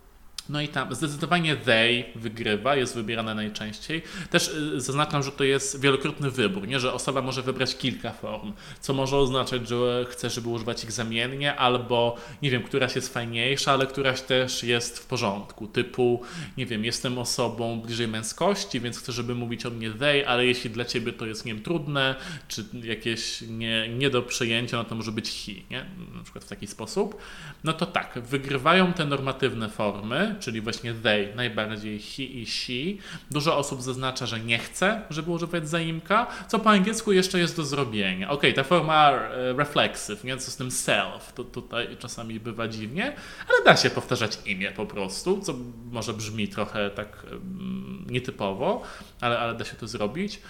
no 0.48 0.60
i 0.60 0.68
tam 0.68 0.94
zdecydowanie 0.94 1.56
they 1.56 2.04
wygrywa, 2.14 2.76
jest 2.76 2.94
wybierane 2.94 3.34
najczęściej. 3.34 4.02
Też 4.30 4.48
y, 4.48 4.80
zaznaczam, 4.80 5.22
że 5.22 5.32
to 5.32 5.44
jest 5.44 5.80
wielokrotny 5.80 6.30
wybór, 6.30 6.68
nie? 6.68 6.80
że 6.80 6.92
osoba 6.92 7.22
może 7.22 7.42
wybrać 7.42 7.76
kilka 7.76 8.12
form, 8.12 8.52
co 8.80 8.94
może 8.94 9.16
oznaczać, 9.16 9.68
że 9.68 10.06
chce, 10.08 10.30
żeby 10.30 10.48
używać 10.48 10.84
ich 10.84 10.92
zamiennie, 10.92 11.56
albo 11.56 12.16
nie 12.42 12.50
wiem, 12.50 12.62
któraś 12.62 12.96
jest 12.96 13.14
fajniejsza, 13.14 13.72
ale 13.72 13.86
któraś 13.86 14.22
też 14.22 14.62
jest 14.62 14.98
w 14.98 15.06
porządku. 15.06 15.68
Typu, 15.68 16.22
nie 16.56 16.66
wiem, 16.66 16.84
jestem 16.84 17.18
osobą 17.18 17.80
bliżej 17.80 18.08
męskości, 18.08 18.80
więc 18.80 18.98
chcę, 18.98 19.12
żeby 19.12 19.34
mówić 19.34 19.66
o 19.66 19.70
mnie 19.70 19.90
they, 19.90 20.28
ale 20.28 20.46
jeśli 20.46 20.70
dla 20.70 20.84
ciebie 20.84 21.12
to 21.12 21.26
jest, 21.26 21.44
nie 21.44 21.54
wiem, 21.54 21.62
trudne, 21.62 22.14
czy 22.48 22.64
jakieś 22.82 23.40
nie, 23.48 23.88
nie 23.88 24.10
do 24.10 24.22
przyjęcia, 24.22 24.76
no 24.76 24.84
to 24.84 24.94
może 24.94 25.12
być 25.12 25.30
he, 25.30 25.52
nie? 25.70 25.86
Na 26.16 26.22
przykład 26.22 26.44
w 26.44 26.48
taki 26.48 26.66
sposób. 26.66 27.16
No 27.64 27.72
to 27.72 27.86
tak, 27.86 28.18
wygrywają 28.22 28.92
te 28.92 29.04
normatywne 29.04 29.68
formy, 29.68 30.33
czyli 30.40 30.60
właśnie 30.60 30.94
they, 30.94 31.34
najbardziej 31.36 32.00
he 32.00 32.22
i 32.22 32.46
she. 32.46 33.04
Dużo 33.30 33.56
osób 33.56 33.82
zaznacza, 33.82 34.26
że 34.26 34.40
nie 34.40 34.58
chce, 34.58 35.02
żeby 35.10 35.30
używać 35.30 35.68
zaimka, 35.68 36.26
co 36.48 36.58
po 36.58 36.70
angielsku 36.70 37.12
jeszcze 37.12 37.38
jest 37.38 37.56
do 37.56 37.64
zrobienia. 37.64 38.30
Ok, 38.30 38.42
ta 38.54 38.64
forma 38.64 39.10
e, 39.10 39.52
reflexive, 39.52 40.24
nie? 40.24 40.36
co 40.36 40.50
z 40.50 40.56
tym 40.56 40.70
self, 40.70 41.32
to 41.32 41.44
tutaj 41.44 41.96
czasami 41.98 42.40
bywa 42.40 42.68
dziwnie, 42.68 43.16
ale 43.48 43.64
da 43.64 43.76
się 43.76 43.90
powtarzać 43.90 44.38
imię 44.46 44.72
po 44.72 44.86
prostu, 44.86 45.40
co 45.40 45.54
może 45.90 46.14
brzmi 46.14 46.48
trochę 46.48 46.90
tak 46.90 47.26
um, 47.30 48.06
nietypowo, 48.10 48.82
ale, 49.20 49.38
ale 49.38 49.54
da 49.54 49.64
się 49.64 49.76
to 49.76 49.88
zrobić. 49.88 50.40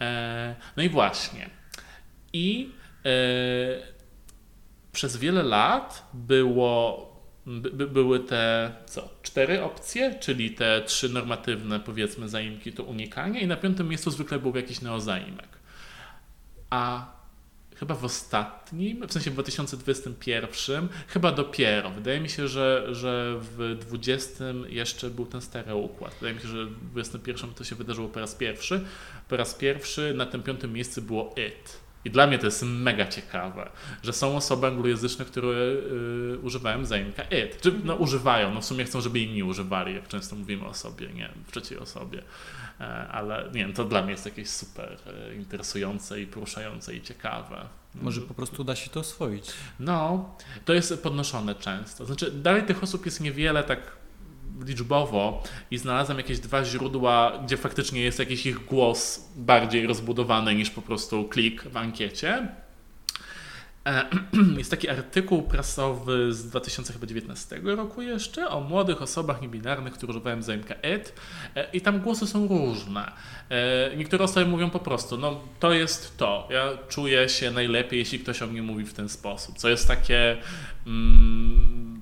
E, 0.00 0.54
no 0.76 0.82
i 0.82 0.88
właśnie. 0.88 1.50
I 2.32 2.72
e, 3.04 3.10
przez 4.92 5.16
wiele 5.16 5.42
lat 5.42 6.10
było 6.14 7.09
by, 7.50 7.86
były 7.86 8.20
te 8.20 8.72
co, 8.86 9.08
cztery 9.22 9.62
opcje, 9.62 10.14
czyli 10.20 10.50
te 10.50 10.82
trzy 10.82 11.08
normatywne, 11.08 11.80
powiedzmy, 11.80 12.28
zaimki 12.28 12.72
to 12.72 12.84
unikanie 12.84 13.40
i 13.40 13.46
na 13.46 13.56
piątym 13.56 13.88
miejscu 13.88 14.10
zwykle 14.10 14.38
był 14.38 14.56
jakiś 14.56 14.80
neozaimek. 14.80 15.48
A 16.70 17.12
chyba 17.76 17.94
w 17.94 18.04
ostatnim, 18.04 19.08
w 19.08 19.12
sensie 19.12 19.30
w 19.30 19.34
2021, 19.34 20.88
chyba 21.08 21.32
dopiero. 21.32 21.90
Wydaje 21.90 22.20
mi 22.20 22.28
się, 22.28 22.48
że, 22.48 22.86
że 22.94 23.36
w 23.40 23.76
20 23.80 24.44
jeszcze 24.68 25.10
był 25.10 25.26
ten 25.26 25.40
stary 25.40 25.74
układ. 25.74 26.14
Wydaje 26.14 26.34
mi 26.34 26.40
się, 26.40 26.48
że 26.48 26.66
w 26.66 26.90
21 26.90 27.54
to 27.54 27.64
się 27.64 27.76
wydarzyło 27.76 28.08
po 28.08 28.20
raz 28.20 28.34
pierwszy. 28.34 28.84
Po 29.28 29.36
raz 29.36 29.54
pierwszy 29.54 30.14
na 30.16 30.26
tym 30.26 30.42
piątym 30.42 30.72
miejscu 30.72 31.02
było 31.02 31.34
IT 31.48 31.89
I 32.04 32.10
dla 32.10 32.26
mnie 32.26 32.38
to 32.38 32.46
jest 32.46 32.62
mega 32.62 33.06
ciekawe, 33.06 33.70
że 34.02 34.12
są 34.12 34.36
osoby 34.36 34.66
anglojęzyczne, 34.66 35.24
które 35.24 35.56
y, 35.58 36.38
używają 36.42 36.84
zajęcia 36.84 37.22
it. 37.22 37.60
Czy, 37.60 37.72
no, 37.84 37.94
używają, 37.94 38.54
no 38.54 38.60
w 38.60 38.64
sumie 38.64 38.84
chcą, 38.84 39.00
żeby 39.00 39.20
inni 39.20 39.42
używali, 39.42 39.94
jak 39.94 40.08
często 40.08 40.36
mówimy 40.36 40.66
o 40.66 40.74
sobie, 40.74 41.08
nie 41.08 41.30
w 41.46 41.52
trzeciej 41.52 41.78
osobie. 41.78 42.22
E, 42.80 43.08
ale 43.08 43.44
nie 43.44 43.60
wiem, 43.60 43.72
to 43.72 43.84
dla 43.84 44.02
mnie 44.02 44.10
jest 44.10 44.24
jakieś 44.24 44.48
super 44.48 44.96
e, 45.06 45.34
interesujące 45.34 46.20
i 46.20 46.26
poruszające 46.26 46.94
i 46.94 47.02
ciekawe. 47.02 47.68
Może 47.94 48.20
po 48.20 48.34
prostu 48.34 48.64
da 48.64 48.76
się 48.76 48.90
to 48.90 49.00
oswoić. 49.00 49.50
No, 49.80 50.30
to 50.64 50.72
jest 50.72 51.02
podnoszone 51.02 51.54
często. 51.54 52.06
Znaczy, 52.06 52.30
dalej 52.30 52.62
tych 52.62 52.82
osób 52.82 53.06
jest 53.06 53.20
niewiele 53.20 53.64
tak 53.64 53.99
liczbowo 54.66 55.42
i 55.70 55.78
znalazłem 55.78 56.18
jakieś 56.18 56.38
dwa 56.38 56.64
źródła, 56.64 57.32
gdzie 57.44 57.56
faktycznie 57.56 58.00
jest 58.00 58.18
jakiś 58.18 58.46
ich 58.46 58.64
głos 58.64 59.28
bardziej 59.36 59.86
rozbudowany 59.86 60.54
niż 60.54 60.70
po 60.70 60.82
prostu 60.82 61.24
klik 61.24 61.62
w 61.62 61.76
ankiecie. 61.76 62.48
E, 63.86 64.04
jest 64.58 64.70
taki 64.70 64.88
artykuł 64.88 65.42
prasowy 65.42 66.32
z 66.32 66.46
2019 66.46 67.60
roku 67.64 68.02
jeszcze 68.02 68.48
o 68.48 68.60
młodych 68.60 69.02
osobach 69.02 69.42
niebinarnych, 69.42 69.92
które 69.92 70.10
używają 70.10 70.42
zaimka 70.42 70.74
ED 70.74 71.12
i 71.72 71.80
tam 71.80 72.00
głosy 72.00 72.26
są 72.26 72.48
różne. 72.48 73.12
E, 73.50 73.96
niektóre 73.96 74.24
osoby 74.24 74.46
mówią 74.46 74.70
po 74.70 74.78
prostu, 74.78 75.18
no 75.18 75.40
to 75.60 75.72
jest 75.72 76.16
to, 76.18 76.48
ja 76.50 76.68
czuję 76.88 77.28
się 77.28 77.50
najlepiej, 77.50 77.98
jeśli 77.98 78.18
ktoś 78.18 78.42
o 78.42 78.46
mnie 78.46 78.62
mówi 78.62 78.84
w 78.84 78.94
ten 78.94 79.08
sposób, 79.08 79.58
co 79.58 79.68
jest 79.68 79.88
takie 79.88 80.36
mm, 80.86 81.99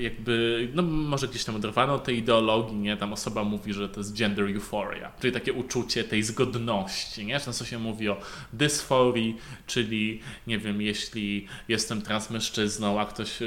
jakby, 0.00 0.68
no 0.74 0.82
może 0.82 1.28
gdzieś 1.28 1.44
tam 1.44 1.56
oderwano 1.56 1.94
od 1.94 2.04
tej 2.04 2.18
ideologii, 2.18 2.76
nie? 2.76 2.96
Tam 2.96 3.12
osoba 3.12 3.44
mówi, 3.44 3.72
że 3.72 3.88
to 3.88 4.00
jest 4.00 4.18
gender 4.18 4.44
euphoria, 4.44 5.12
czyli 5.20 5.32
takie 5.32 5.52
uczucie 5.52 6.04
tej 6.04 6.22
zgodności, 6.22 7.26
nie? 7.26 7.40
Często 7.40 7.64
się 7.64 7.78
mówi 7.78 8.08
o 8.08 8.20
dysforii, 8.52 9.36
czyli 9.66 10.20
nie 10.46 10.58
wiem, 10.58 10.82
jeśli 10.82 11.46
jestem 11.68 12.02
transmężczyzną, 12.02 13.00
a 13.00 13.06
ktoś 13.06 13.42
e, 13.42 13.46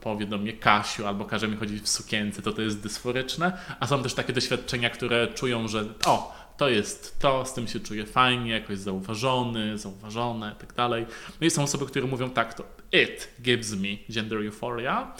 powie 0.00 0.26
do 0.26 0.38
mnie 0.38 0.52
Kasiu 0.52 1.06
albo 1.06 1.24
każe 1.24 1.48
mi 1.48 1.56
chodzić 1.56 1.82
w 1.82 1.88
sukience, 1.88 2.42
to 2.42 2.52
to 2.52 2.62
jest 2.62 2.82
dysforyczne, 2.82 3.58
a 3.80 3.86
są 3.86 4.02
też 4.02 4.14
takie 4.14 4.32
doświadczenia, 4.32 4.90
które 4.90 5.28
czują, 5.34 5.68
że 5.68 5.84
o, 6.06 6.45
to 6.56 6.68
jest 6.68 7.18
to, 7.18 7.44
z 7.44 7.54
tym 7.54 7.68
się 7.68 7.80
czuję 7.80 8.06
fajnie, 8.06 8.50
jakoś 8.50 8.78
zauważony, 8.78 9.78
zauważone 9.78 10.52
i 10.56 10.60
tak 10.60 10.74
dalej. 10.74 11.06
No 11.40 11.46
i 11.46 11.50
są 11.50 11.62
osoby, 11.62 11.86
które 11.86 12.06
mówią 12.06 12.30
tak, 12.30 12.54
to 12.54 12.64
it 12.92 13.28
gives 13.42 13.72
me 13.72 13.88
gender 14.10 14.38
euphoria. 14.38 15.14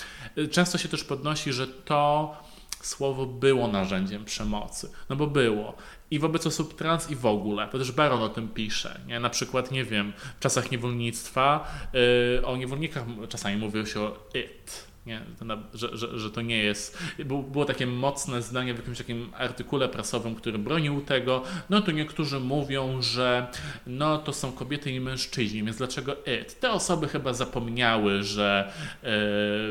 Często 0.51 0.79
się 0.79 0.89
też 0.89 1.05
podnosi, 1.05 1.53
że 1.53 1.67
to 1.67 2.37
słowo 2.81 3.27
było 3.27 3.69
narzędziem 3.69 4.25
przemocy, 4.25 4.91
no 5.09 5.17
bo 5.17 5.27
było. 5.27 5.77
I 6.11 6.19
wobec 6.19 6.47
osób 6.47 6.77
trans 6.77 7.11
i 7.11 7.17
w 7.17 7.27
ogóle. 7.27 7.69
To 7.69 7.79
też 7.79 7.93
Baron 7.93 8.23
o 8.23 8.29
tym 8.29 8.49
pisze. 8.49 9.01
Nie? 9.07 9.21
Na 9.21 9.31
przykład, 9.31 9.71
nie 9.71 9.85
wiem, 9.85 10.13
w 10.37 10.41
czasach 10.41 10.71
niewolnictwa 10.71 11.71
yy, 11.93 12.47
o 12.47 12.57
niewolnikach 12.57 13.05
czasami 13.29 13.57
mówiło 13.57 13.87
się 13.87 14.01
o 14.01 14.29
it 14.35 14.87
nie, 15.07 15.21
że, 15.75 15.97
że, 15.97 16.19
że 16.19 16.31
to 16.31 16.43
nie 16.43 16.59
jest. 16.59 16.99
Było 17.25 17.65
takie 17.65 17.87
mocne 17.87 18.43
zdanie 18.43 18.75
w 18.75 18.77
jakimś 18.77 18.99
takim 18.99 19.31
artykule 19.35 19.89
prasowym, 19.89 20.35
który 20.35 20.59
bronił 20.59 21.01
tego. 21.01 21.43
No 21.71 21.83
to 21.83 21.91
niektórzy 21.91 22.41
mówią, 22.41 23.03
że 23.03 23.47
no 23.87 24.19
to 24.19 24.33
są 24.33 24.53
kobiety 24.53 24.91
i 24.91 25.01
mężczyźni, 25.01 25.63
więc 25.65 25.77
dlaczego 25.77 26.17
it? 26.41 26.61
Te 26.61 26.71
osoby 26.71 27.09
chyba 27.09 27.33
zapomniały, 27.33 28.23
że 28.23 28.73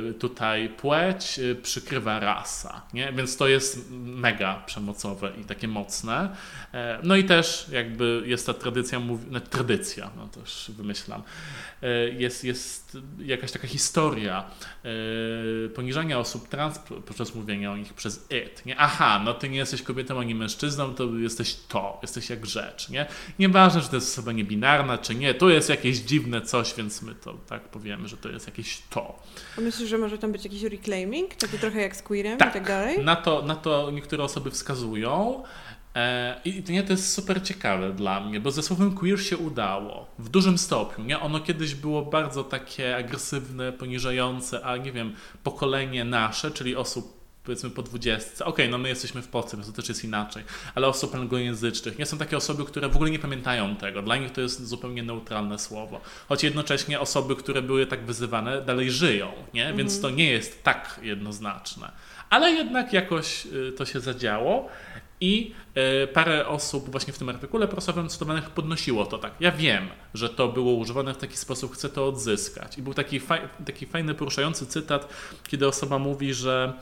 y, 0.09 0.13
tutaj 0.13 0.69
płeć 0.69 1.39
y, 1.39 1.55
przykrywa 1.55 2.19
rasa, 2.19 2.81
nie? 2.93 3.13
więc 3.13 3.37
to 3.37 3.47
jest 3.47 3.91
mega 3.91 4.63
przemocowe 4.65 5.31
i 5.41 5.43
takie 5.43 5.67
mocne. 5.67 6.35
E, 6.73 6.99
no 7.03 7.15
i 7.15 7.23
też 7.23 7.67
jakby 7.71 8.23
jest 8.25 8.45
ta 8.45 8.53
tradycja, 8.53 9.01
no, 9.31 9.39
tradycja, 9.39 10.11
no 10.17 10.27
też 10.27 10.71
wymyślam, 10.77 11.23
e, 11.81 12.09
jest, 12.09 12.43
jest 12.43 12.97
jakaś 13.19 13.51
taka 13.51 13.67
historia 13.67 14.43
e, 14.83 14.89
poniżania 15.75 16.19
osób 16.19 16.47
trans 16.47 16.79
podczas 16.79 17.35
mówienia 17.35 17.71
o 17.71 17.77
nich 17.77 17.93
przez 17.93 18.27
it. 18.45 18.65
Nie? 18.65 18.77
Aha, 18.77 19.21
no 19.25 19.33
ty 19.33 19.49
nie 19.49 19.57
jesteś 19.57 19.81
kobietą 19.81 20.19
ani 20.19 20.35
mężczyzną, 20.35 20.95
to 20.95 21.17
jesteś 21.17 21.55
to, 21.67 21.99
jesteś 22.01 22.29
jak 22.29 22.45
rzecz. 22.45 22.89
Nie? 22.89 23.05
Nieważne, 23.39 23.81
czy 23.81 23.89
to 23.89 23.95
jest 23.95 24.13
osoba 24.13 24.31
niebinarna, 24.31 24.97
czy 24.97 25.15
nie, 25.15 25.33
to 25.33 25.49
jest 25.49 25.69
jakieś 25.69 25.97
dziwne 25.97 26.41
coś, 26.41 26.73
więc 26.73 27.01
my 27.01 27.15
to 27.15 27.33
tak 27.33 27.61
powiemy, 27.61 28.07
że 28.07 28.17
to 28.17 28.29
jest 28.29 28.47
jakieś 28.47 28.81
to. 28.89 29.19
A 29.57 29.61
myślisz, 29.61 29.89
że 29.89 29.97
może 29.97 30.17
tam 30.17 30.31
być 30.31 30.43
jakiś 30.43 30.63
reclaiming, 30.63 31.35
taki 31.35 31.59
trochę 31.59 31.81
jak 31.81 31.95
z 31.95 32.01
queerem 32.01 32.37
tak, 32.37 32.49
i 32.49 32.53
tak 32.53 32.67
dalej? 32.67 33.03
Na 33.03 33.15
to, 33.15 33.41
na 33.41 33.55
to 33.55 33.91
niektóre 33.91 34.23
osoby 34.23 34.51
wskazują. 34.51 35.43
E, 35.95 36.41
I 36.45 36.63
to, 36.63 36.71
nie, 36.71 36.83
to 36.83 36.93
jest 36.93 37.13
super 37.13 37.43
ciekawe 37.43 37.93
dla 37.93 38.19
mnie, 38.19 38.39
bo 38.39 38.51
ze 38.51 38.63
słowem 38.63 38.95
queer 38.95 39.21
się 39.21 39.37
udało 39.37 40.07
w 40.19 40.29
dużym 40.29 40.57
stopniu. 40.57 41.05
Nie? 41.05 41.19
Ono 41.19 41.39
kiedyś 41.39 41.75
było 41.75 42.01
bardzo 42.01 42.43
takie 42.43 42.95
agresywne, 42.95 43.71
poniżające, 43.71 44.65
a 44.65 44.77
nie 44.77 44.91
wiem, 44.91 45.15
pokolenie 45.43 46.03
nasze, 46.03 46.51
czyli 46.51 46.75
osób 46.75 47.15
powiedzmy 47.45 47.69
po 47.69 47.83
dwudziestce. 47.83 48.45
Okej, 48.45 48.65
okay, 48.65 48.71
no 48.71 48.77
my 48.77 48.89
jesteśmy 48.89 49.21
w 49.21 49.27
Polsce, 49.27 49.57
więc 49.57 49.67
to 49.67 49.73
też 49.73 49.89
jest 49.89 50.03
inaczej, 50.03 50.43
ale 50.75 50.87
osób 50.87 51.15
anglojęzycznych. 51.15 51.99
Nie 51.99 52.05
są 52.05 52.17
takie 52.17 52.37
osoby, 52.37 52.65
które 52.65 52.89
w 52.89 52.95
ogóle 52.95 53.11
nie 53.11 53.19
pamiętają 53.19 53.75
tego. 53.75 54.01
Dla 54.01 54.17
nich 54.17 54.31
to 54.31 54.41
jest 54.41 54.67
zupełnie 54.67 55.03
neutralne 55.03 55.59
słowo. 55.59 56.01
Choć 56.29 56.43
jednocześnie 56.43 56.99
osoby, 56.99 57.35
które 57.35 57.61
były 57.61 57.85
tak 57.85 58.05
wyzywane, 58.05 58.61
dalej 58.61 58.91
żyją, 58.91 59.31
nie? 59.53 59.73
Więc 59.73 59.91
mm. 59.91 60.01
to 60.01 60.09
nie 60.09 60.31
jest 60.31 60.63
tak 60.63 60.99
jednoznaczne. 61.03 61.91
Ale 62.29 62.51
jednak 62.51 62.93
jakoś 62.93 63.45
y, 63.45 63.71
to 63.77 63.85
się 63.85 63.99
zadziało. 63.99 64.69
I 65.21 65.53
e, 65.75 66.07
parę 66.07 66.47
osób 66.47 66.91
właśnie 66.91 67.13
w 67.13 67.17
tym 67.17 67.29
artykule 67.29 67.67
prasowym 67.67 68.09
cytowanych 68.09 68.49
podnosiło 68.49 69.05
to 69.05 69.17
tak. 69.17 69.33
Ja 69.39 69.51
wiem, 69.51 69.87
że 70.13 70.29
to 70.29 70.47
było 70.47 70.73
używane 70.73 71.13
w 71.13 71.17
taki 71.17 71.37
sposób, 71.37 71.73
chcę 71.73 71.89
to 71.89 72.07
odzyskać. 72.07 72.77
I 72.77 72.81
był 72.81 72.93
taki, 72.93 73.19
faj, 73.19 73.41
taki 73.65 73.85
fajny, 73.85 74.13
poruszający 74.13 74.65
cytat, 74.65 75.13
kiedy 75.47 75.67
osoba 75.67 75.99
mówi, 75.99 76.33
że 76.33 76.73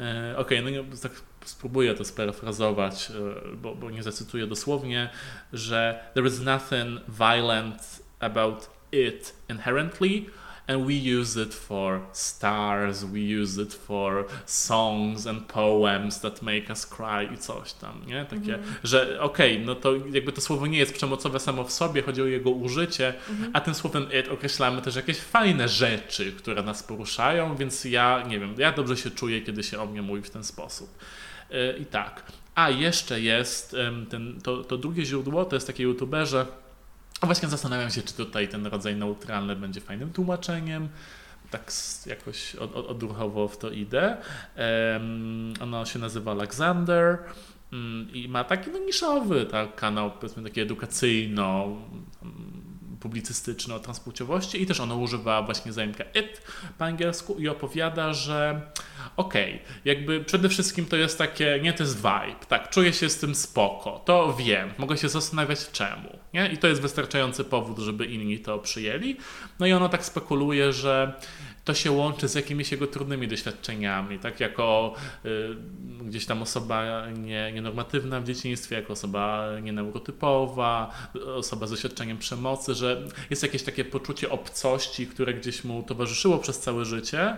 e, 0.00 0.34
okej, 0.36 0.60
okay, 0.60 0.72
no 0.72 0.96
tak 1.02 1.12
spróbuję 1.44 1.94
to 1.94 2.04
sparafrazować, 2.04 3.10
e, 3.10 3.56
bo, 3.56 3.74
bo 3.74 3.90
nie 3.90 4.02
zacytuję 4.02 4.46
dosłownie, 4.46 5.10
że 5.52 6.04
there 6.14 6.26
is 6.26 6.40
nothing 6.40 7.00
violent 7.08 8.02
about 8.20 8.70
it 8.92 9.34
inherently, 9.48 10.24
and 10.70 10.86
we 10.86 10.94
use 10.94 11.36
it 11.36 11.54
for 11.54 12.00
stars, 12.12 13.04
we 13.04 13.20
use 13.20 13.62
it 13.62 13.74
for 13.74 14.26
songs 14.46 15.26
and 15.26 15.48
poems 15.48 16.20
that 16.20 16.42
make 16.42 16.70
us 16.70 16.86
cry 16.86 17.34
i 17.34 17.38
coś 17.38 17.72
tam, 17.72 18.02
nie? 18.06 18.24
Takie, 18.24 18.54
mm 18.54 18.60
-hmm. 18.60 18.78
że 18.84 19.20
okej, 19.20 19.54
okay, 19.54 19.66
no 19.66 19.74
to 19.74 19.92
jakby 20.12 20.32
to 20.32 20.40
słowo 20.40 20.66
nie 20.66 20.78
jest 20.78 20.94
przemocowe 20.94 21.40
samo 21.40 21.64
w 21.64 21.72
sobie, 21.72 22.02
chodzi 22.02 22.22
o 22.22 22.26
jego 22.26 22.50
użycie, 22.50 23.08
mm 23.08 23.42
-hmm. 23.42 23.50
a 23.52 23.60
tym 23.60 23.74
słowem 23.74 24.06
it 24.20 24.28
określamy 24.28 24.82
też 24.82 24.96
jakieś 24.96 25.18
fajne 25.18 25.68
rzeczy, 25.68 26.32
które 26.32 26.62
nas 26.62 26.82
poruszają, 26.82 27.56
więc 27.56 27.84
ja, 27.84 28.24
nie 28.28 28.40
wiem, 28.40 28.54
ja 28.58 28.72
dobrze 28.72 28.96
się 28.96 29.10
czuję, 29.10 29.40
kiedy 29.40 29.62
się 29.62 29.80
o 29.80 29.86
mnie 29.86 30.02
mówi 30.02 30.22
w 30.22 30.30
ten 30.30 30.44
sposób. 30.44 30.88
Yy, 31.50 31.78
I 31.80 31.86
tak. 31.86 32.22
A 32.54 32.70
jeszcze 32.70 33.20
jest 33.20 33.76
ten, 34.10 34.40
to, 34.42 34.64
to 34.64 34.78
drugie 34.78 35.04
źródło, 35.04 35.44
to 35.44 35.56
jest 35.56 35.66
takie 35.66 35.82
youtuberze, 35.82 36.46
właśnie 37.26 37.48
zastanawiam 37.48 37.90
się, 37.90 38.02
czy 38.02 38.14
tutaj 38.14 38.48
ten 38.48 38.66
rodzaj 38.66 38.96
neutralny 38.96 39.56
będzie 39.56 39.80
fajnym 39.80 40.12
tłumaczeniem. 40.12 40.88
Tak 41.50 41.72
jakoś 42.06 42.54
od, 42.54 42.76
od, 42.76 42.86
odruchowo 42.86 43.48
w 43.48 43.58
to 43.58 43.70
idę. 43.70 44.16
Um, 44.92 45.54
ono 45.60 45.86
się 45.86 45.98
nazywa 45.98 46.30
Alexander 46.30 47.18
um, 47.72 48.08
i 48.12 48.28
ma 48.28 48.44
taki 48.44 48.70
no, 48.70 48.78
niszowy 48.78 49.46
tak, 49.46 49.74
kanał, 49.74 50.10
powiedzmy 50.10 50.42
taki 50.42 50.60
edukacyjno 50.60 51.76
publicystyczny 53.00 53.74
o 53.74 53.80
transpłciowości 53.80 54.62
i 54.62 54.66
też 54.66 54.80
ono 54.80 54.96
używa 54.96 55.42
właśnie 55.42 55.72
zajęcia 55.72 56.04
it 56.04 56.42
po 56.78 56.84
angielsku 56.84 57.38
i 57.38 57.48
opowiada, 57.48 58.12
że 58.12 58.60
okej, 59.16 59.54
okay, 59.54 59.66
jakby 59.84 60.24
przede 60.24 60.48
wszystkim 60.48 60.86
to 60.86 60.96
jest 60.96 61.18
takie, 61.18 61.60
nie 61.62 61.72
to 61.72 61.82
jest 61.82 61.96
vibe, 61.96 62.46
tak, 62.48 62.70
czuję 62.70 62.92
się 62.92 63.08
z 63.08 63.18
tym 63.18 63.34
spoko, 63.34 64.02
to 64.04 64.34
wiem, 64.38 64.72
mogę 64.78 64.96
się 64.96 65.08
zastanawiać 65.08 65.70
czemu, 65.70 66.18
nie? 66.34 66.48
I 66.52 66.58
to 66.58 66.68
jest 66.68 66.82
wystarczający 66.82 67.44
powód, 67.44 67.78
żeby 67.78 68.06
inni 68.06 68.38
to 68.38 68.58
przyjęli. 68.58 69.16
No 69.58 69.66
i 69.66 69.72
ono 69.72 69.88
tak 69.88 70.04
spekuluje, 70.04 70.72
że 70.72 71.14
to 71.70 71.74
się 71.74 71.92
łączy 71.92 72.28
z 72.28 72.34
jakimiś 72.34 72.72
jego 72.72 72.86
trudnymi 72.86 73.28
doświadczeniami, 73.28 74.18
tak 74.18 74.40
jako 74.40 74.94
y, 75.24 75.56
gdzieś 76.02 76.26
tam 76.26 76.42
osoba 76.42 77.06
nie, 77.10 77.52
nienormatywna 77.52 78.20
w 78.20 78.24
dzieciństwie, 78.24 78.76
jako 78.76 78.92
osoba 78.92 79.48
nieneurotypowa, 79.62 80.94
osoba 81.36 81.66
z 81.66 81.70
doświadczeniem 81.70 82.18
przemocy, 82.18 82.74
że 82.74 83.04
jest 83.30 83.42
jakieś 83.42 83.62
takie 83.62 83.84
poczucie 83.84 84.30
obcości, 84.30 85.06
które 85.06 85.34
gdzieś 85.34 85.64
mu 85.64 85.82
towarzyszyło 85.82 86.38
przez 86.38 86.58
całe 86.58 86.84
życie, 86.84 87.36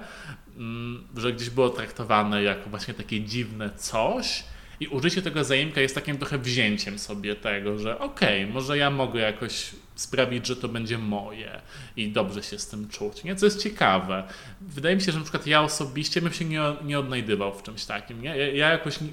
mm, 0.57 1.05
że 1.17 1.33
gdzieś 1.33 1.51
było 1.51 1.71
traktowane 1.71 2.43
jako 2.43 2.71
właśnie 2.71 2.95
takie 2.95 3.21
dziwne 3.21 3.71
coś, 3.77 4.45
i 4.83 4.87
użycie 4.89 5.23
tego 5.23 5.45
zaimka 5.45 5.81
jest 5.81 5.95
takim 5.95 6.19
trochę 6.19 6.39
wzięciem 6.39 6.99
sobie 6.99 7.37
tego, 7.37 7.79
że 7.79 7.99
okej, 7.99 8.43
okay, 8.43 8.55
może 8.55 8.79
ja 8.79 8.91
mogę 8.91 9.21
jakoś 9.21 9.71
sprawić, 9.95 10.47
że 10.47 10.57
to 10.57 10.69
będzie 10.69 10.99
moje 10.99 11.61
i 11.97 12.09
dobrze 12.09 12.43
się 12.43 12.59
z 12.59 12.69
tym 12.69 12.89
czuć. 12.89 13.25
Nie? 13.25 13.37
Co 13.37 13.47
jest 13.47 13.63
ciekawe. 13.63 14.25
Wydaje 14.61 14.97
mi 14.97 15.03
się, 15.03 15.13
że 15.13 15.19
na 15.19 15.25
przykład 15.25 15.47
ja 15.47 15.63
osobiście 15.63 16.23
bym 16.23 16.33
się 16.33 16.45
nie, 16.45 16.63
nie 16.85 16.99
odnajdywał 16.99 17.59
w 17.59 17.63
czymś 17.63 17.85
takim. 17.85 18.23
Nie? 18.23 18.29
Ja, 18.29 18.47
ja 18.47 18.69
jakoś 18.69 19.01
nie, 19.01 19.09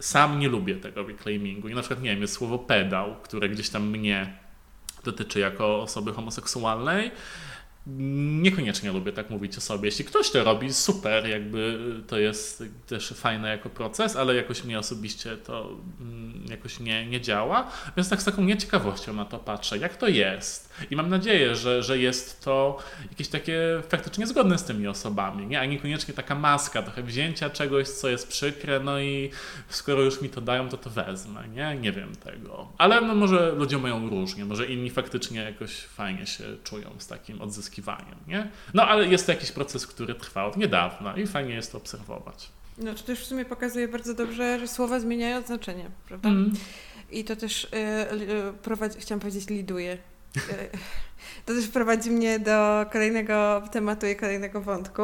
sam 0.00 0.38
nie 0.38 0.48
lubię 0.48 0.74
tego 0.74 1.02
reclaimingu. 1.02 1.68
I 1.68 1.74
na 1.74 1.80
przykład, 1.80 2.02
nie 2.02 2.10
wiem, 2.10 2.20
jest 2.20 2.34
słowo 2.34 2.58
pedał, 2.58 3.16
które 3.22 3.48
gdzieś 3.48 3.68
tam 3.68 3.88
mnie 3.88 4.36
dotyczy 5.04 5.40
jako 5.40 5.82
osoby 5.82 6.12
homoseksualnej 6.12 7.10
niekoniecznie 7.86 8.92
lubię 8.92 9.12
tak 9.12 9.30
mówić 9.30 9.58
o 9.58 9.60
sobie. 9.60 9.88
Jeśli 9.88 10.04
ktoś 10.04 10.30
to 10.30 10.44
robi, 10.44 10.72
super, 10.72 11.28
jakby 11.28 11.78
to 12.06 12.18
jest 12.18 12.64
też 12.86 13.08
fajne 13.08 13.48
jako 13.48 13.70
proces, 13.70 14.16
ale 14.16 14.34
jakoś 14.34 14.64
mnie 14.64 14.78
osobiście 14.78 15.36
to 15.36 15.70
mm, 16.00 16.44
jakoś 16.50 16.80
nie, 16.80 17.06
nie 17.06 17.20
działa, 17.20 17.70
więc 17.96 18.08
tak 18.08 18.22
z 18.22 18.24
taką 18.24 18.44
nieciekawością 18.44 19.14
na 19.14 19.24
to 19.24 19.38
patrzę, 19.38 19.78
jak 19.78 19.96
to 19.96 20.08
jest. 20.08 20.72
I 20.90 20.96
mam 20.96 21.08
nadzieję, 21.08 21.56
że, 21.56 21.82
że 21.82 21.98
jest 21.98 22.44
to 22.44 22.78
jakieś 23.10 23.28
takie 23.28 23.82
faktycznie 23.88 24.26
zgodne 24.26 24.58
z 24.58 24.64
tymi 24.64 24.88
osobami, 24.88 25.46
nie? 25.46 25.60
a 25.60 25.64
niekoniecznie 25.64 26.14
taka 26.14 26.34
maska, 26.34 26.82
trochę 26.82 27.02
wzięcia 27.02 27.50
czegoś, 27.50 27.88
co 27.88 28.08
jest 28.08 28.28
przykre, 28.28 28.80
no 28.80 29.00
i 29.00 29.30
skoro 29.68 30.02
już 30.02 30.22
mi 30.22 30.28
to 30.28 30.40
dają, 30.40 30.68
to 30.68 30.76
to 30.76 30.90
wezmę, 30.90 31.48
nie? 31.48 31.76
Nie 31.80 31.92
wiem 31.92 32.16
tego. 32.16 32.68
Ale 32.78 33.00
no 33.00 33.14
może 33.14 33.52
ludzie 33.52 33.78
mają 33.78 34.08
różnie, 34.08 34.44
może 34.44 34.66
inni 34.66 34.90
faktycznie 34.90 35.40
jakoś 35.40 35.76
fajnie 35.76 36.26
się 36.26 36.44
czują 36.64 36.90
z 36.98 37.06
takim 37.06 37.40
odzyskiem 37.40 37.71
Nie? 38.26 38.50
No 38.74 38.86
ale 38.86 39.06
jest 39.06 39.26
to 39.26 39.32
jakiś 39.32 39.52
proces, 39.52 39.86
który 39.86 40.14
trwa 40.14 40.44
od 40.44 40.56
niedawna 40.56 41.16
i 41.16 41.26
fajnie 41.26 41.54
jest 41.54 41.72
to 41.72 41.78
obserwować. 41.78 42.48
No 42.78 42.94
to 42.94 43.02
też 43.02 43.20
w 43.20 43.26
sumie 43.26 43.44
pokazuje 43.44 43.88
bardzo 43.88 44.14
dobrze, 44.14 44.58
że 44.58 44.68
słowa 44.68 45.00
zmieniają 45.00 45.42
znaczenie, 45.42 45.90
prawda? 46.08 46.28
Mm. 46.28 46.52
I 47.10 47.24
to 47.24 47.36
też 47.36 47.68
yy, 48.18 48.52
prowadzi, 48.62 49.00
chciałam 49.00 49.20
powiedzieć, 49.20 49.48
liduje. 49.48 49.98
E, 50.36 50.68
to 51.46 51.54
też 51.54 51.68
prowadzi 51.68 52.10
mnie 52.10 52.38
do 52.38 52.86
kolejnego 52.92 53.62
tematu 53.72 54.06
i 54.06 54.16
kolejnego 54.16 54.60
wątku. 54.60 55.02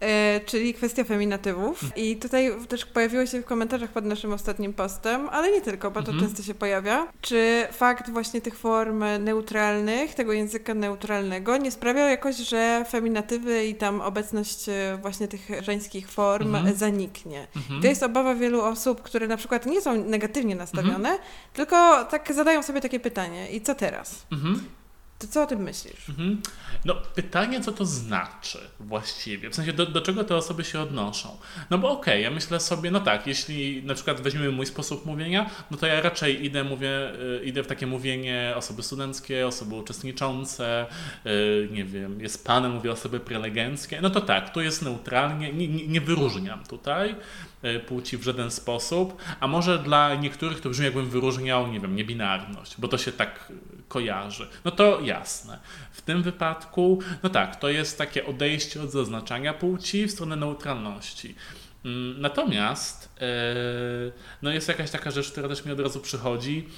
E, 0.00 0.40
czyli 0.46 0.74
kwestia 0.74 1.04
feminatywów. 1.04 1.80
I 1.96 2.16
tutaj 2.16 2.52
też 2.68 2.86
pojawiło 2.86 3.26
się 3.26 3.42
w 3.42 3.44
komentarzach 3.44 3.90
pod 3.90 4.04
naszym 4.04 4.32
ostatnim 4.32 4.72
postem, 4.72 5.28
ale 5.28 5.52
nie 5.52 5.60
tylko, 5.60 5.90
bo 5.90 6.02
to 6.02 6.12
mhm. 6.12 6.28
często 6.28 6.42
się 6.42 6.54
pojawia. 6.54 7.08
Czy 7.20 7.66
fakt 7.72 8.10
właśnie 8.10 8.40
tych 8.40 8.58
form 8.58 9.04
neutralnych, 9.20 10.14
tego 10.14 10.32
języka 10.32 10.74
neutralnego 10.74 11.56
nie 11.56 11.70
sprawia 11.70 12.10
jakoś, 12.10 12.36
że 12.36 12.84
feminatywy 12.88 13.66
i 13.66 13.74
tam 13.74 14.00
obecność 14.00 14.68
e, 14.68 14.98
właśnie 15.02 15.28
tych 15.28 15.48
żeńskich 15.62 16.10
form 16.10 16.54
mhm. 16.54 16.76
zaniknie? 16.76 17.46
Mhm. 17.56 17.82
To 17.82 17.88
jest 17.88 18.02
obawa 18.02 18.34
wielu 18.34 18.62
osób, 18.62 19.02
które 19.02 19.26
na 19.26 19.36
przykład 19.36 19.66
nie 19.66 19.80
są 19.80 20.04
negatywnie 20.04 20.54
nastawione, 20.56 21.08
mhm. 21.08 21.18
tylko 21.52 22.04
tak 22.04 22.32
zadają 22.32 22.62
sobie 22.62 22.80
takie 22.80 23.00
pytanie: 23.00 23.50
i 23.50 23.60
co 23.60 23.74
teraz? 23.74 24.26
To 25.18 25.26
co 25.26 25.42
o 25.42 25.46
tym 25.46 25.62
myślisz? 25.62 26.08
Mhm. 26.08 26.42
No, 26.84 26.94
pytanie, 27.14 27.60
co 27.60 27.72
to 27.72 27.84
znaczy 27.84 28.58
właściwie? 28.80 29.50
W 29.50 29.54
sensie, 29.54 29.72
do, 29.72 29.86
do 29.86 30.00
czego 30.00 30.24
te 30.24 30.36
osoby 30.36 30.64
się 30.64 30.80
odnoszą? 30.80 31.36
No 31.70 31.78
bo 31.78 31.90
okej, 31.90 32.14
okay, 32.14 32.20
ja 32.20 32.30
myślę 32.30 32.60
sobie, 32.60 32.90
no 32.90 33.00
tak, 33.00 33.26
jeśli 33.26 33.82
na 33.82 33.94
przykład 33.94 34.20
weźmiemy 34.20 34.50
mój 34.50 34.66
sposób 34.66 35.06
mówienia, 35.06 35.50
no 35.70 35.76
to 35.76 35.86
ja 35.86 36.00
raczej 36.00 36.44
idę, 36.44 36.64
mówię, 36.64 36.90
y, 37.40 37.44
idę 37.44 37.62
w 37.62 37.66
takie 37.66 37.86
mówienie 37.86 38.52
osoby 38.56 38.82
studenckie, 38.82 39.46
osoby 39.46 39.74
uczestniczące, 39.74 40.86
yy, 41.24 41.68
nie 41.72 41.84
wiem, 41.84 42.20
jest 42.20 42.46
panem, 42.46 42.72
mówię 42.72 42.92
osoby 42.92 43.20
prelegenckie, 43.20 44.00
no 44.00 44.10
to 44.10 44.20
tak, 44.20 44.52
tu 44.52 44.60
jest 44.60 44.82
neutralnie, 44.82 45.52
nie, 45.52 45.68
nie, 45.68 45.86
nie 45.86 46.00
wyróżniam 46.00 46.64
tutaj. 46.64 47.14
E, 47.66 47.80
płci 47.80 48.18
w 48.18 48.22
żaden 48.22 48.50
sposób, 48.50 49.22
a 49.40 49.46
może 49.46 49.78
dla 49.78 50.14
niektórych 50.14 50.60
to 50.60 50.70
brzmi 50.70 50.84
jakbym 50.84 51.10
wyróżniał, 51.10 51.66
nie 51.66 51.80
wiem, 51.80 51.96
niebinarność, 51.96 52.74
bo 52.78 52.88
to 52.88 52.98
się 52.98 53.12
tak 53.12 53.52
kojarzy. 53.88 54.48
No 54.64 54.70
to 54.70 55.00
jasne. 55.00 55.58
W 55.92 56.02
tym 56.02 56.22
wypadku, 56.22 57.00
no 57.22 57.28
tak, 57.28 57.56
to 57.56 57.68
jest 57.68 57.98
takie 57.98 58.26
odejście 58.26 58.82
od 58.82 58.90
zaznaczania 58.90 59.54
płci 59.54 60.06
w 60.06 60.10
stronę 60.10 60.36
neutralności. 60.36 61.34
Mm, 61.84 62.20
natomiast 62.20 63.14
yy, 63.20 64.12
no 64.42 64.50
jest 64.50 64.68
jakaś 64.68 64.90
taka 64.90 65.10
rzecz, 65.10 65.32
która 65.32 65.48
też 65.48 65.64
mi 65.64 65.72
od 65.72 65.80
razu 65.80 66.00
przychodzi. 66.00 66.68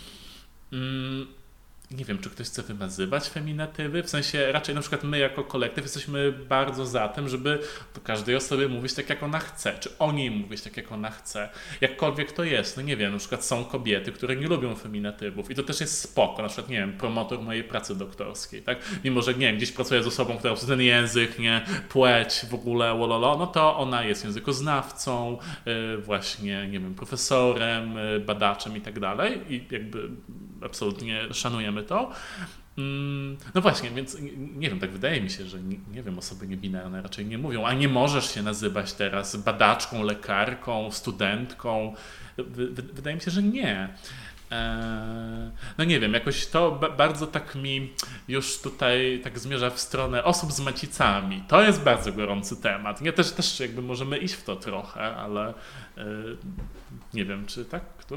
Nie 1.90 2.04
wiem, 2.04 2.18
czy 2.18 2.30
ktoś 2.30 2.46
chce 2.46 2.62
wymazywać 2.62 3.28
feminatywy, 3.28 4.02
w 4.02 4.10
sensie 4.10 4.52
raczej 4.52 4.74
na 4.74 4.80
przykład 4.80 5.04
my 5.04 5.18
jako 5.18 5.44
kolektyw 5.44 5.84
jesteśmy 5.84 6.32
bardzo 6.32 6.86
za 6.86 7.08
tym, 7.08 7.28
żeby 7.28 7.58
do 7.94 8.00
każdej 8.00 8.36
osoby 8.36 8.68
mówić 8.68 8.94
tak, 8.94 9.10
jak 9.10 9.22
ona 9.22 9.38
chce, 9.38 9.78
czy 9.80 9.98
o 9.98 10.12
niej 10.12 10.30
mówić 10.30 10.62
tak, 10.62 10.76
jak 10.76 10.92
ona 10.92 11.10
chce, 11.10 11.48
jakkolwiek 11.80 12.32
to 12.32 12.44
jest, 12.44 12.76
no 12.76 12.82
nie 12.82 12.96
wiem, 12.96 13.12
na 13.12 13.18
przykład 13.18 13.44
są 13.44 13.64
kobiety, 13.64 14.12
które 14.12 14.36
nie 14.36 14.48
lubią 14.48 14.74
feminatywów 14.74 15.50
i 15.50 15.54
to 15.54 15.62
też 15.62 15.80
jest 15.80 16.00
spoko, 16.00 16.42
na 16.42 16.48
przykład, 16.48 16.68
nie 16.68 16.76
wiem, 16.76 16.92
promotor 16.92 17.42
mojej 17.42 17.64
pracy 17.64 17.94
doktorskiej, 17.94 18.62
tak, 18.62 18.78
mimo, 19.04 19.22
że, 19.22 19.34
nie 19.34 19.46
wiem, 19.46 19.56
gdzieś 19.56 19.72
pracuję 19.72 20.02
z 20.02 20.06
osobą, 20.06 20.38
która 20.38 20.56
ten 20.56 20.80
język, 20.80 21.38
nie, 21.38 21.64
płeć, 21.88 22.46
w 22.50 22.54
ogóle, 22.54 22.98
wololo, 22.98 23.36
no 23.38 23.46
to 23.46 23.76
ona 23.76 24.04
jest 24.04 24.24
językoznawcą, 24.24 25.38
yy, 25.66 25.98
właśnie, 25.98 26.68
nie 26.68 26.80
wiem, 26.80 26.94
profesorem, 26.94 27.96
yy, 27.96 28.20
badaczem 28.20 28.76
i 28.76 28.80
tak 28.80 29.00
dalej 29.00 29.40
i 29.48 29.66
jakby 29.70 30.08
absolutnie 30.64 31.34
szanujemy 31.34 31.82
to. 31.82 32.12
Mm, 32.78 33.36
no 33.54 33.60
właśnie, 33.60 33.90
więc 33.90 34.16
nie 34.56 34.70
wiem, 34.70 34.80
tak 34.80 34.90
wydaje 34.90 35.20
mi 35.20 35.30
się, 35.30 35.46
że 35.46 35.62
nie, 35.62 35.76
nie, 35.92 36.02
wiem, 36.02 36.18
osoby 36.18 36.46
niebinarne 36.46 37.02
raczej 37.02 37.26
nie 37.26 37.38
mówią, 37.38 37.66
a 37.66 37.72
nie 37.72 37.88
możesz 37.88 38.34
się 38.34 38.42
nazywać 38.42 38.92
teraz 38.92 39.36
badaczką, 39.36 40.02
lekarką, 40.02 40.90
studentką. 40.90 41.94
wydaje 42.92 43.16
mi 43.16 43.22
się, 43.22 43.30
że 43.30 43.42
nie. 43.42 43.88
E, 44.52 45.50
no 45.78 45.84
nie 45.84 46.00
wiem, 46.00 46.14
jakoś 46.14 46.46
to 46.46 46.80
bardzo 46.96 47.26
tak 47.26 47.54
mi 47.54 47.92
już 48.28 48.60
tutaj 48.60 49.20
tak 49.24 49.38
zmierza 49.38 49.70
w 49.70 49.80
stronę 49.80 50.24
osób 50.24 50.52
z 50.52 50.60
macicami. 50.60 51.44
To 51.48 51.62
jest 51.62 51.82
bardzo 51.82 52.12
gorący 52.12 52.62
temat. 52.62 53.00
Nie, 53.00 53.12
też, 53.12 53.32
też 53.32 53.60
jakby 53.60 53.82
możemy 53.82 54.18
iść 54.18 54.34
w 54.34 54.44
to 54.44 54.56
trochę, 54.56 55.16
ale 55.16 55.54
nie 57.14 57.24
wiem, 57.24 57.46
czy 57.46 57.64
tak 57.64 57.82
to 58.08 58.16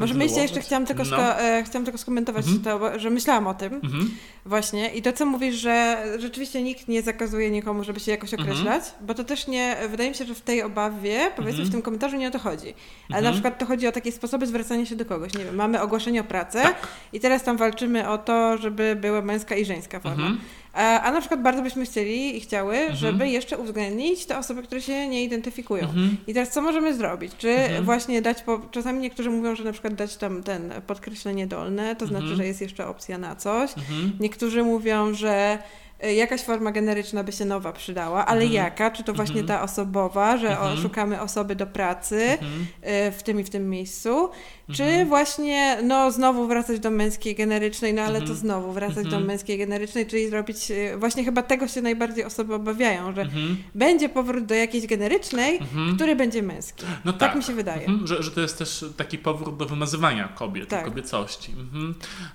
Może 0.00 0.14
myślę, 0.14 0.42
jeszcze 0.42 0.60
chciałam 0.60 0.86
tylko, 0.86 1.02
no. 1.04 1.40
e, 1.40 1.64
chciałam 1.66 1.84
tylko 1.84 1.98
skomentować 1.98 2.46
mhm. 2.46 2.62
to, 2.62 2.98
że 2.98 3.10
myślałam 3.10 3.46
o 3.46 3.54
tym 3.54 3.74
mhm. 3.74 4.10
właśnie 4.46 4.94
i 4.94 5.02
to, 5.02 5.12
co 5.12 5.26
mówisz, 5.26 5.54
że 5.54 6.04
rzeczywiście 6.18 6.62
nikt 6.62 6.88
nie 6.88 7.02
zakazuje 7.02 7.50
nikomu, 7.50 7.84
żeby 7.84 8.00
się 8.00 8.10
jakoś 8.10 8.34
mhm. 8.34 8.50
określać, 8.50 8.82
bo 9.00 9.14
to 9.14 9.24
też 9.24 9.46
nie, 9.46 9.76
wydaje 9.90 10.10
mi 10.10 10.16
się, 10.16 10.24
że 10.24 10.34
w 10.34 10.40
tej 10.40 10.62
obawie, 10.62 11.30
powiedzmy 11.36 11.64
w 11.64 11.70
tym 11.70 11.82
komentarzu 11.82 12.16
nie 12.16 12.28
o 12.28 12.30
to 12.30 12.38
chodzi, 12.38 12.74
ale 13.10 13.22
na 13.22 13.32
przykład 13.32 13.58
to 13.58 13.66
chodzi 13.66 13.86
o 13.86 13.92
takie 13.92 14.12
sposoby 14.12 14.46
zwracania 14.46 14.86
się 14.86 14.96
do 14.96 15.04
kogoś, 15.04 15.34
nie 15.34 15.44
wiem, 15.44 15.54
mamy 15.54 15.80
ogłoszenie 15.80 16.20
o 16.20 16.24
pracę 16.24 16.62
tak. 16.62 16.88
i 17.12 17.20
teraz 17.20 17.42
tam 17.42 17.56
walczymy 17.56 18.08
o 18.08 18.18
to, 18.18 18.58
żeby 18.58 18.96
była 19.00 19.22
męska 19.22 19.56
i 19.56 19.64
żeńska 19.64 20.00
forma. 20.00 20.32
A, 20.72 21.00
a 21.02 21.12
na 21.12 21.20
przykład 21.20 21.42
bardzo 21.42 21.62
byśmy 21.62 21.84
chcieli 21.84 22.36
i 22.36 22.40
chciały, 22.40 22.76
mhm. 22.76 22.96
żeby 22.96 23.28
jeszcze 23.28 23.58
uwzględnić 23.58 24.26
te 24.26 24.38
osoby, 24.38 24.62
które 24.62 24.80
się 24.80 25.08
nie 25.08 25.24
identyfikują. 25.24 25.84
Mhm. 25.84 26.16
I 26.26 26.34
teraz 26.34 26.50
co 26.50 26.62
możemy 26.62 26.94
zrobić? 26.94 27.32
Czy 27.38 27.50
mhm. 27.50 27.84
właśnie 27.84 28.22
dać, 28.22 28.42
po, 28.42 28.58
czasami 28.70 28.98
niektórzy 28.98 29.30
mówią, 29.30 29.56
że 29.56 29.64
na 29.64 29.72
przykład 29.72 29.94
dać 29.94 30.16
tam 30.16 30.42
ten 30.42 30.72
podkreślenie 30.86 31.46
dolne, 31.46 31.96
to 31.96 32.06
znaczy, 32.06 32.22
mhm. 32.22 32.36
że 32.36 32.46
jest 32.46 32.60
jeszcze 32.60 32.86
opcja 32.86 33.18
na 33.18 33.36
coś. 33.36 33.70
Mhm. 33.78 34.12
Niektórzy 34.20 34.62
mówią, 34.62 35.14
że 35.14 35.58
Y, 36.04 36.14
jakaś 36.14 36.40
forma 36.40 36.72
generyczna 36.72 37.24
by 37.24 37.32
się 37.32 37.44
nowa 37.44 37.72
przydała, 37.72 38.26
ale 38.26 38.42
mhm. 38.42 38.64
jaka? 38.64 38.90
Czy 38.90 39.04
to 39.04 39.12
właśnie 39.12 39.40
mhm. 39.40 39.58
ta 39.58 39.64
osobowa, 39.64 40.36
że 40.36 40.50
mhm. 40.50 40.76
szukamy 40.76 41.20
osoby 41.20 41.56
do 41.56 41.66
pracy 41.66 42.22
mhm. 42.22 42.66
y, 43.08 43.12
w 43.12 43.22
tym 43.22 43.40
i 43.40 43.44
w 43.44 43.50
tym 43.50 43.70
miejscu, 43.70 44.30
czy 44.72 44.82
mhm. 44.82 45.08
właśnie 45.08 45.78
no 45.82 46.10
znowu 46.10 46.46
wracać 46.46 46.80
do 46.80 46.90
męskiej 46.90 47.34
generycznej, 47.34 47.94
no 47.94 48.02
ale 48.02 48.18
to 48.18 48.20
mhm. 48.20 48.38
znowu 48.38 48.72
wracać 48.72 49.06
do 49.06 49.20
męskiej 49.20 49.58
generycznej, 49.58 50.06
czyli 50.06 50.30
zrobić, 50.30 50.70
y, 50.70 50.96
właśnie 50.96 51.24
chyba 51.24 51.42
tego 51.42 51.68
się 51.68 51.82
najbardziej 51.82 52.24
osoby 52.24 52.54
obawiają, 52.54 53.14
że 53.14 53.26
będzie 53.74 54.08
powrót 54.08 54.44
do 54.44 54.54
jakiejś 54.54 54.86
generycznej, 54.86 55.60
który 55.94 56.16
będzie 56.16 56.42
męski. 56.42 56.84
No 57.04 57.12
tak, 57.12 57.20
tak 57.20 57.36
mi 57.36 57.42
się 57.42 57.52
wydaje. 57.52 57.88
Że, 58.04 58.22
że 58.22 58.30
to 58.30 58.40
jest 58.40 58.58
też 58.58 58.84
taki 58.96 59.18
powrót 59.18 59.56
do 59.56 59.66
wymazywania 59.66 60.28
kobiet, 60.28 60.68
tak. 60.68 60.84
kobiecości. 60.84 61.54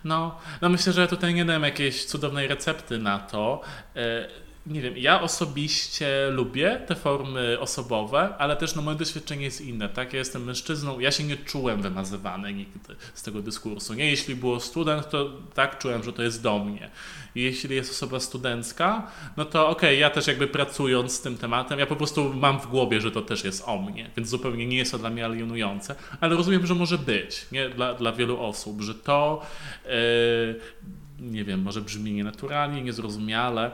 No, 0.03 0.37
no 0.61 0.69
myślę, 0.69 0.93
że 0.93 1.07
tutaj 1.07 1.33
nie 1.33 1.45
dam 1.45 1.63
jakiejś 1.63 2.05
cudownej 2.05 2.47
recepty 2.47 2.97
na 2.97 3.19
to, 3.19 3.61
E, 3.95 4.27
nie 4.67 4.81
wiem, 4.81 4.97
ja 4.97 5.21
osobiście 5.21 6.29
lubię 6.31 6.81
te 6.87 6.95
formy 6.95 7.59
osobowe, 7.59 8.35
ale 8.37 8.55
też 8.55 8.75
no, 8.75 8.81
moje 8.81 8.97
doświadczenie 8.97 9.45
jest 9.45 9.61
inne, 9.61 9.89
tak? 9.89 10.13
Ja 10.13 10.19
jestem 10.19 10.43
mężczyzną, 10.43 10.99
ja 10.99 11.11
się 11.11 11.23
nie 11.23 11.37
czułem 11.37 11.81
wymazywany 11.81 12.53
nigdy 12.53 12.95
z 13.13 13.23
tego 13.23 13.41
dyskursu. 13.41 13.93
Nie, 13.93 14.09
jeśli 14.09 14.35
było 14.35 14.59
student, 14.59 15.09
to 15.09 15.31
tak 15.53 15.77
czułem, 15.77 16.03
że 16.03 16.13
to 16.13 16.23
jest 16.23 16.43
do 16.43 16.59
mnie. 16.59 16.89
Jeśli 17.35 17.75
jest 17.75 17.91
osoba 17.91 18.19
studencka, 18.19 19.11
no 19.37 19.45
to 19.45 19.69
okej, 19.69 19.89
okay, 19.89 19.95
ja 19.95 20.09
też 20.09 20.27
jakby 20.27 20.47
pracując 20.47 21.11
z 21.11 21.21
tym 21.21 21.37
tematem, 21.37 21.79
ja 21.79 21.85
po 21.85 21.95
prostu 21.95 22.33
mam 22.33 22.59
w 22.59 22.67
głowie, 22.67 23.01
że 23.01 23.11
to 23.11 23.21
też 23.21 23.43
jest 23.43 23.63
o 23.65 23.77
mnie, 23.77 24.09
więc 24.17 24.29
zupełnie 24.29 24.67
nie 24.67 24.77
jest 24.77 24.91
to 24.91 24.97
dla 24.97 25.09
mnie 25.09 25.25
alienujące, 25.25 25.95
ale 26.21 26.35
rozumiem, 26.35 26.65
że 26.65 26.75
może 26.75 26.97
być, 26.97 27.45
nie? 27.51 27.69
Dla, 27.69 27.93
dla 27.93 28.11
wielu 28.11 28.41
osób, 28.41 28.81
że 28.81 28.95
to 28.95 29.41
yy, 29.85 29.91
nie 31.19 31.43
wiem, 31.43 31.61
może 31.61 31.81
brzmi 31.81 32.13
nienaturalnie, 32.13 32.81
niezrozumiale, 32.81 33.71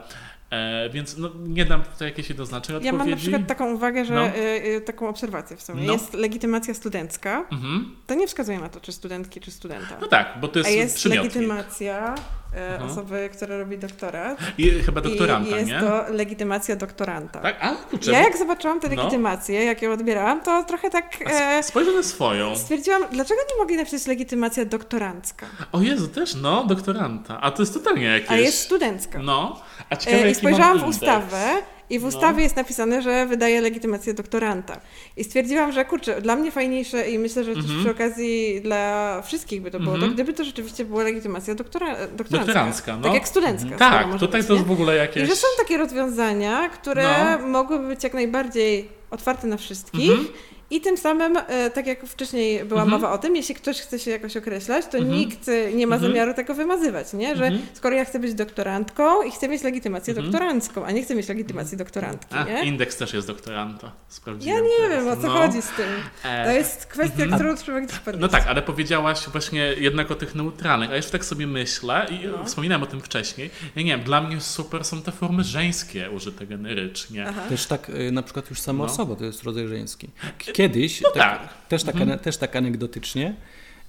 E, 0.50 0.90
więc 0.90 1.16
no, 1.16 1.30
nie 1.46 1.64
dam 1.64 1.82
tutaj 1.82 2.08
jakiejś 2.08 2.28
jednoznacznej 2.28 2.76
odpowiedzi. 2.76 2.96
Ja 2.96 2.98
mam 2.98 3.10
na 3.10 3.16
przykład 3.16 3.46
taką 3.46 3.74
uwagę, 3.74 4.04
że 4.04 4.14
no. 4.14 4.26
y, 4.26 4.66
y, 4.76 4.80
taką 4.80 5.08
obserwację 5.08 5.56
w 5.56 5.62
sumie. 5.62 5.82
No. 5.86 5.92
Jest 5.92 6.14
legitymacja 6.14 6.74
studencka. 6.74 7.44
Mhm. 7.52 7.96
To 8.06 8.14
nie 8.14 8.26
wskazuje 8.26 8.58
na 8.58 8.68
to, 8.68 8.80
czy 8.80 8.92
studentki, 8.92 9.40
czy 9.40 9.50
studenta. 9.50 9.98
No 10.00 10.06
tak, 10.06 10.38
bo 10.40 10.48
to 10.48 10.58
jest 10.58 10.70
A 10.70 10.72
jest 10.72 11.04
legitymacja 11.04 12.14
e, 12.56 12.78
osoby, 12.84 13.30
która 13.32 13.58
robi 13.58 13.78
doktorat. 13.78 14.38
I 14.58 14.70
chyba 14.70 15.00
doktoranta, 15.00 15.50
I 15.50 15.54
jest 15.54 15.66
nie? 15.70 15.80
to 15.80 16.04
legitymacja 16.12 16.76
doktoranta. 16.76 17.40
Tak? 17.40 17.56
A, 17.60 17.74
kurczę. 17.74 18.12
Ja 18.12 18.22
jak 18.22 18.36
zobaczyłam 18.36 18.80
tę 18.80 18.88
No. 18.88 18.96
legitymację, 18.96 19.64
jak 19.64 19.82
ją 19.82 19.92
odbierałam, 19.92 20.40
to 20.40 20.64
trochę 20.64 20.90
tak 20.90 21.18
e, 21.26 21.62
Spojrzę 21.62 21.92
na 21.92 22.02
swoją. 22.02 22.56
stwierdziłam, 22.56 23.02
dlaczego 23.12 23.40
nie 23.52 23.58
mogli 23.58 23.76
napisać 23.76 24.06
legitymacja 24.06 24.64
doktorancka, 24.64 25.46
O 25.72 25.80
Jezu, 25.80 26.08
też, 26.08 26.34
no, 26.34 26.64
doktoranta. 26.64 27.40
A 27.40 27.50
to 27.50 27.62
jest 27.62 27.74
totalnie 27.74 28.04
jakieś... 28.06 28.30
a 28.30 28.36
jest 28.36 28.58
studencka. 28.58 29.18
No, 29.18 29.60
a 29.90 29.96
ciekawe, 29.96 30.22
E, 30.24 30.30
I 30.30 30.34
spojrzałam 30.34 30.78
w 30.78 30.88
ustawę 30.88 31.42
i 31.90 31.98
w 31.98 32.02
No. 32.02 32.08
ustawie 32.08 32.42
jest 32.42 32.56
napisane, 32.56 33.02
że 33.02 33.26
wydaje 33.26 33.60
legitymację 33.60 34.14
doktoranta. 34.14 34.80
I 35.16 35.24
stwierdziłam, 35.24 35.72
że 35.72 35.84
kurczę, 35.84 36.20
dla 36.22 36.36
mnie 36.36 36.50
fajniejsze 36.50 37.10
i 37.10 37.18
myślę, 37.18 37.44
że 37.44 37.54
też 37.54 37.64
Mhm. 37.64 37.80
przy 37.80 37.90
okazji 37.90 38.60
dla 38.60 39.22
wszystkich 39.22 39.62
by 39.62 39.70
to 39.70 39.80
było, 39.80 39.94
Mhm. 39.94 40.10
to 40.10 40.14
gdyby 40.14 40.32
to 40.32 40.44
rzeczywiście 40.44 40.84
była 40.84 41.02
legitymacja 41.02 41.54
doktora, 41.54 41.86
doktorancka. 42.06 42.36
Doktorancka, 42.38 42.96
no. 42.96 43.02
Tak 43.02 43.14
jak 43.14 43.28
studencka. 43.28 43.68
Mhm. 43.70 43.78
Tak, 44.10 44.20
tutaj 44.20 44.40
być, 44.40 44.48
to 44.48 44.54
jest 44.54 44.66
w 44.66 44.70
ogóle 44.70 44.94
I 44.94 44.98
jakieś... 44.98 45.28
że 45.28 45.36
są 45.36 45.46
takie 45.58 45.76
rozwiązania, 45.78 46.68
które 46.68 47.38
No. 47.40 47.48
mogłyby 47.48 47.88
być 47.88 48.04
jak 48.04 48.14
najbardziej 48.14 48.88
otwarte 49.10 49.46
na 49.46 49.56
wszystkich. 49.56 50.10
Mhm. 50.10 50.28
I 50.74 50.80
tym 50.80 50.96
samym, 50.96 51.36
e, 51.36 51.70
tak 51.70 51.86
jak 51.86 52.06
wcześniej 52.06 52.64
była 52.64 52.82
Mhm. 52.82 53.00
mowa 53.00 53.12
o 53.14 53.18
tym, 53.18 53.36
jeśli 53.36 53.54
ktoś 53.54 53.80
chce 53.80 53.98
się 53.98 54.10
jakoś 54.10 54.36
określać, 54.36 54.86
to 54.86 54.98
Mhm. 54.98 55.16
nikt 55.18 55.48
e, 55.48 55.72
nie 55.72 55.86
ma 55.86 55.94
Mhm. 55.96 56.12
zamiaru 56.12 56.34
tego 56.34 56.54
wymazywać, 56.54 57.12
nie? 57.12 57.36
Że 57.36 57.44
Mhm. 57.44 57.66
skoro 57.74 57.96
ja 57.96 58.04
chcę 58.04 58.18
być 58.18 58.34
doktorantką 58.34 59.22
i 59.22 59.30
chcę 59.30 59.48
mieć 59.48 59.62
legitymację 59.62 60.10
Mhm. 60.14 60.30
doktorancką, 60.32 60.84
a 60.86 60.90
nie 60.90 61.02
chcę 61.02 61.14
mieć 61.14 61.28
legitymacji 61.28 61.78
doktorantki, 61.78 62.34
A, 62.34 62.44
nie? 62.44 62.64
indeks 62.64 62.96
też 62.96 63.14
jest 63.14 63.26
doktoranta. 63.26 63.86
Ja 63.86 63.92
Sprawdziłem 64.08 64.64
nie 64.64 64.70
teraz. 64.88 65.04
wiem, 65.04 65.12
o 65.12 65.16
co 65.22 65.26
No. 65.26 65.32
chodzi 65.32 65.62
z 65.62 65.68
tym. 65.68 65.86
E, 66.24 66.44
To 66.44 66.52
jest 66.52 66.86
kwestia, 66.86 67.26
którą 67.34 67.56
trzeba 67.56 67.80
gdzieś 67.80 67.98
podnieść. 67.98 68.20
No 68.22 68.28
tak, 68.28 68.46
ale 68.46 68.62
powiedziałaś 68.62 69.28
właśnie 69.32 69.74
jednak 69.78 70.10
o 70.10 70.14
tych 70.14 70.34
neutralnych, 70.34 70.90
a 70.90 70.96
jeszcze 70.96 71.12
tak 71.12 71.24
sobie 71.24 71.46
myślę 71.46 72.06
i 72.10 72.26
No. 72.26 72.44
wspominałem 72.44 72.82
o 72.82 72.86
tym 72.86 73.00
wcześniej. 73.00 73.50
Ja 73.76 73.82
nie 73.82 73.90
wiem, 73.96 74.02
dla 74.04 74.20
mnie 74.22 74.40
super 74.40 74.84
są 74.84 75.02
te 75.02 75.12
formy 75.12 75.44
żeńskie 75.44 76.10
użyte 76.10 76.46
generycznie. 76.46 77.26
Aha. 77.28 77.40
Też 77.48 77.66
tak 77.66 77.90
y, 77.90 78.12
na 78.12 78.22
przykład 78.22 78.50
już 78.50 78.60
sama 78.60 78.84
No. 78.86 78.92
osoba 78.92 79.16
to 79.16 79.24
jest 79.24 79.42
rodzaj 79.42 79.68
żeński. 79.68 80.08
K- 80.46 80.52
Kiedyś, 80.68 81.00
No 81.00 81.10
tak. 81.14 81.54
też, 81.68 81.84
tak, 81.84 81.96
Mhm. 81.96 82.18
też 82.18 82.36
tak 82.36 82.56
anegdotycznie, 82.56 83.34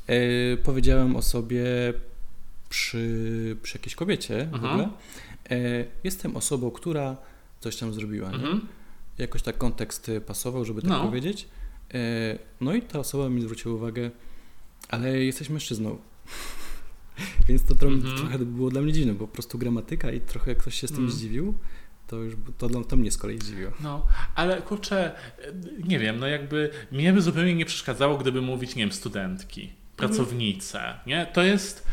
y, 0.10 0.58
powiedziałem 0.64 1.16
o 1.16 1.22
sobie 1.22 1.64
przy, 2.70 3.58
przy 3.64 3.78
jakiejś 3.78 3.96
kobiecie 3.96 4.48
w 4.52 4.56
Mhm. 4.56 4.66
ogóle, 4.74 4.90
y, 5.52 5.86
jestem 6.04 6.36
osobą, 6.36 6.72
która 6.72 7.18
coś 7.60 7.76
tam 7.78 7.94
zrobiła. 7.94 8.30
Nie? 8.30 8.36
Mhm. 8.36 8.68
Jakoś 9.18 9.42
tak 9.42 9.58
kontekst 9.58 10.12
pasował, 10.26 10.66
żeby 10.66 10.82
tak 10.82 10.90
No. 10.90 11.04
powiedzieć. 11.06 11.48
Y, 11.96 11.98
no 12.62 12.74
i 12.74 12.82
ta 12.82 13.00
osoba 13.00 13.30
mi 13.30 13.42
zwróciła 13.42 13.76
uwagę, 13.76 14.12
ale 14.90 15.24
jesteś 15.24 15.50
mężczyzną. 15.50 15.98
Więc 17.48 17.64
to 17.64 17.74
tro- 17.76 17.94
Mhm. 17.94 18.18
trochę 18.18 18.40
było 18.40 18.70
dla 18.70 18.82
mnie 18.82 18.94
dziwne, 18.94 19.14
bo 19.14 19.28
po 19.28 19.34
prostu 19.34 19.58
gramatyka 19.58 20.12
i 20.12 20.22
trochę 20.22 20.52
jak 20.52 20.58
ktoś 20.60 20.76
się 20.82 20.88
z 20.88 20.92
tym 20.92 21.00
Mm. 21.00 21.12
zdziwił, 21.12 21.54
to 22.08 22.16
już 22.16 22.36
to, 22.58 22.70
to 22.70 22.96
mnie 22.96 23.12
z 23.12 23.18
kolei 23.18 23.40
zdziwiło. 23.40 23.72
No, 23.80 24.08
ale 24.36 24.62
kurczę, 24.62 25.12
nie 25.84 26.00
wiem, 26.00 26.20
no 26.20 26.28
jakby 26.28 26.70
mnie 26.92 27.14
by 27.14 27.22
zupełnie 27.22 27.56
nie 27.56 27.66
przeszkadzało, 27.66 28.18
gdyby 28.18 28.42
mówić, 28.42 28.76
nie 28.76 28.84
wiem, 28.84 28.92
studentki, 28.92 29.72
pracownice, 29.98 31.00
nie? 31.08 31.26
To 31.34 31.44
jest... 31.44 31.88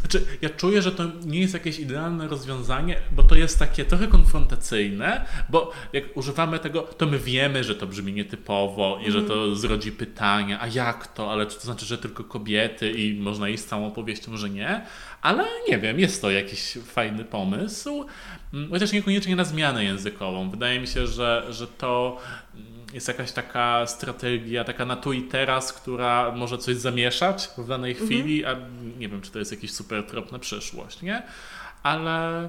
Znaczy, 0.00 0.26
ja 0.42 0.50
czuję, 0.50 0.82
że 0.82 0.92
to 0.92 1.04
nie 1.26 1.40
jest 1.40 1.54
jakieś 1.54 1.78
idealne 1.78 2.28
rozwiązanie, 2.28 2.96
bo 3.12 3.22
to 3.22 3.34
jest 3.34 3.58
takie 3.58 3.84
trochę 3.84 4.06
konfrontacyjne, 4.06 5.24
bo 5.48 5.72
jak 5.92 6.16
używamy 6.16 6.58
tego, 6.58 6.82
to 6.82 7.06
my 7.06 7.18
wiemy, 7.18 7.64
że 7.64 7.74
to 7.74 7.86
brzmi 7.86 8.12
nietypowo 8.12 9.00
i 9.06 9.10
że 9.10 9.22
to 9.22 9.56
zrodzi 9.56 9.92
pytania, 9.92 10.60
a 10.60 10.66
jak 10.66 11.06
to, 11.06 11.32
ale 11.32 11.46
czy 11.46 11.56
to 11.56 11.62
znaczy, 11.62 11.86
że 11.86 11.98
tylko 11.98 12.24
kobiety 12.24 12.90
i 12.90 13.20
można 13.20 13.48
iść 13.48 13.62
z 13.62 13.66
całą 13.66 13.86
opowieścią, 13.86 14.36
że 14.36 14.50
nie? 14.50 14.86
Ale 15.22 15.44
nie 15.68 15.78
wiem, 15.78 16.00
jest 16.00 16.22
to 16.22 16.30
jakiś 16.30 16.78
fajny 16.86 17.24
pomysł, 17.24 18.06
Mm, 18.54 18.70
chociaż 18.70 18.92
niekoniecznie 18.92 19.36
na 19.36 19.44
zmianę 19.44 19.84
językową. 19.84 20.50
Wydaje 20.50 20.80
mi 20.80 20.86
się, 20.86 21.06
że, 21.06 21.46
że 21.50 21.66
to 21.66 22.18
jest 22.92 23.08
jakaś 23.08 23.32
taka 23.32 23.86
strategia, 23.86 24.64
taka 24.64 24.84
na 24.84 24.96
tu 24.96 25.12
i 25.12 25.22
teraz, 25.22 25.72
która 25.72 26.32
może 26.36 26.58
coś 26.58 26.76
zamieszać 26.76 27.50
w 27.58 27.66
danej 27.68 27.94
chwili, 27.94 28.44
a 28.44 28.56
nie 28.98 29.08
wiem, 29.08 29.20
czy 29.22 29.30
to 29.30 29.38
jest 29.38 29.50
jakiś 29.52 29.72
super 29.72 30.06
trop 30.06 30.32
na 30.32 30.38
przyszłość, 30.38 31.02
nie? 31.02 31.22
Ale 31.82 32.48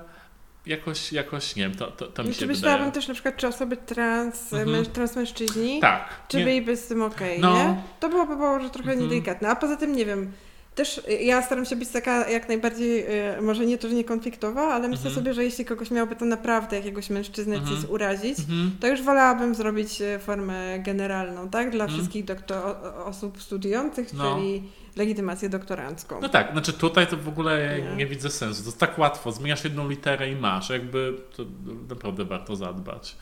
jakoś, 0.66 1.14
jakoś 1.14 1.56
nie 1.56 1.64
wiem, 1.64 1.76
to, 1.76 1.88
to, 1.92 2.08
to 2.08 2.24
mi 2.24 2.34
Czy 2.34 2.40
się 2.40 2.46
myślałabym 2.46 2.86
wydaje. 2.86 3.02
też 3.02 3.08
na 3.08 3.14
przykład, 3.14 3.38
czy 3.38 3.48
osoby 3.48 3.78
trans, 3.78 4.54
Mhm. 4.54 4.70
męż, 4.72 4.88
transmężczyźni, 4.88 5.80
Tak. 5.80 6.10
czy 6.28 6.38
nie- 6.38 6.44
byliby 6.46 6.78
z 6.78 6.88
tym 6.88 7.02
okej, 7.02 7.40
No. 7.40 7.54
nie? 7.54 7.82
To 8.00 8.10
byłoby 8.10 8.36
może 8.36 8.70
trochę 8.70 8.90
Mhm. 8.92 9.00
niedelikatne. 9.10 9.50
A 9.50 9.56
poza 9.56 9.76
tym, 9.78 9.96
nie 9.96 10.06
wiem, 10.06 10.32
też 10.80 10.97
y, 11.09 11.13
ja 11.23 11.41
staram 11.41 11.65
się 11.65 11.75
być 11.75 11.89
taka 11.89 12.30
jak 12.30 12.47
najbardziej, 12.47 13.05
y, 13.38 13.41
może 13.41 13.65
nie 13.65 13.77
to, 13.77 13.89
że 13.89 13.95
nie 13.95 14.03
konfliktowa, 14.03 14.61
ale 14.61 14.88
myślę 14.88 15.05
Mhm. 15.07 15.15
sobie, 15.15 15.34
że 15.34 15.43
jeśli 15.43 15.65
kogoś 15.65 15.91
miałoby 15.91 16.15
to 16.15 16.25
naprawdę 16.25 16.75
jakiegoś 16.77 17.09
mężczyznę 17.09 17.55
Mhm. 17.55 17.86
urazić, 17.89 18.39
Mhm. 18.39 18.71
to 18.80 18.88
już 18.88 19.01
wolałabym 19.01 19.55
zrobić 19.55 20.01
e, 20.01 20.19
formę 20.19 20.80
generalną, 20.80 21.49
tak? 21.49 21.69
Dla 21.71 21.84
Mhm. 21.84 21.99
wszystkich 21.99 22.25
doktor- 22.25 22.75
osób 23.05 23.41
studiujących, 23.41 24.13
No. 24.13 24.36
czyli 24.36 24.63
legitymację 24.95 25.49
doktorancką. 25.49 26.19
No 26.21 26.30
tak, 26.30 26.51
znaczy 26.51 26.73
tutaj 26.73 27.07
to 27.07 27.17
w 27.17 27.27
ogóle 27.27 27.80
Nie. 27.89 27.95
nie 27.95 28.05
widzę 28.05 28.30
sensu. 28.30 28.61
To 28.63 28.67
jest 28.67 28.80
tak 28.80 28.99
łatwo, 28.99 29.32
zmieniasz 29.32 29.63
jedną 29.63 29.89
literę 29.89 30.32
i 30.32 30.36
masz. 30.36 30.69
Jakby 30.69 31.13
to 31.36 31.43
naprawdę 31.89 32.25
warto 32.25 32.55
zadbać. 32.55 33.15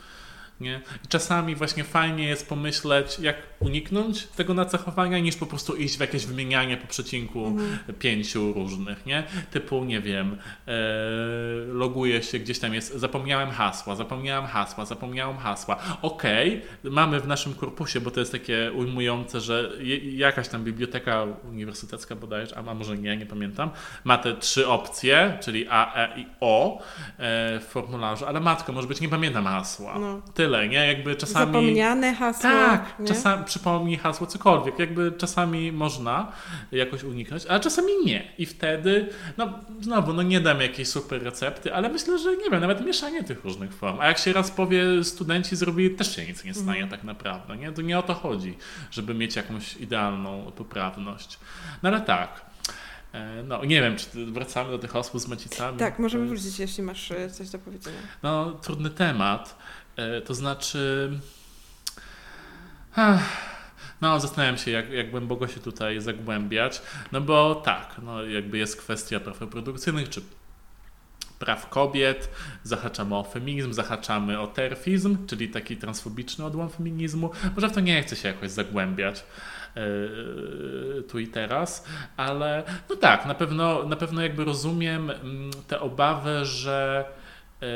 Nie? 0.60 0.80
I 1.04 1.08
czasami 1.08 1.54
właśnie 1.56 1.84
fajnie 1.84 2.24
jest 2.24 2.48
pomyśleć, 2.48 3.18
jak 3.18 3.36
uniknąć 3.60 4.26
tego 4.26 4.54
nacechowania, 4.54 5.18
niż 5.18 5.36
po 5.36 5.46
prostu 5.46 5.76
iść 5.76 5.96
w 5.96 6.00
jakieś 6.00 6.26
wymienianie 6.26 6.76
po 6.76 6.86
przecinku 6.86 7.46
Mhm. 7.46 7.78
pięciu 7.98 8.52
różnych, 8.52 9.06
nie? 9.06 9.22
Typu, 9.50 9.84
nie 9.84 10.00
wiem, 10.00 10.38
e, 10.68 10.72
loguję 11.66 12.22
się 12.22 12.38
gdzieś 12.38 12.58
tam 12.58 12.74
jest, 12.74 12.94
zapomniałem 12.94 13.50
hasła, 13.50 13.96
zapomniałem 13.96 14.46
hasła, 14.46 14.84
zapomniałem 14.84 15.36
hasła. 15.36 15.76
Okej, 16.02 16.62
mamy 16.84 17.20
w 17.20 17.26
naszym 17.26 17.54
korpusie, 17.54 18.00
bo 18.00 18.10
to 18.10 18.20
jest 18.20 18.32
takie 18.32 18.72
ujmujące, 18.72 19.40
że 19.40 19.70
jakaś 20.12 20.48
tam 20.48 20.64
biblioteka 20.64 21.26
uniwersytecka 21.50 22.16
bodajże, 22.16 22.58
a 22.58 22.74
może 22.74 22.98
nie, 22.98 23.16
nie 23.16 23.26
pamiętam, 23.26 23.70
ma 24.04 24.18
te 24.18 24.36
trzy 24.36 24.68
opcje, 24.68 25.38
czyli 25.40 25.66
A, 25.70 25.94
E 25.94 26.20
i 26.20 26.26
O 26.40 26.78
e, 26.78 26.82
w 27.60 27.64
formularzu, 27.70 28.26
ale 28.26 28.40
matko, 28.40 28.72
może 28.72 28.88
być, 28.88 29.00
nie 29.00 29.08
pamiętam 29.08 29.44
hasła. 29.44 29.98
No. 29.98 30.22
Tyle, 30.34 30.47
nie? 30.68 30.86
Jakby 30.86 31.16
czasami... 31.16 31.46
Zapomniane 31.52 32.14
hasło. 32.14 32.42
Tak, 32.50 32.94
nie? 32.98 33.06
czasami 33.08 33.44
przypomnij 33.44 33.96
hasło, 33.96 34.26
cokolwiek. 34.26 34.78
Jakby 34.78 35.12
czasami 35.12 35.72
można 35.72 36.32
jakoś 36.72 37.04
uniknąć, 37.04 37.46
ale 37.46 37.60
czasami 37.60 37.92
nie. 38.04 38.32
I 38.38 38.46
wtedy, 38.46 39.08
no 39.36 39.58
znowu, 39.80 40.12
no 40.12 40.22
nie 40.22 40.40
dam 40.40 40.60
jakiejś 40.60 40.88
super 40.88 41.22
recepty, 41.22 41.74
ale 41.74 41.88
myślę, 41.88 42.18
że 42.18 42.36
nie 42.36 42.50
wiem, 42.50 42.60
nawet 42.60 42.86
mieszanie 42.86 43.24
tych 43.24 43.44
różnych 43.44 43.72
form. 43.74 44.00
A 44.00 44.06
jak 44.06 44.18
się 44.18 44.32
raz 44.32 44.50
powie, 44.50 45.04
studenci 45.04 45.56
zrobili, 45.56 45.90
też 45.96 46.16
się 46.16 46.26
nic 46.26 46.44
nie 46.44 46.54
stanie 46.54 46.68
Mhm. 46.82 46.88
tak 46.90 47.04
naprawdę. 47.04 47.56
Nie? 47.56 47.72
To 47.72 47.82
nie 47.82 47.98
o 47.98 48.02
to 48.02 48.14
chodzi, 48.14 48.56
żeby 48.90 49.14
mieć 49.14 49.36
jakąś 49.36 49.76
idealną 49.76 50.52
poprawność. 50.56 51.38
No 51.82 51.88
ale 51.88 52.00
tak. 52.00 52.48
E, 53.12 53.42
No, 53.42 53.64
nie 53.64 53.82
wiem, 53.82 53.96
czy 53.96 54.26
wracamy 54.26 54.70
do 54.70 54.78
tych 54.78 54.96
osób 54.96 55.20
z 55.20 55.28
macicami. 55.28 55.78
Tak, 55.78 55.98
możemy 55.98 56.26
wrócić, 56.26 56.58
jeśli 56.58 56.82
masz 56.82 57.10
e, 57.10 57.30
coś 57.30 57.48
do 57.50 57.58
powiedzenia. 57.58 57.98
no, 58.22 58.50
trudny 58.52 58.90
temat. 58.90 59.58
E, 59.98 60.20
To 60.20 60.34
znaczy. 60.34 61.10
Ach, 62.96 63.48
No, 64.00 64.20
zastanawiam 64.20 64.58
się, 64.58 64.70
jak, 64.70 64.90
jak 64.90 65.10
głęboko 65.10 65.48
się 65.48 65.60
tutaj 65.60 66.00
zagłębiać. 66.00 66.82
No 67.12 67.20
bo 67.20 67.54
tak, 67.54 67.94
no 68.02 68.24
jakby 68.24 68.58
jest 68.58 68.76
kwestia 68.76 69.20
praw 69.20 69.40
reprodukcyjnych, 69.40 70.08
czy 70.08 70.20
praw 71.38 71.68
kobiet, 71.68 72.30
zahaczamy 72.62 73.16
o 73.16 73.22
feminizm, 73.24 73.72
zahaczamy 73.72 74.40
o 74.40 74.46
terfizm, 74.46 75.26
czyli 75.26 75.48
taki 75.48 75.76
transfobiczny 75.76 76.44
odłam 76.44 76.70
feminizmu. 76.70 77.30
Może 77.54 77.68
w 77.68 77.72
to 77.72 77.80
nie 77.80 78.02
chcę 78.02 78.16
się 78.16 78.28
jakoś 78.28 78.50
zagłębiać 78.50 79.24
e, 79.76 79.82
tu 81.02 81.18
i 81.18 81.26
teraz, 81.28 81.84
ale 82.16 82.62
no 82.90 82.96
tak, 82.96 83.26
na 83.26 83.34
pewno, 83.34 83.84
na 83.84 83.96
pewno 83.96 84.22
jakby 84.22 84.44
rozumiem 84.44 85.10
mm, 85.10 85.50
te 85.68 85.80
obawy, 85.80 86.44
że 86.44 87.04
e, 87.62 87.66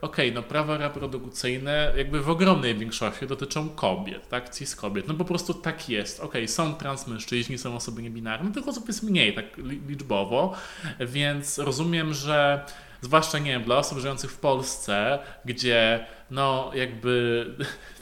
okej, 0.00 0.32
no 0.32 0.42
prawa 0.42 0.76
reprodukcyjne 0.76 1.92
jakby 1.96 2.20
w 2.20 2.30
ogromnej 2.30 2.74
większości 2.74 3.26
dotyczą 3.26 3.68
kobiet, 3.68 4.28
tak, 4.28 4.54
cis 4.54 4.76
kobiet, 4.76 5.08
no 5.08 5.14
po 5.14 5.24
prostu 5.24 5.54
tak 5.54 5.88
jest, 5.88 6.20
okej, 6.20 6.48
są 6.48 6.74
transmężczyźni, 6.74 7.58
są 7.58 7.76
osoby 7.76 8.02
niebinarne, 8.02 8.52
tych 8.52 8.68
osób 8.68 8.88
jest 8.88 9.02
mniej 9.02 9.34
tak 9.34 9.58
li- 9.58 9.80
liczbowo, 9.88 10.54
więc 11.00 11.58
rozumiem, 11.58 12.14
że 12.14 12.64
zwłaszcza, 13.00 13.38
nie 13.38 13.50
wiem, 13.50 13.62
dla 13.64 13.76
osób 13.76 13.98
żyjących 13.98 14.30
w 14.32 14.38
Polsce, 14.38 15.18
gdzie 15.44 16.06
no 16.30 16.70
jakby 16.74 17.46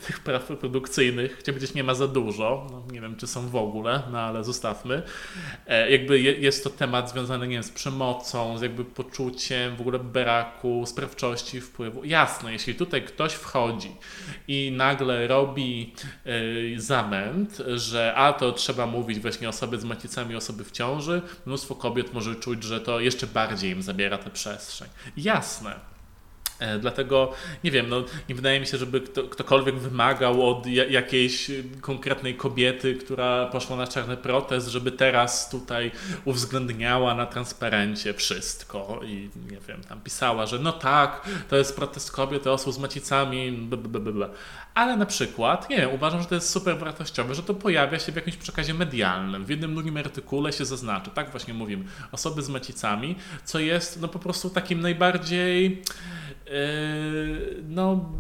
tych 0.07 0.21
praw 0.21 0.45
produkcyjnych, 0.45 1.33
chciałbym 1.33 1.55
powiedzieć, 1.55 1.75
nie 1.75 1.85
ma 1.85 1.95
za 1.95 2.09
dużo, 2.09 2.67
no, 2.71 2.93
nie 2.93 3.01
wiem 3.01 3.17
czy 3.17 3.27
są 3.27 3.49
w 3.49 3.57
ogóle, 3.57 4.03
no 4.13 4.21
ale 4.21 4.45
zostawmy. 4.45 5.03
E, 5.67 5.91
jakby 5.91 6.21
je, 6.21 6.33
jest 6.33 6.65
to 6.65 6.71
temat 6.71 7.11
związany, 7.11 7.49
nie 7.49 7.55
wiem, 7.55 7.63
z 7.63 7.71
przemocą, 7.71 8.59
z 8.59 8.63
jakby 8.63 8.85
poczuciem 8.85 9.77
w 9.77 9.81
ogóle 9.81 9.99
braku 9.99 10.85
sprawczości 10.87 11.61
wpływu. 11.61 12.05
Jasne, 12.05 12.53
jeśli 12.53 12.75
tutaj 12.75 13.03
ktoś 13.03 13.33
wchodzi 13.33 13.91
i 14.49 14.73
nagle 14.77 15.27
robi 15.27 15.93
e, 16.25 16.81
zamęt, 16.81 17.63
że 17.75 18.15
a 18.15 18.33
to 18.33 18.53
trzeba 18.53 18.87
mówić 18.87 19.19
właśnie 19.19 19.49
osoby 19.49 19.81
z 19.81 19.85
macicami, 19.85 20.37
osoby 20.37 20.65
w 20.65 20.73
ciąży, 20.73 21.23
mnóstwo 21.47 21.75
kobiet 21.75 22.15
może 22.15 22.37
czuć, 22.37 22.65
że 22.65 22.81
to 22.81 23.01
jeszcze 23.01 23.27
bardziej 23.27 23.71
im 23.71 23.83
zabiera 23.83 24.19
tę 24.19 24.31
przestrzeń. 24.31 24.89
Jasne. 25.17 25.98
E, 26.59 26.79
dlatego 26.79 27.33
nie 27.65 27.71
wiem, 27.71 27.89
no, 27.89 28.05
nie 28.29 28.35
wydaje 28.35 28.61
mi 28.61 28.67
się, 28.67 28.79
żeby 28.79 29.01
kto, 29.01 29.25
ktokolwiek 29.25 29.75
wymagał 29.75 30.49
od 30.51 30.67
jakiejś 30.67 31.51
konkretnej 31.81 32.35
kobiety, 32.35 32.95
która 32.95 33.47
poszła 33.47 33.77
na 33.77 33.87
czarny 33.87 34.17
protest, 34.17 34.69
żeby 34.69 34.93
teraz 34.93 35.51
tutaj 35.51 35.91
uwzględniała 36.25 37.15
na 37.15 37.27
transparencie 37.27 38.15
wszystko 38.15 39.01
i 39.05 39.31
nie 39.51 39.59
wiem, 39.69 39.85
tam 39.89 40.01
pisała, 40.01 40.47
że 40.47 40.59
no 40.59 40.73
tak, 40.73 41.29
to 41.49 41.57
jest 41.57 41.77
protest 41.77 42.13
kobiet, 42.13 42.47
osób 42.47 42.75
z 42.75 42.79
macicami, 42.79 43.53
blablabla. 43.53 44.29
ale 44.75 44.97
na 44.97 45.07
przykład, 45.07 45.71
nie 45.71 45.77
wiem, 45.77 45.91
uważam, 45.91 46.23
że 46.23 46.27
to 46.27 46.35
jest 46.35 46.51
super 46.51 46.79
wartościowe, 46.79 47.35
że 47.35 47.43
to 47.43 47.55
pojawia 47.55 47.99
się 47.99 48.13
w 48.13 48.17
jakimś 48.17 48.37
przekazie 48.37 48.75
medialnym. 48.75 49.45
W 49.45 49.51
jednym 49.51 49.75
drugim 49.75 49.97
artykule 49.97 50.53
się 50.53 50.65
zaznaczy, 50.65 51.11
tak 51.15 51.31
właśnie 51.31 51.55
mówimy, 51.55 51.85
osoby 52.13 52.43
z 52.43 52.49
macicami, 52.49 53.17
co 53.45 53.59
jest 53.59 54.01
no 54.01 54.09
po 54.09 54.19
prostu 54.19 54.51
takim 54.51 54.81
najbardziej 54.81 55.83
no, 57.69 58.13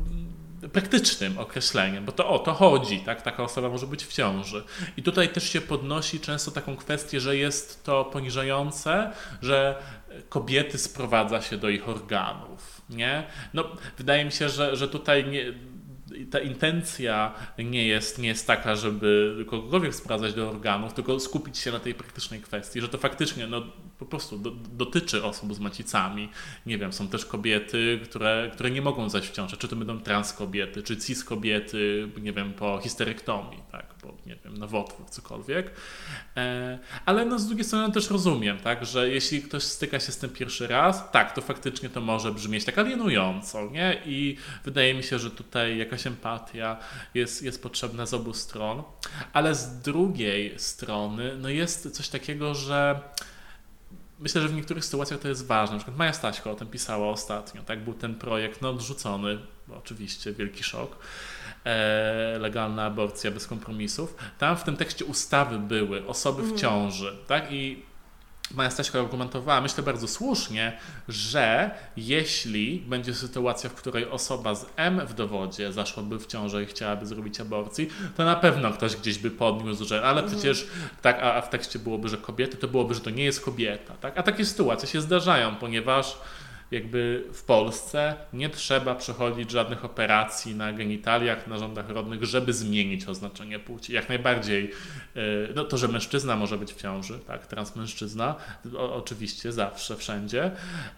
praktycznym 0.72 1.38
określeniem, 1.38 2.04
bo 2.04 2.12
to 2.12 2.28
o 2.28 2.38
to 2.38 2.52
chodzi, 2.54 3.00
tak? 3.00 3.22
Taka 3.22 3.42
osoba 3.42 3.68
może 3.68 3.86
być 3.86 4.04
w 4.04 4.12
ciąży. 4.12 4.64
I 4.96 5.02
tutaj 5.02 5.28
też 5.28 5.50
się 5.50 5.60
podnosi 5.60 6.20
często 6.20 6.50
taką 6.50 6.76
kwestię, 6.76 7.20
że 7.20 7.36
jest 7.36 7.84
to 7.84 8.04
poniżające, 8.04 9.12
że 9.42 9.82
kobiety 10.28 10.78
sprowadza 10.78 11.42
się 11.42 11.56
do 11.56 11.68
ich 11.68 11.88
organów, 11.88 12.82
nie? 12.90 13.24
No, 13.54 13.64
wydaje 13.98 14.24
mi 14.24 14.32
się, 14.32 14.48
że, 14.48 14.76
że 14.76 14.88
tutaj 14.88 15.24
nie, 15.30 15.44
ta 16.30 16.38
intencja 16.38 17.34
nie 17.58 17.86
jest, 17.86 18.18
nie 18.18 18.28
jest 18.28 18.46
taka, 18.46 18.76
żeby 18.76 19.36
kogokolwiek 19.48 19.94
sprowadzać 19.94 20.34
do 20.34 20.50
organów, 20.50 20.94
tylko 20.94 21.20
skupić 21.20 21.58
się 21.58 21.72
na 21.72 21.80
tej 21.80 21.94
praktycznej 21.94 22.40
kwestii, 22.40 22.80
że 22.80 22.88
to 22.88 22.98
faktycznie 22.98 23.46
no, 23.46 23.62
po 23.98 24.06
prostu 24.06 24.38
do, 24.38 24.50
dotyczy 24.50 25.24
osób 25.24 25.54
z 25.54 25.58
macicami. 25.58 26.28
Nie 26.66 26.78
wiem, 26.78 26.92
są 26.92 27.08
też 27.08 27.26
kobiety, 27.26 28.00
które, 28.04 28.50
które 28.52 28.70
nie 28.70 28.82
mogą 28.82 29.08
zajść 29.08 29.28
w 29.28 29.46
czy 29.58 29.68
to 29.68 29.76
będą 29.76 30.00
trans 30.00 30.32
kobiety, 30.32 30.82
czy 30.82 30.96
cis 30.96 31.24
kobiety, 31.24 32.08
nie 32.20 32.32
wiem, 32.32 32.52
po 32.52 32.78
histerektomii, 32.82 33.60
tak, 33.72 33.94
po, 34.02 34.14
nie 34.26 34.36
wiem, 34.44 34.58
nowotwór, 34.58 35.06
cokolwiek. 35.10 35.70
E, 36.36 36.78
ale 37.06 37.24
no, 37.24 37.38
z 37.38 37.46
drugiej 37.46 37.64
strony 37.64 37.92
też 37.92 38.10
rozumiem, 38.10 38.58
tak, 38.58 38.86
że 38.86 39.08
jeśli 39.08 39.42
ktoś 39.42 39.62
styka 39.62 40.00
się 40.00 40.12
z 40.12 40.18
tym 40.18 40.30
pierwszy 40.30 40.66
raz, 40.66 41.10
tak, 41.10 41.34
to 41.34 41.42
faktycznie 41.42 41.88
to 41.88 42.00
może 42.00 42.32
brzmieć 42.32 42.64
tak 42.64 42.78
alienująco, 42.78 43.70
nie? 43.70 44.02
I 44.06 44.36
wydaje 44.64 44.94
mi 44.94 45.02
się, 45.02 45.18
że 45.18 45.30
tutaj 45.30 45.78
jakaś 45.78 46.06
empatia 46.06 46.76
jest, 47.14 47.42
jest 47.42 47.62
potrzebna 47.62 48.06
z 48.06 48.14
obu 48.14 48.34
stron, 48.34 48.82
ale 49.32 49.54
z 49.54 49.80
drugiej 49.80 50.58
strony, 50.58 51.36
no 51.38 51.48
jest 51.48 51.90
coś 51.90 52.08
takiego, 52.08 52.54
że 52.54 53.00
myślę, 54.20 54.42
że 54.42 54.48
w 54.48 54.54
niektórych 54.54 54.84
sytuacjach 54.84 55.20
to 55.20 55.28
jest 55.28 55.46
ważne. 55.46 55.72
Na 55.74 55.78
przykład 55.78 55.98
Maja 55.98 56.12
Staśko 56.12 56.50
o 56.50 56.54
tym 56.54 56.68
pisała 56.68 57.08
ostatnio. 57.08 57.62
Tak 57.62 57.84
był 57.84 57.94
ten 57.94 58.14
projekt 58.14 58.62
no, 58.62 58.70
odrzucony, 58.70 59.38
oczywiście 59.76 60.32
wielki 60.32 60.62
szok. 60.62 60.98
E, 61.68 62.38
legalna 62.38 62.84
aborcja 62.84 63.30
bez 63.30 63.46
kompromisów. 63.46 64.16
Tam 64.38 64.56
w 64.56 64.64
tym 64.64 64.76
tekście 64.76 65.04
ustawy 65.04 65.58
były 65.58 66.06
osoby 66.06 66.42
w 66.42 66.44
mhm. 66.44 66.60
ciąży, 66.60 67.16
tak? 67.26 67.52
I 67.52 67.82
Maja 68.54 68.70
Staśko 68.70 69.00
argumentowała, 69.00 69.60
myślę 69.60 69.84
bardzo 69.84 70.08
słusznie, 70.08 70.78
że 71.08 71.70
jeśli 71.96 72.80
będzie 72.86 73.14
sytuacja, 73.14 73.70
w 73.70 73.74
której 73.74 74.10
osoba 74.10 74.54
z 74.54 74.66
M 74.76 75.06
w 75.06 75.14
dowodzie 75.14 75.72
zaszłaby 75.72 76.18
w 76.18 76.26
ciążę 76.26 76.62
i 76.62 76.66
chciałaby 76.66 77.06
zrobić 77.06 77.40
aborcji, 77.40 77.90
to 78.16 78.24
na 78.24 78.36
pewno 78.36 78.72
ktoś 78.72 78.96
gdzieś 78.96 79.18
by 79.18 79.30
podniósł, 79.30 79.84
że 79.84 80.02
ale 80.02 80.22
mhm. 80.22 80.28
przecież 80.28 80.66
tak, 81.02 81.22
a 81.22 81.40
w 81.40 81.50
tekście 81.50 81.78
byłoby, 81.78 82.08
że 82.08 82.16
kobiety, 82.16 82.56
to 82.56 82.68
byłoby, 82.68 82.94
że 82.94 83.00
to 83.00 83.10
nie 83.10 83.24
jest 83.24 83.44
kobieta. 83.44 83.94
Tak? 83.94 84.18
A 84.18 84.22
takie 84.22 84.44
sytuacje 84.44 84.88
się 84.88 85.00
zdarzają, 85.00 85.56
ponieważ 85.56 86.18
jakby 86.70 87.24
w 87.32 87.42
Polsce 87.42 88.16
nie 88.32 88.48
trzeba 88.48 88.94
przechodzić 88.94 89.50
żadnych 89.50 89.84
operacji 89.84 90.54
na 90.54 90.72
genitaliach, 90.72 91.46
na 91.46 91.58
rządach 91.58 91.88
rodnych, 91.88 92.24
żeby 92.24 92.52
zmienić 92.52 93.06
oznaczenie 93.06 93.58
płci. 93.58 93.92
Jak 93.92 94.08
najbardziej, 94.08 94.70
e, 95.16 95.20
no 95.54 95.64
to, 95.64 95.78
że 95.78 95.88
mężczyzna 95.88 96.36
może 96.36 96.58
być 96.58 96.72
w 96.72 96.80
ciąży, 96.80 97.18
tak, 97.18 97.46
transmężczyzna, 97.46 98.34
oczywiście 98.74 99.52
zawsze, 99.52 99.96
wszędzie, 99.96 100.50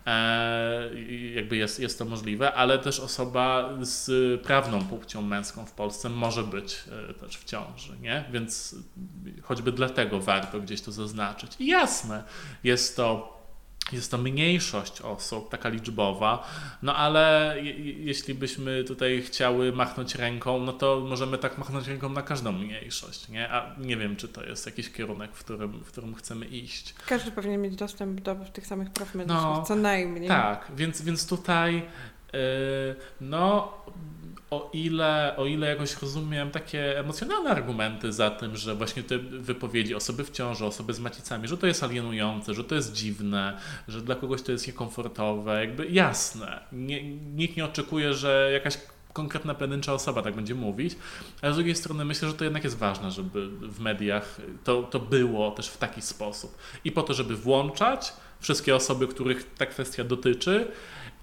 e, 0.06 0.90
jakby 1.34 1.56
jest, 1.56 1.80
jest 1.80 1.98
to 1.98 2.04
możliwe, 2.04 2.52
ale 2.52 2.78
też 2.78 3.00
osoba 3.00 3.70
z 3.80 4.10
prawną 4.42 4.84
płcią 4.84 5.22
męską 5.22 5.66
w 5.66 5.72
Polsce 5.72 6.08
może 6.08 6.42
być 6.42 6.84
e, 7.10 7.14
też 7.14 7.36
w 7.36 7.44
ciąży, 7.44 7.92
nie? 8.00 8.24
Więc 8.32 8.74
choćby 9.42 9.72
dlatego 9.72 10.20
warto 10.20 10.60
gdzieś 10.60 10.80
to 10.80 10.92
zaznaczyć. 10.92 11.52
I 11.58 11.66
jasne, 11.66 12.24
jest 12.64 12.96
to 12.96 13.39
jest 13.92 14.10
to 14.10 14.18
mniejszość 14.18 15.00
osób, 15.00 15.50
taka 15.50 15.68
liczbowa, 15.68 16.48
no 16.82 16.96
ale 16.96 17.56
jeśli 17.96 18.34
byśmy 18.34 18.84
tutaj 18.84 19.22
chciały 19.22 19.72
machnąć 19.72 20.14
ręką, 20.14 20.60
no 20.60 20.72
to 20.72 21.00
możemy 21.08 21.38
tak 21.38 21.58
machnąć 21.58 21.88
ręką 21.88 22.08
na 22.08 22.22
każdą 22.22 22.52
mniejszość, 22.52 23.28
nie? 23.28 23.52
A 23.52 23.74
nie 23.78 23.96
wiem, 23.96 24.16
czy 24.16 24.28
to 24.28 24.44
jest 24.44 24.66
jakiś 24.66 24.92
kierunek, 24.92 25.30
w 25.34 25.44
którym, 25.44 25.72
w 25.84 25.88
którym 25.88 26.14
chcemy 26.14 26.46
iść. 26.46 26.94
Każdy 27.06 27.30
powinien 27.30 27.62
mieć 27.62 27.76
dostęp 27.76 28.20
do 28.20 28.34
tych 28.34 28.66
samych 28.66 28.90
praw 28.90 29.14
medycznych, 29.14 29.42
no, 29.42 29.62
co 29.62 29.76
najmniej. 29.76 30.28
Tak, 30.28 30.72
więc, 30.76 31.02
więc 31.02 31.26
tutaj 31.26 31.74
yy, 31.74 32.40
no 33.20 33.72
o 34.50 34.70
ile, 34.72 35.34
o 35.36 35.46
ile 35.46 35.68
jakoś 35.68 36.02
rozumiem 36.02 36.50
takie 36.50 36.98
emocjonalne 36.98 37.50
argumenty 37.50 38.12
za 38.12 38.30
tym, 38.30 38.56
że 38.56 38.74
właśnie 38.74 39.02
te 39.02 39.18
wypowiedzi 39.18 39.94
osoby 39.94 40.24
w 40.24 40.30
ciąży, 40.30 40.66
osoby 40.66 40.94
z 40.94 41.00
macicami, 41.00 41.48
że 41.48 41.58
to 41.58 41.66
jest 41.66 41.82
alienujące, 41.82 42.54
że 42.54 42.64
to 42.64 42.74
jest 42.74 42.92
dziwne, 42.92 43.58
że 43.88 44.00
dla 44.00 44.14
kogoś 44.14 44.42
to 44.42 44.52
jest 44.52 44.66
niekomfortowe, 44.66 45.60
jakby 45.60 45.86
jasne. 45.86 46.60
Nie, 46.72 47.02
nikt 47.12 47.56
nie 47.56 47.64
oczekuje, 47.64 48.14
że 48.14 48.50
jakaś 48.52 48.78
konkretna 49.12 49.54
pojedyncza 49.54 49.92
osoba 49.92 50.22
tak 50.22 50.34
będzie 50.34 50.54
mówić, 50.54 50.96
ale 51.42 51.52
z 51.52 51.56
drugiej 51.56 51.74
strony 51.74 52.04
myślę, 52.04 52.28
że 52.28 52.34
to 52.34 52.44
jednak 52.44 52.64
jest 52.64 52.78
ważne, 52.78 53.10
żeby 53.10 53.48
w 53.48 53.80
mediach 53.80 54.40
to, 54.64 54.82
to 54.82 55.00
było 55.00 55.50
też 55.50 55.68
w 55.68 55.78
taki 55.78 56.02
sposób. 56.02 56.58
I 56.84 56.92
po 56.92 57.02
to, 57.02 57.14
żeby 57.14 57.36
włączać 57.36 58.12
wszystkie 58.40 58.76
osoby, 58.76 59.08
których 59.08 59.54
ta 59.54 59.66
kwestia 59.66 60.04
dotyczy, 60.04 60.66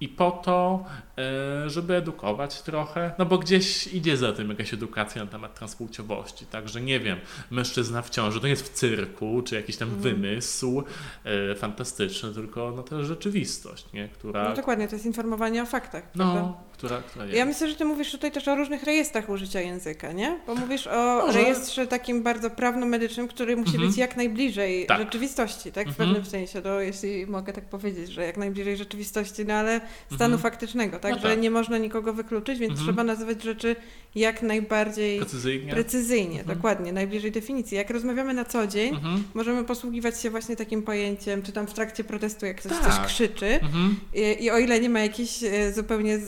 i 0.00 0.08
po 0.08 0.30
to, 0.30 0.84
e, 1.18 1.70
żeby 1.70 1.94
edukować 1.94 2.62
trochę, 2.62 3.12
no 3.18 3.26
bo 3.26 3.38
gdzieś 3.38 3.86
idzie 3.86 4.16
za 4.16 4.32
tym 4.32 4.50
jakaś 4.50 4.74
edukacja 4.74 5.24
na 5.24 5.30
temat 5.30 5.54
transpłciowości, 5.54 6.46
także 6.46 6.80
nie 6.80 7.00
wiem, 7.00 7.18
mężczyzna 7.50 8.02
w 8.02 8.10
ciąży 8.10 8.40
to 8.40 8.46
nie 8.46 8.50
jest 8.50 8.66
w 8.66 8.72
cyrku, 8.72 9.42
czy 9.42 9.54
jakiś 9.54 9.76
tam 9.76 9.88
mm. 9.88 10.00
wymysł 10.00 10.84
e, 11.24 11.54
fantastyczny, 11.54 12.34
tylko 12.34 12.72
no 12.76 12.82
to 12.82 12.96
jest 12.96 13.08
rzeczywistość, 13.08 13.92
nie? 13.92 14.08
która... 14.08 14.48
No 14.48 14.56
dokładnie, 14.56 14.88
to 14.88 14.94
jest 14.94 15.06
informowanie 15.06 15.62
o 15.62 15.66
faktach, 15.66 16.02
no, 16.14 16.60
która, 16.78 17.02
która 17.02 17.26
Ja 17.26 17.44
myślę, 17.44 17.68
że 17.68 17.74
ty 17.74 17.84
mówisz 17.84 18.10
tutaj 18.10 18.32
też 18.32 18.48
o 18.48 18.54
różnych 18.54 18.82
rejestrach 18.82 19.28
użycia 19.28 19.60
języka, 19.60 20.12
nie? 20.12 20.40
Bo 20.46 20.54
mówisz 20.54 20.86
o 20.86 21.22
Może. 21.26 21.38
rejestrze 21.38 21.86
takim 21.86 22.22
bardzo 22.22 22.50
prawno-medycznym, 22.50 23.28
który 23.28 23.56
musi 23.56 23.70
mhm. 23.70 23.88
być 23.88 23.98
jak 23.98 24.16
najbliżej 24.16 24.86
tak. 24.86 24.98
rzeczywistości, 24.98 25.72
tak? 25.72 25.86
W 25.86 25.88
mhm. 25.88 26.08
pewnym 26.08 26.30
sensie, 26.30 26.62
to 26.62 26.80
jeśli 26.80 27.26
mogę 27.26 27.52
tak 27.52 27.64
powiedzieć, 27.64 28.12
że 28.12 28.24
jak 28.24 28.36
najbliżej 28.36 28.76
rzeczywistości, 28.76 29.44
no 29.44 29.54
ale 29.54 29.80
stanu 30.06 30.34
mhm. 30.34 30.38
faktycznego, 30.38 30.98
tak? 30.98 31.10
No 31.10 31.16
tak? 31.16 31.30
Że 31.30 31.36
nie 31.36 31.50
można 31.50 31.78
nikogo 31.78 32.12
wykluczyć, 32.12 32.58
więc 32.58 32.70
mhm. 32.70 32.86
trzeba 32.86 33.04
nazywać 33.04 33.42
rzeczy 33.42 33.76
jak 34.14 34.42
najbardziej 34.42 35.18
precyzyjnie, 35.18 35.72
precyzyjnie 35.72 36.40
mhm. 36.40 36.56
dokładnie, 36.56 36.92
najbliżej 36.92 37.32
definicji. 37.32 37.76
Jak 37.76 37.90
rozmawiamy 37.90 38.34
na 38.34 38.44
co 38.44 38.66
dzień, 38.66 38.94
mhm. 38.94 39.24
możemy 39.34 39.64
posługiwać 39.64 40.20
się 40.20 40.30
właśnie 40.30 40.56
takim 40.56 40.82
pojęciem, 40.82 41.42
czy 41.42 41.52
tam 41.52 41.66
w 41.66 41.74
trakcie 41.74 42.04
protestu, 42.04 42.46
jak 42.46 42.56
ktoś 42.56 42.72
tak. 42.72 42.82
coś 42.82 43.06
krzyczy 43.06 43.46
mhm. 43.46 43.96
I, 44.14 44.44
I, 44.44 44.50
o 44.50 44.58
ile 44.58 44.80
nie 44.80 44.88
ma 44.88 45.00
jakichś 45.00 45.42
e, 45.42 45.72
zupełnie 45.72 46.18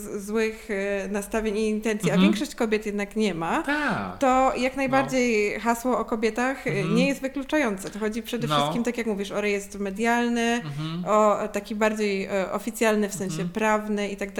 złych 0.41 0.67
e, 0.71 1.07
nastawień 1.07 1.57
i 1.57 1.69
intencji, 1.69 2.11
a 2.11 2.17
większość 2.17 2.55
kobiet 2.55 2.85
jednak 2.85 3.15
nie 3.15 3.33
ma, 3.33 3.63
tak. 3.63 4.17
to 4.19 4.55
jak 4.57 4.75
najbardziej 4.75 5.53
no. 5.53 5.59
hasło 5.59 5.99
o 5.99 6.05
kobietach 6.05 6.67
e, 6.67 6.83
nie 6.83 7.07
jest 7.07 7.21
wykluczające. 7.21 7.89
To 7.89 7.99
chodzi 7.99 8.23
przede 8.23 8.47
no. 8.47 8.55
wszystkim, 8.55 8.83
tak 8.83 8.97
jak 8.97 9.07
mówisz, 9.07 9.31
o 9.31 9.41
rejestr 9.41 9.79
medialny, 9.79 10.61
o 11.07 11.47
taki 11.47 11.75
bardziej 11.75 12.29
oficjalny 12.51 13.09
w 13.09 13.13
sensie 13.13 13.45
prawny 13.53 14.09
i 14.09 14.17
tak 14.17 14.33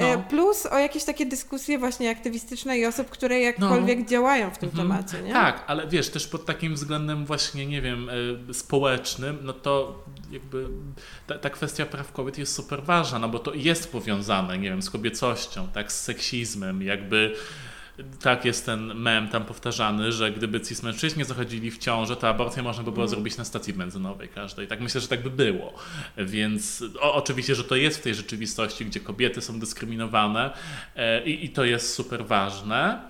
dalej. 0.00 0.14
E, 0.14 0.16
no. 0.16 0.22
Plus 0.22 0.66
o 0.66 0.78
jakieś 0.78 1.04
takie 1.04 1.26
dyskusje 1.26 1.78
właśnie 1.78 2.10
aktywistyczne 2.10 2.78
i 2.78 2.86
osób, 2.86 3.10
które 3.10 3.40
jakkolwiek 3.40 3.98
no. 3.98 4.04
działają 4.04 4.50
w 4.50 4.58
tym 4.58 4.68
mhm. 4.68 4.88
temacie, 4.88 5.22
nie? 5.22 5.32
Tak, 5.32 5.64
ale 5.66 5.88
wiesz, 5.88 6.08
też 6.08 6.26
pod 6.26 6.46
takim 6.46 6.74
względem 6.74 7.26
właśnie, 7.26 7.66
nie 7.66 7.82
wiem, 7.82 8.10
e, 8.48 8.54
społecznym, 8.54 9.38
no 9.42 9.52
to 9.52 10.04
jakby 10.30 10.66
ta, 11.26 11.38
ta, 11.38 11.50
kwestia 11.50 11.86
praw 11.86 12.12
kobiet 12.12 12.38
jest 12.38 12.54
super 12.54 12.82
ważna, 12.82 13.18
no 13.18 13.28
bo 13.28 13.38
to 13.38 13.54
jest 13.54 13.92
powiązane, 13.92 14.58
nie 14.58 14.70
wiem, 14.70 14.82
z 14.82 14.90
kobiecością, 14.90 15.68
tak, 15.68 15.92
z 15.92 16.00
seksizmem, 16.00 16.82
jakby 16.82 17.36
tak 18.22 18.44
jest 18.44 18.66
ten 18.66 18.94
mem 18.94 19.28
tam 19.28 19.44
powtarzany, 19.44 20.12
że 20.12 20.32
gdyby 20.32 20.60
cis 20.60 20.82
mężczyźni 20.82 21.24
zachodzili 21.24 21.70
w 21.70 21.78
ciążę, 21.78 22.16
to 22.16 22.28
aborcję 22.28 22.62
można 22.62 22.82
by 22.82 22.92
było 22.92 23.04
mm. 23.04 23.10
zrobić 23.10 23.36
na 23.36 23.44
stacji 23.44 23.72
benzynowej 23.72 24.28
każdej. 24.28 24.68
Tak 24.68 24.80
myślę, 24.80 25.00
że 25.00 25.08
tak 25.08 25.22
by 25.22 25.30
było. 25.30 25.74
Więc 26.16 26.84
o, 27.00 27.14
oczywiście, 27.14 27.54
że 27.54 27.64
to 27.64 27.76
jest 27.76 27.98
w 27.98 28.02
tej 28.02 28.14
rzeczywistości, 28.14 28.86
gdzie 28.86 29.00
kobiety 29.00 29.40
są 29.40 29.60
dyskryminowane 29.60 30.50
e, 30.96 31.24
i, 31.24 31.44
i 31.44 31.48
to 31.48 31.64
jest 31.64 31.94
super 31.94 32.26
ważne. 32.26 33.00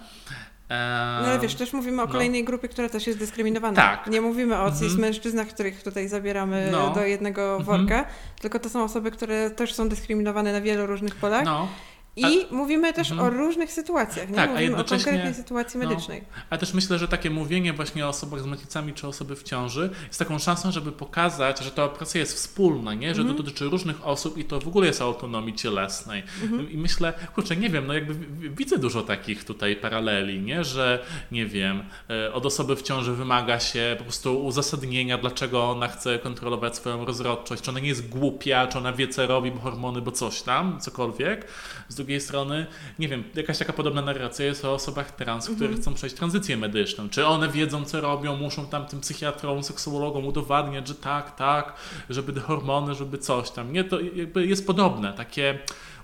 No 0.71 1.27
ale 1.27 1.39
wiesz, 1.39 1.55
też 1.55 1.73
mówimy 1.73 2.03
o 2.03 2.07
no. 2.07 2.13
kolejnej 2.13 2.43
no. 2.43 2.47
grupie, 2.47 2.69
która 2.69 2.89
też 2.89 3.07
jest 3.07 3.19
dyskryminowana. 3.19 3.77
Tak. 3.77 4.07
Nie 4.07 4.21
mówimy 4.21 4.61
o 4.61 4.71
cis 4.71 4.83
mhm. 4.83 5.01
mężczyznach, 5.01 5.49
których 5.49 5.83
tutaj 5.83 6.09
zabieramy 6.09 6.69
no. 6.73 6.91
do 6.91 7.05
jednego 7.05 7.57
mhm. 7.57 7.65
worka, 7.65 8.05
tylko 8.41 8.59
to 8.59 8.69
są 8.69 8.85
osoby, 8.85 9.11
które 9.11 9.51
też 9.51 9.75
są 9.75 9.89
dyskryminowane 9.89 10.53
na 10.53 10.61
wielu 10.61 10.87
różnych 10.87 11.17
polach. 11.17 11.45
No. 11.45 11.69
I 12.17 12.25
a, 12.25 12.55
mówimy 12.55 12.93
też 12.93 13.11
mm, 13.11 13.25
o 13.25 13.31
różnych 13.31 13.73
sytuacjach, 13.73 14.29
nie? 14.29 14.37
Tak, 14.37 14.51
mówimy 14.51 14.67
a 14.67 14.69
jednocześnie, 14.69 14.97
o 14.97 15.05
konkretnej 15.05 15.35
sytuacji 15.35 15.81
no. 15.81 15.89
medycznej. 15.89 16.21
No, 16.21 16.43
ale 16.51 16.61
też 16.61 16.75
myślę, 16.75 16.99
że 16.99 17.09
takie 17.09 17.31
mówienie 17.31 17.73
właśnie 17.73 18.07
o 18.07 18.09
osobach 18.09 18.41
z 18.41 18.47
macicami 18.47 18.93
czy 18.93 19.07
osoby 19.07 19.37
w 19.37 19.43
ciąży 19.43 19.91
jest 20.07 20.19
taką 20.19 20.39
szansą, 20.39 20.73
żeby 20.73 20.93
pokazać, 20.93 21.61
że 21.61 21.71
ta 21.71 21.85
operacja 21.85 22.21
jest 22.21 22.35
wspólna, 22.35 22.95
nie? 22.95 23.15
że 23.15 23.23
mm. 23.23 23.37
to 23.37 23.43
dotyczy 23.43 23.65
różnych 23.65 24.07
osób 24.07 24.39
i 24.39 24.45
to 24.45 24.61
w 24.61 24.69
ogóle 24.69 24.87
jest 24.87 25.03
o 25.03 25.05
autonomii 25.05 25.55
cielesnej. 25.55 26.23
Mm. 26.43 26.71
I 26.71 26.77
myślę, 26.77 27.13
kurczę, 27.35 27.57
nie 27.57 27.71
wiem, 27.71 27.87
no 27.87 27.95
jakby 27.95 28.15
widzę 28.49 28.79
dużo 28.79 29.03
takich 29.03 29.45
tutaj 29.45 29.77
paraleli, 29.77 30.41
nie? 30.41 30.65
że 30.65 31.05
nie 31.33 31.47
wiem, 31.47 31.83
e, 32.11 32.33
od 32.33 32.47
osoby 32.47 32.77
w 32.77 32.83
ciąży 32.83 33.13
wymaga 33.13 33.61
się 33.61 33.95
po 33.99 34.05
prostu 34.05 34.45
uzasadnienia, 34.45 35.19
dlaczego 35.19 35.71
ona 35.71 35.89
chce 35.89 36.19
kontrolować 36.19 36.77
swoją 36.77 37.05
rozrodczość, 37.05 37.63
czy 37.63 37.71
ona 37.71 37.81
nie 37.81 37.89
jest 37.89 38.09
głupia, 38.09 38.67
czy 38.67 38.79
ona 38.79 38.93
wie 38.93 39.09
co 39.09 39.27
robi, 39.27 39.51
bo 39.51 39.61
hormony, 39.61 40.03
bo 40.03 40.13
coś 40.13 40.43
tam, 40.43 40.81
cokolwiek. 40.81 41.47
Z 41.89 42.00
drugiej 42.01 42.21
strony, 42.21 42.67
nie 42.99 43.09
wiem, 43.09 43.25
jakaś 43.35 43.59
taka 43.59 43.73
podobna 43.73 44.03
narracja 44.03 44.47
jest 44.47 44.65
o 44.65 44.75
osobach 44.75 45.11
trans, 45.11 45.45
które 45.45 45.67
mhm. 45.67 45.83
chcą 45.83 45.95
przejść 45.95 46.17
tranzycję 46.17 46.57
medyczną. 46.57 47.09
Czy 47.09 47.27
one 47.27 47.49
wiedzą, 47.49 47.85
co 47.85 48.01
robią, 48.01 48.37
muszą 48.37 48.67
tam 48.67 48.87
tym 48.87 49.01
psychiatrom, 49.01 49.63
seksuologom 49.63 50.27
udowadniać, 50.27 50.89
że 50.89 50.95
tak, 50.95 51.37
tak, 51.37 51.75
żeby 52.11 52.41
hormony, 52.41 52.95
żeby 52.95 53.19
coś 53.19 53.51
tam. 53.51 53.73
Nie, 53.73 53.85
to 53.85 54.01
jakby 54.01 54.47
jest 54.47 54.67
podobne, 54.67 55.13
takie 55.13 55.59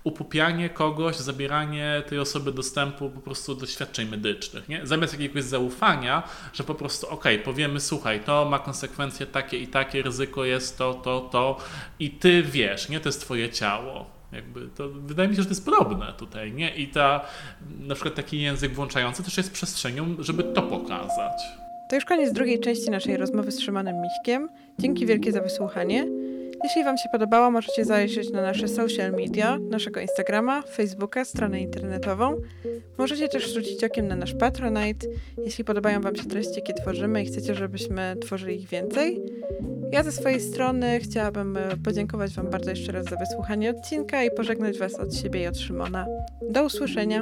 upupianie 0.05 0.71
kogoś, 0.71 1.17
zabieranie 1.17 2.03
tej 2.09 2.19
osoby 2.19 2.53
dostępu 2.53 3.11
po 3.11 3.21
prostu 3.21 3.55
do 3.55 3.67
świadczeń 3.67 4.09
medycznych, 4.09 4.69
nie? 4.69 4.87
Zamiast 4.87 5.13
jakiegoś 5.13 5.45
zaufania, 5.45 6.23
że 6.53 6.65
po 6.65 6.75
prostu 6.75 7.07
okej, 7.07 7.35
okay, 7.35 7.45
powiemy, 7.45 7.81
słuchaj, 7.81 8.21
to 8.21 8.45
ma 8.45 8.59
konsekwencje 8.59 9.27
takie 9.27 9.59
i 9.59 9.69
takie, 9.69 10.03
ryzyko 10.03 10.45
jest 10.45 10.79
to, 10.79 10.95
to, 10.95 11.21
to 11.21 11.59
i 11.99 12.11
ty 12.11 12.43
wiesz, 12.43 12.89
nie? 12.89 13.01
To 13.01 13.09
jest 13.09 13.21
twoje 13.21 13.51
ciało. 13.51 14.16
Jakby 14.33 14.69
to, 14.69 14.89
wydaje 14.89 15.29
mi 15.29 15.37
się, 15.37 15.43
że 15.43 15.49
to 15.49 15.55
jest 15.55 15.65
podobne 15.65 16.13
tutaj, 16.19 16.53
nie? 16.53 16.77
I 16.77 16.89
ta, 16.89 17.21
na 17.81 17.95
przykład 17.95 18.15
taki 18.15 18.43
język 18.43 18.75
włączający 18.75 19.23
też 19.23 19.37
jest 19.37 19.53
przestrzenią, 19.53 20.17
żeby 20.19 20.45
to 20.45 20.63
pokazać. 20.63 21.43
To 21.89 21.97
już 21.97 22.05
koniec 22.05 22.33
drugiej 22.33 22.61
części 22.61 22.91
naszej 22.91 23.17
rozmowy 23.17 23.53
z 23.53 23.61
Szymonem 23.61 23.97
Miśkiem. 24.03 24.49
Dzięki 24.79 25.07
wielkie 25.07 25.33
za 25.33 25.41
wysłuchanie. 25.41 26.07
Jeśli 26.65 26.85
Wam 26.85 26.99
się 26.99 27.09
podobało, 27.13 27.51
możecie 27.51 27.85
zajrzeć 27.85 28.31
na 28.31 28.43
nasze 28.43 28.69
social 28.69 29.13
media, 29.13 29.59
naszego 29.59 30.01
Instagrama, 30.01 30.63
Facebooka, 30.63 31.25
stronę 31.25 31.61
internetową. 31.61 32.41
Możecie 32.99 33.29
też 33.29 33.55
rzucić 33.55 33.85
okiem 33.85 34.09
na 34.09 34.17
nasz 34.17 34.35
Patronite, 34.35 35.07
jeśli 35.45 35.65
podobają 35.65 36.01
Wam 36.01 36.17
się 36.17 36.25
treści, 36.25 36.55
jakie 36.57 36.75
tworzymy 36.75 37.23
i 37.23 37.27
chcecie, 37.27 37.55
żebyśmy 37.55 38.17
tworzyli 38.21 38.57
ich 38.57 38.69
więcej. 38.69 39.23
Ja 39.93 40.03
ze 40.03 40.13
swojej 40.13 40.41
strony 40.41 41.01
chciałabym 41.01 41.57
e, 41.57 41.61
podziękować 41.85 42.35
Wam 42.35 42.51
bardzo 42.51 42.71
jeszcze 42.71 42.93
raz 42.93 43.05
za 43.05 43.17
wysłuchanie 43.17 43.71
odcinka 43.71 44.25
i 44.25 44.31
pożegnać 44.31 44.79
Was 44.79 44.95
od 44.95 45.17
siebie 45.17 45.43
i 45.43 45.47
od 45.47 45.59
Szymona. 45.59 46.07
Do 46.51 46.65
usłyszenia! 46.65 47.21